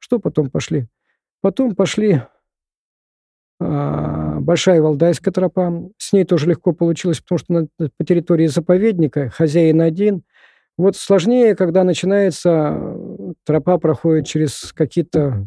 [0.00, 0.88] Что потом пошли?
[1.40, 2.22] Потом пошли
[3.60, 5.90] а, Большая Валдайская тропа.
[5.98, 10.24] С ней тоже легко получилось, потому что на, по территории заповедника хозяин один.
[10.76, 12.96] Вот сложнее, когда начинается,
[13.44, 15.46] тропа проходит через какие-то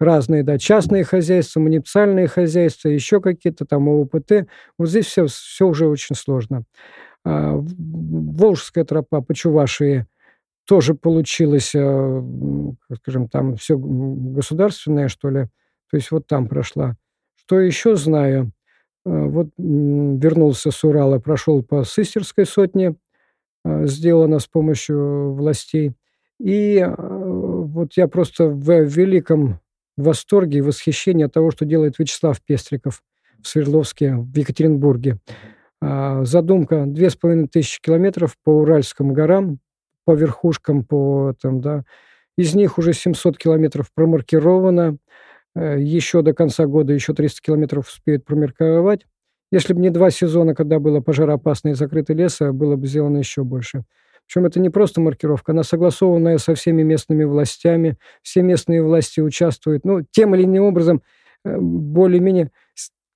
[0.00, 4.48] разные, да, частные хозяйства, муниципальные хозяйства, еще какие-то там ОУПТ.
[4.78, 6.64] Вот здесь все, все уже очень сложно.
[7.24, 10.06] А, Волжская тропа по Чувашии
[10.66, 12.22] тоже получилось, э,
[13.00, 15.44] скажем, там все государственное, что ли.
[15.90, 16.96] То есть вот там прошла.
[17.36, 18.52] Что еще знаю?
[19.04, 22.96] Э, вот вернулся с Урала, прошел по Сыстерской сотне,
[23.64, 25.92] э, сделано с помощью властей.
[26.40, 29.60] И вот я просто в великом
[29.96, 33.02] восторге и восхищении от того, что делает Вячеслав Пестриков
[33.40, 35.18] в Свердловске, в Екатеринбурге.
[35.80, 36.86] А, задумка
[37.52, 39.60] тысячи километров по Уральским горам,
[40.04, 41.84] по верхушкам, по там, да.
[42.36, 44.98] Из них уже 700 километров промаркировано.
[45.56, 49.06] Э, еще до конца года еще 300 километров успеют промаркировать.
[49.52, 53.44] Если бы не два сезона, когда было пожароопасный и закрытый лес, было бы сделано еще
[53.44, 53.84] больше.
[54.26, 57.96] Причем это не просто маркировка, она согласованная со всеми местными властями.
[58.22, 59.84] Все местные власти участвуют.
[59.84, 61.02] Ну, тем или иным образом,
[61.44, 62.50] э, более-менее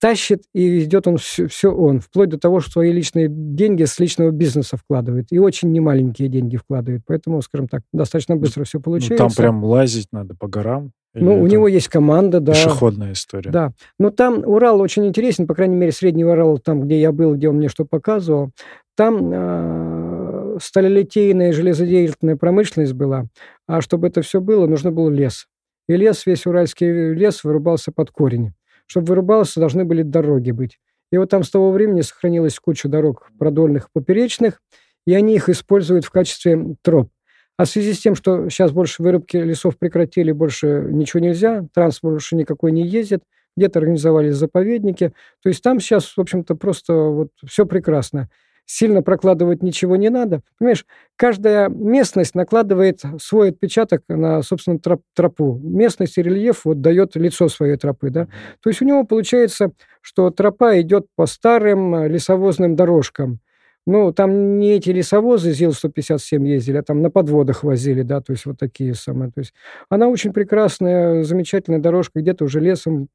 [0.00, 3.98] тащит и ведет он все, все он, вплоть до того, что свои личные деньги с
[3.98, 5.26] личного бизнеса вкладывает.
[5.30, 7.02] И очень немаленькие деньги вкладывает.
[7.06, 9.24] Поэтому, скажем так, достаточно быстро все получается.
[9.24, 10.92] Ну, там прям лазить надо по горам.
[11.14, 12.52] Ну, у него есть команда, да.
[12.52, 13.50] Пешеходная история.
[13.50, 13.72] Да.
[13.98, 17.48] Но там Урал очень интересен, по крайней мере, Средний Урал, там, где я был, где
[17.48, 18.50] он мне что показывал,
[18.96, 23.26] там э, сталелитейная железодеятельная промышленность была.
[23.66, 25.46] А чтобы это все было, нужно был лес.
[25.88, 28.52] И лес, весь уральский лес вырубался под корень.
[28.88, 30.80] Чтобы вырубался, должны были дороги быть.
[31.12, 34.60] И вот там с того времени сохранилась куча дорог продольных, поперечных,
[35.06, 37.10] и они их используют в качестве троп.
[37.56, 42.14] А в связи с тем, что сейчас больше вырубки лесов прекратили, больше ничего нельзя, транспорт
[42.14, 43.22] больше никакой не ездит,
[43.56, 45.12] где-то организовались заповедники.
[45.42, 48.30] То есть там сейчас, в общем-то, просто вот все прекрасно
[48.68, 50.42] сильно прокладывать ничего не надо.
[50.58, 50.84] Понимаешь,
[51.16, 55.58] каждая местность накладывает свой отпечаток на, собственно, троп, тропу.
[55.62, 58.26] Местность и рельеф вот дает лицо своей тропы, да.
[58.62, 59.72] То есть у него получается,
[60.02, 63.40] что тропа идет по старым э, лесовозным дорожкам.
[63.86, 68.44] Ну, там не эти лесовозы ЗИЛ-157 ездили, а там на подводах возили, да, то есть
[68.44, 69.30] вот такие самые.
[69.30, 69.54] То есть
[69.88, 73.08] она очень прекрасная, замечательная дорожка, где-то уже лесом,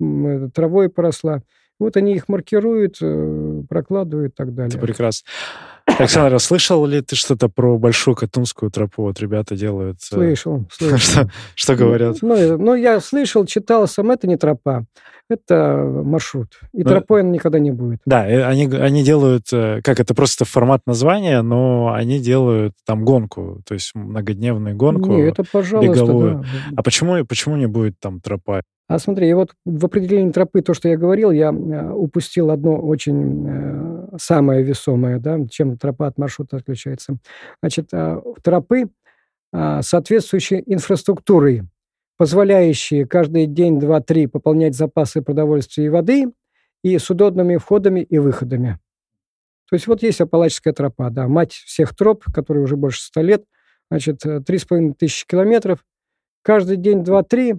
[0.56, 1.44] травой поросла.
[1.80, 4.76] Вот они их маркируют, э, прокладывают и так далее.
[4.76, 5.28] Это прекрасно.
[5.86, 9.04] Александр, слышал ли ты что-то про Большую Катунскую тропу?
[9.04, 9.98] Вот ребята делают...
[10.12, 10.98] Э, слышал, слышал.
[10.98, 12.18] что, что говорят?
[12.22, 14.86] Ну, ну, ну, я слышал, читал сам, это не тропа,
[15.30, 16.48] это маршрут.
[16.74, 18.00] И ну, тропой он никогда не будет.
[18.06, 23.62] Да, они, они делают, э, как это просто формат названия, но они делают там гонку,
[23.68, 25.12] то есть многодневную гонку.
[25.12, 26.40] Не, это пожалуйста, беговую.
[26.40, 26.46] Да.
[26.78, 28.64] А почему, почему не будет там тропа?
[28.90, 32.76] А смотри, и вот в определении тропы, то, что я говорил, я э, упустил одно
[32.76, 37.18] очень э, самое весомое, да, чем тропа от маршрута отличается.
[37.62, 38.90] Значит, э, тропы,
[39.82, 41.62] соответствующие инфраструктурой,
[42.18, 46.34] позволяющие каждый день, два, три пополнять запасы продовольствия и воды,
[46.84, 48.80] и с удобными входами и выходами.
[49.70, 53.46] То есть вот есть Апалачская тропа, да, мать всех троп, которые уже больше ста лет,
[53.92, 55.86] значит, три с половиной тысячи километров.
[56.42, 57.56] Каждый день два-три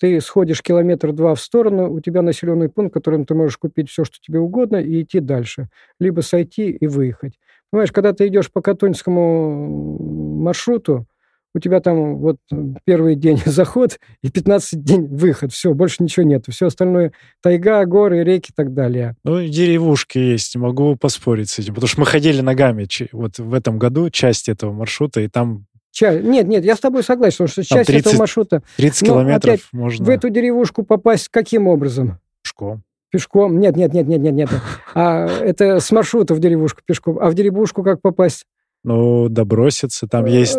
[0.00, 4.04] ты сходишь километр-два в сторону, у тебя населенный пункт, в котором ты можешь купить все,
[4.04, 5.68] что тебе угодно, и идти дальше.
[5.98, 7.38] Либо сойти и выехать.
[7.70, 11.06] Понимаешь, когда ты идешь по Катунскому маршруту,
[11.54, 12.36] у тебя там вот
[12.84, 15.52] первый день заход и 15 день выход.
[15.52, 16.44] Все, больше ничего нет.
[16.48, 17.12] Все остальное
[17.42, 19.16] тайга, горы, реки и так далее.
[19.24, 21.74] Ну, деревушки есть, могу поспорить с этим.
[21.74, 26.14] Потому что мы ходили ногами вот в этом году, часть этого маршрута, и там Ча...
[26.14, 28.62] Нет, нет, я с тобой согласен, что часть 30, этого маршрута...
[28.76, 30.04] 30 километров опять, можно...
[30.04, 32.18] В эту деревушку попасть каким образом?
[32.42, 32.82] Пешком.
[33.10, 33.58] Пешком?
[33.58, 34.50] Нет, нет, нет, нет, нет, нет.
[34.94, 37.18] А это с маршрута в деревушку пешком.
[37.20, 38.44] А в деревушку как попасть?
[38.84, 40.58] Ну, доброситься, там есть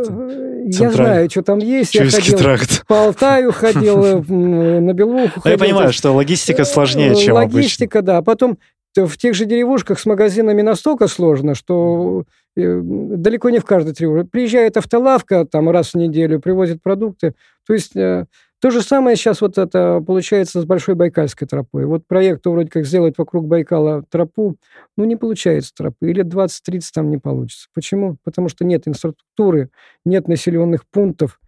[0.66, 1.91] я знаю, что там есть.
[1.91, 2.86] Чуйский я ходил тракт.
[2.88, 5.41] по Алтаю, ходил э, на Белуху.
[5.44, 8.16] Ну, я понимаю, что логистика сложнее, чем Логистика, обычно.
[8.16, 8.22] да.
[8.22, 8.58] Потом
[8.95, 12.24] в тех же деревушках с магазинами настолько сложно, что э,
[12.56, 14.30] далеко не в каждой деревушке.
[14.30, 17.36] Приезжает автолавка там раз в неделю, привозит продукты.
[17.65, 18.26] То есть э,
[18.61, 21.86] то же самое сейчас вот это получается с Большой Байкальской тропой.
[21.86, 24.56] Вот проект вроде как сделать вокруг Байкала тропу,
[24.98, 26.11] ну не получается тропы.
[26.11, 27.69] Или 20-30 там не получится.
[27.73, 28.18] Почему?
[28.23, 29.72] Потому что нет инфраструктуры,
[30.06, 31.40] нет населенных пунктов.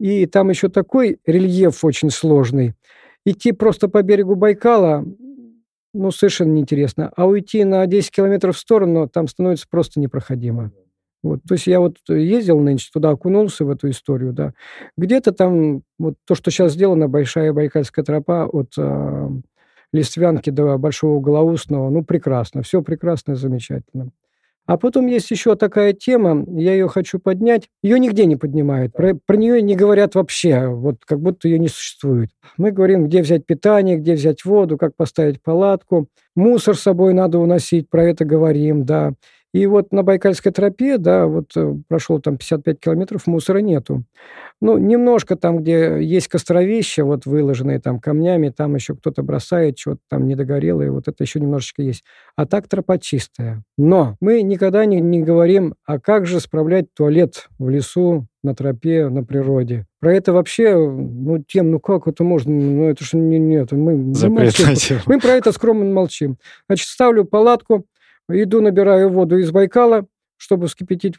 [0.00, 2.74] И там еще такой рельеф очень сложный.
[3.26, 5.04] Идти просто по берегу Байкала,
[5.94, 7.10] ну, совершенно неинтересно.
[7.16, 10.72] А уйти на 10 километров в сторону, там становится просто непроходимо.
[11.22, 14.52] Вот, то есть я вот ездил нынче туда, окунулся в эту историю, да.
[14.98, 19.28] Где-то там вот то, что сейчас сделано, большая Байкальская тропа от э,
[19.90, 24.10] Листвянки до Большого Голоусного, ну, прекрасно, все прекрасно, замечательно.
[24.66, 27.68] А потом есть еще такая тема, я ее хочу поднять.
[27.82, 31.68] Ее нигде не поднимают, про, про нее не говорят вообще, вот как будто ее не
[31.68, 32.30] существует.
[32.56, 36.08] Мы говорим, где взять питание, где взять воду, как поставить палатку.
[36.34, 39.12] Мусор с собой надо уносить, про это говорим, да.
[39.54, 44.02] И вот на Байкальской тропе, да, вот э, прошел там 55 километров, мусора нету.
[44.60, 50.00] Ну, немножко там, где есть костровища, вот выложенные там камнями, там еще кто-то бросает, что-то
[50.10, 52.02] там не догорело, и вот это еще немножечко есть.
[52.34, 53.62] А так тропа чистая.
[53.78, 59.08] Но мы никогда не, не говорим, а как же справлять туалет в лесу, на тропе,
[59.08, 59.86] на природе.
[60.00, 63.96] Про это вообще, ну, тем, ну как это можно, ну это же не, нет, мы,
[63.96, 64.98] мы, молчим.
[65.06, 66.36] мы про это скромно молчим.
[66.68, 67.86] Значит, ставлю палатку,
[68.28, 70.06] Иду, набираю воду из Байкала,
[70.36, 71.16] чтобы вскипятить.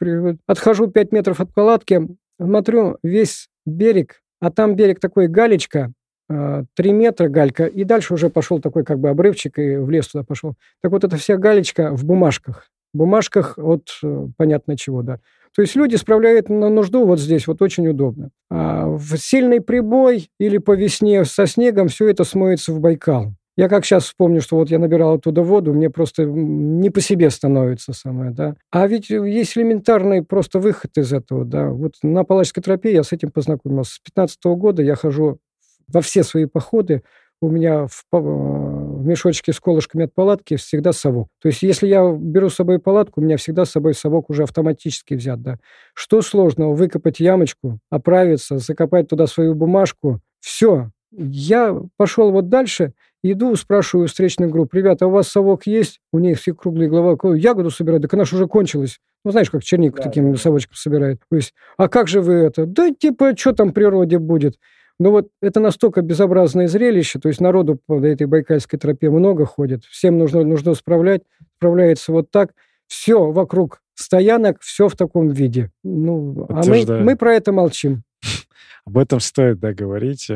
[0.48, 2.02] Отхожу 5 метров от палатки,
[2.40, 5.94] смотрю весь берег, а там берег такой галечка,
[6.28, 10.08] 3 а, метра галька, и дальше уже пошел такой как бы обрывчик, и в лес
[10.08, 10.56] туда пошел.
[10.82, 12.68] Так вот, эта вся галечка в бумажках.
[12.94, 15.20] В бумажках от э, понятно чего, да.
[15.56, 18.32] То есть люди справляют на нужду вот здесь, вот очень удобно.
[18.50, 23.34] А в сильный прибой или по весне со снегом все это смоется в Байкал.
[23.58, 27.30] Я как сейчас вспомню, что вот я набирал оттуда воду, мне просто не по себе
[27.30, 28.56] становится самое, да.
[28.70, 31.70] А ведь есть элементарный просто выход из этого, да.
[31.70, 33.96] Вот на Палачской тропе я с этим познакомился.
[33.96, 35.40] С 15 -го года я хожу
[35.88, 37.04] во все свои походы,
[37.42, 41.28] у меня в, в мешочке с колышками от палатки всегда совок.
[41.42, 44.44] То есть, если я беру с собой палатку, у меня всегда с собой совок уже
[44.44, 45.60] автоматически взят, да.
[45.94, 46.74] Что сложного?
[46.74, 50.22] Выкопать ямочку, оправиться, закопать туда свою бумажку.
[50.40, 50.92] Все.
[51.12, 52.94] Я пошел вот дальше,
[53.28, 56.00] Иду, спрашиваю встречных групп, ребята, а у вас совок есть?
[56.14, 59.00] У них все круглые голова, ягоду собирают, так она же уже кончилась.
[59.24, 60.38] Ну, знаешь, как чернику да, таким да.
[60.38, 61.20] совочком собирает.
[61.28, 62.68] То есть, а как же вы это?
[62.68, 64.60] Да, типа, что там в природе будет?
[65.00, 69.86] Но вот это настолько безобразное зрелище, то есть народу по этой Байкальской тропе много ходит,
[69.86, 71.24] всем нужно, нужно справлять,
[71.58, 72.52] справляется вот так,
[72.86, 75.72] все вокруг стоянок, все в таком виде.
[75.84, 78.04] Ну, а мы, мы про это молчим.
[78.86, 80.30] Об этом стоит, да, говорить.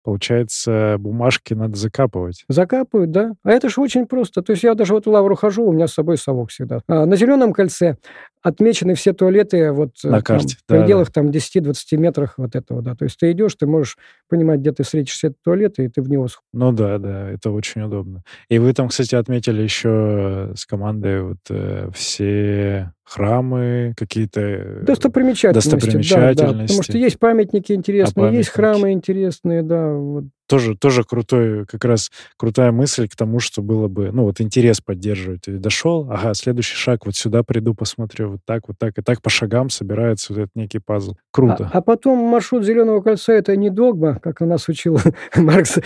[0.00, 2.44] Э, Получается, бумажки надо закапывать.
[2.48, 3.32] Закапывают, да.
[3.42, 4.42] А это же очень просто.
[4.42, 6.80] То есть я даже вот в лавру хожу, у меня с собой совок всегда.
[6.88, 7.96] А на зеленом кольце
[8.42, 11.22] отмечены все туалеты вот на там, карте, в пределах да.
[11.22, 12.94] там 10-20 метрах вот этого, да.
[12.94, 13.98] То есть ты идешь, ты можешь
[14.28, 17.82] понимать, где ты встретишься этот туалет, и ты в него Ну да, да, это очень
[17.82, 18.22] удобно.
[18.48, 25.70] И вы там, кстати, отметили еще с командой вот э, все храмы, какие-то э, достопримечательности.
[25.70, 26.42] достопримечательности.
[26.42, 29.92] Да, да, потому что есть памятники интересные, а есть храмы интересные, да.
[29.92, 34.40] Вот тоже, тоже крутой, как раз крутая мысль к тому, что было бы, ну, вот
[34.40, 35.42] интерес поддерживать.
[35.42, 39.22] Ты дошел, ага, следующий шаг, вот сюда приду, посмотрю, вот так, вот так, и так
[39.22, 41.14] по шагам собирается вот этот некий пазл.
[41.30, 41.70] Круто.
[41.72, 44.98] А, а потом маршрут Зеленого кольца— это не догма, как у нас учил
[45.36, 45.78] Маркс,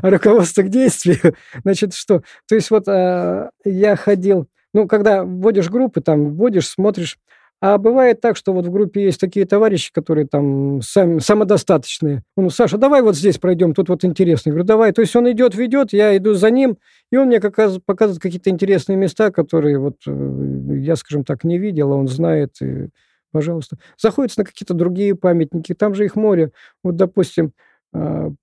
[0.00, 1.34] а руководство к действию.
[1.62, 2.22] Значит, что?
[2.48, 7.18] То есть вот а, я ходил, ну, когда вводишь группы, там, вводишь, смотришь,
[7.62, 12.22] а бывает так, что вот в группе есть такие товарищи, которые там сами, самодостаточные.
[12.36, 14.50] Он, Саша, давай вот здесь пройдем, тут вот интересно.
[14.50, 14.92] Я говорю, давай.
[14.92, 16.76] То есть он идет, ведет, я иду за ним,
[17.10, 21.42] и он мне как раз показывает какие-то интересные места, которые вот э, я, скажем так,
[21.44, 22.60] не видел, а он знает.
[22.60, 22.90] И,
[23.32, 23.78] пожалуйста.
[23.98, 26.50] Заходится на какие-то другие памятники, там же их море.
[26.84, 27.52] Вот, допустим,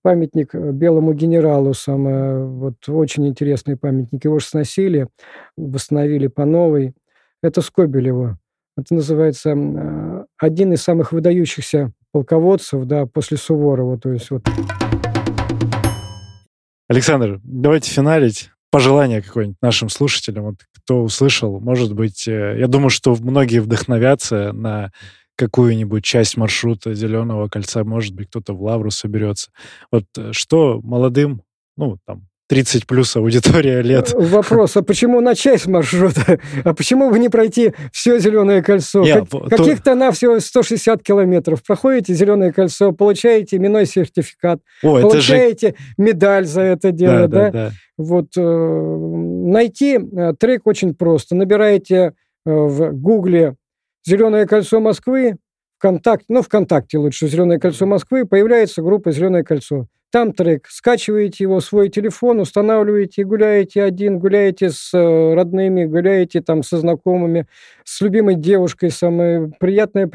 [0.01, 4.25] памятник белому генералу, самое, вот очень интересный памятник.
[4.25, 5.07] Его же сносили,
[5.57, 6.93] восстановили по новой.
[7.41, 8.39] Это Скобелева.
[8.77, 13.99] Это называется один из самых выдающихся полководцев, да, после Суворова.
[13.99, 14.43] То есть вот.
[16.87, 18.49] Александр, давайте финалить.
[18.71, 24.51] Пожелание какое-нибудь нашим слушателям, вот, кто услышал, может быть, э, я думаю, что многие вдохновятся
[24.51, 24.91] на
[25.35, 29.51] какую-нибудь часть маршрута Зеленого кольца, может быть, кто-то в Лавру соберется.
[29.91, 31.41] Вот э, что молодым,
[31.75, 34.13] ну, там, 30 плюс аудитория лет.
[34.13, 36.39] Э, вопрос, а почему на часть маршрута?
[36.63, 39.03] А почему бы не пройти все Зеленое кольцо?
[39.03, 39.39] Я, как, то...
[39.49, 41.63] Каких-то на всего 160 километров.
[41.65, 45.75] Проходите Зеленое кольцо, получаете именной сертификат, О, получаете же...
[45.97, 47.27] медаль за это дело.
[47.27, 47.51] Да, да, да?
[47.51, 47.71] да.
[47.97, 51.35] Вот, э, найти э, трек очень просто.
[51.35, 52.13] Набираете
[52.45, 53.55] в Гугле
[54.05, 55.37] «Зеленое кольцо Москвы»,
[55.77, 59.87] ВКонтакте, ну, ВКонтакте лучше «Зеленое кольцо Москвы», появляется группа «Зеленое кольцо».
[60.13, 60.67] Там трек.
[60.69, 66.77] Скачиваете его в свой телефон, устанавливаете, гуляете один, гуляете с э, родными, гуляете там со
[66.77, 67.47] знакомыми,
[67.83, 68.91] с любимой девушкой.
[68.91, 70.07] Самое приятное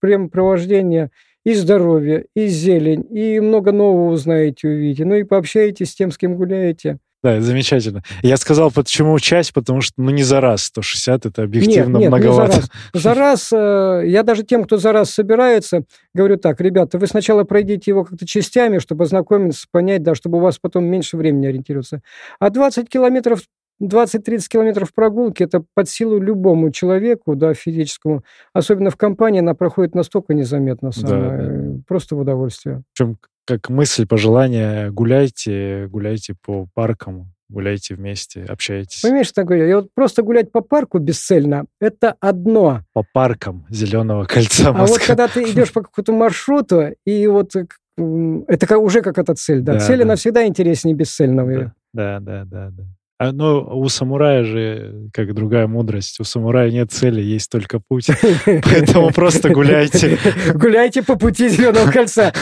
[0.00, 1.10] времяпровождение
[1.44, 5.04] и здоровье, и зелень, и много нового узнаете, увидите.
[5.04, 6.98] Ну и пообщаетесь с тем, с кем гуляете.
[7.22, 8.02] Да, замечательно.
[8.22, 12.08] Я сказал, почему часть, потому что, ну, не за раз 160, это объективно нет, нет,
[12.08, 12.56] многовато.
[12.56, 12.70] Не за раз.
[12.94, 15.84] За раз, э, я даже тем, кто за раз собирается,
[16.14, 20.40] говорю так, ребята, вы сначала пройдите его как-то частями, чтобы ознакомиться, понять, да, чтобы у
[20.40, 22.00] вас потом меньше времени ориентироваться.
[22.38, 23.40] А 20 километров
[23.82, 28.22] 20-30 километров прогулки– это под силу любому человеку, да, физическому.
[28.52, 31.82] Особенно в компании она проходит настолько незаметно, самое, да, да.
[31.88, 32.82] просто в удовольствие.
[32.92, 33.16] Причем
[33.58, 39.02] как мысль, пожелание, гуляйте, гуляйте по паркам, гуляйте вместе, общайтесь.
[39.02, 42.82] Понимаешь, такое, я вот просто гулять по парку бесцельно, это одно.
[42.92, 44.82] По паркам Зеленого кольца Москвы.
[44.82, 47.52] А вот когда ты идешь по какому-то маршруту, и вот
[47.96, 50.04] это уже как эта цель, да, да цель, да.
[50.04, 51.74] она всегда интереснее бесцельного.
[51.92, 52.84] Да, да, да, да.
[52.84, 52.99] А,
[53.32, 58.06] ну, у самурая же, как другая мудрость, у самурая нет цели, есть только путь.
[58.46, 60.18] Поэтому просто гуляйте.
[60.54, 62.32] Гуляйте по пути Зеленого кольца.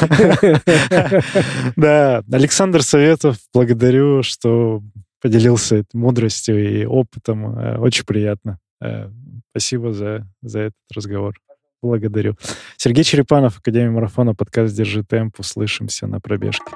[1.77, 4.83] Да, Александр Советов, благодарю, что
[5.21, 7.59] поделился мудростью и опытом.
[7.59, 8.59] Э, очень приятно.
[8.81, 9.09] Э,
[9.51, 11.35] спасибо за, за этот разговор.
[11.83, 12.37] Благодарю.
[12.77, 15.39] Сергей Черепанов, Академия марафона, подкаст «Держи темп».
[15.41, 16.73] Услышимся на пробежке.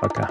[0.00, 0.30] Пока.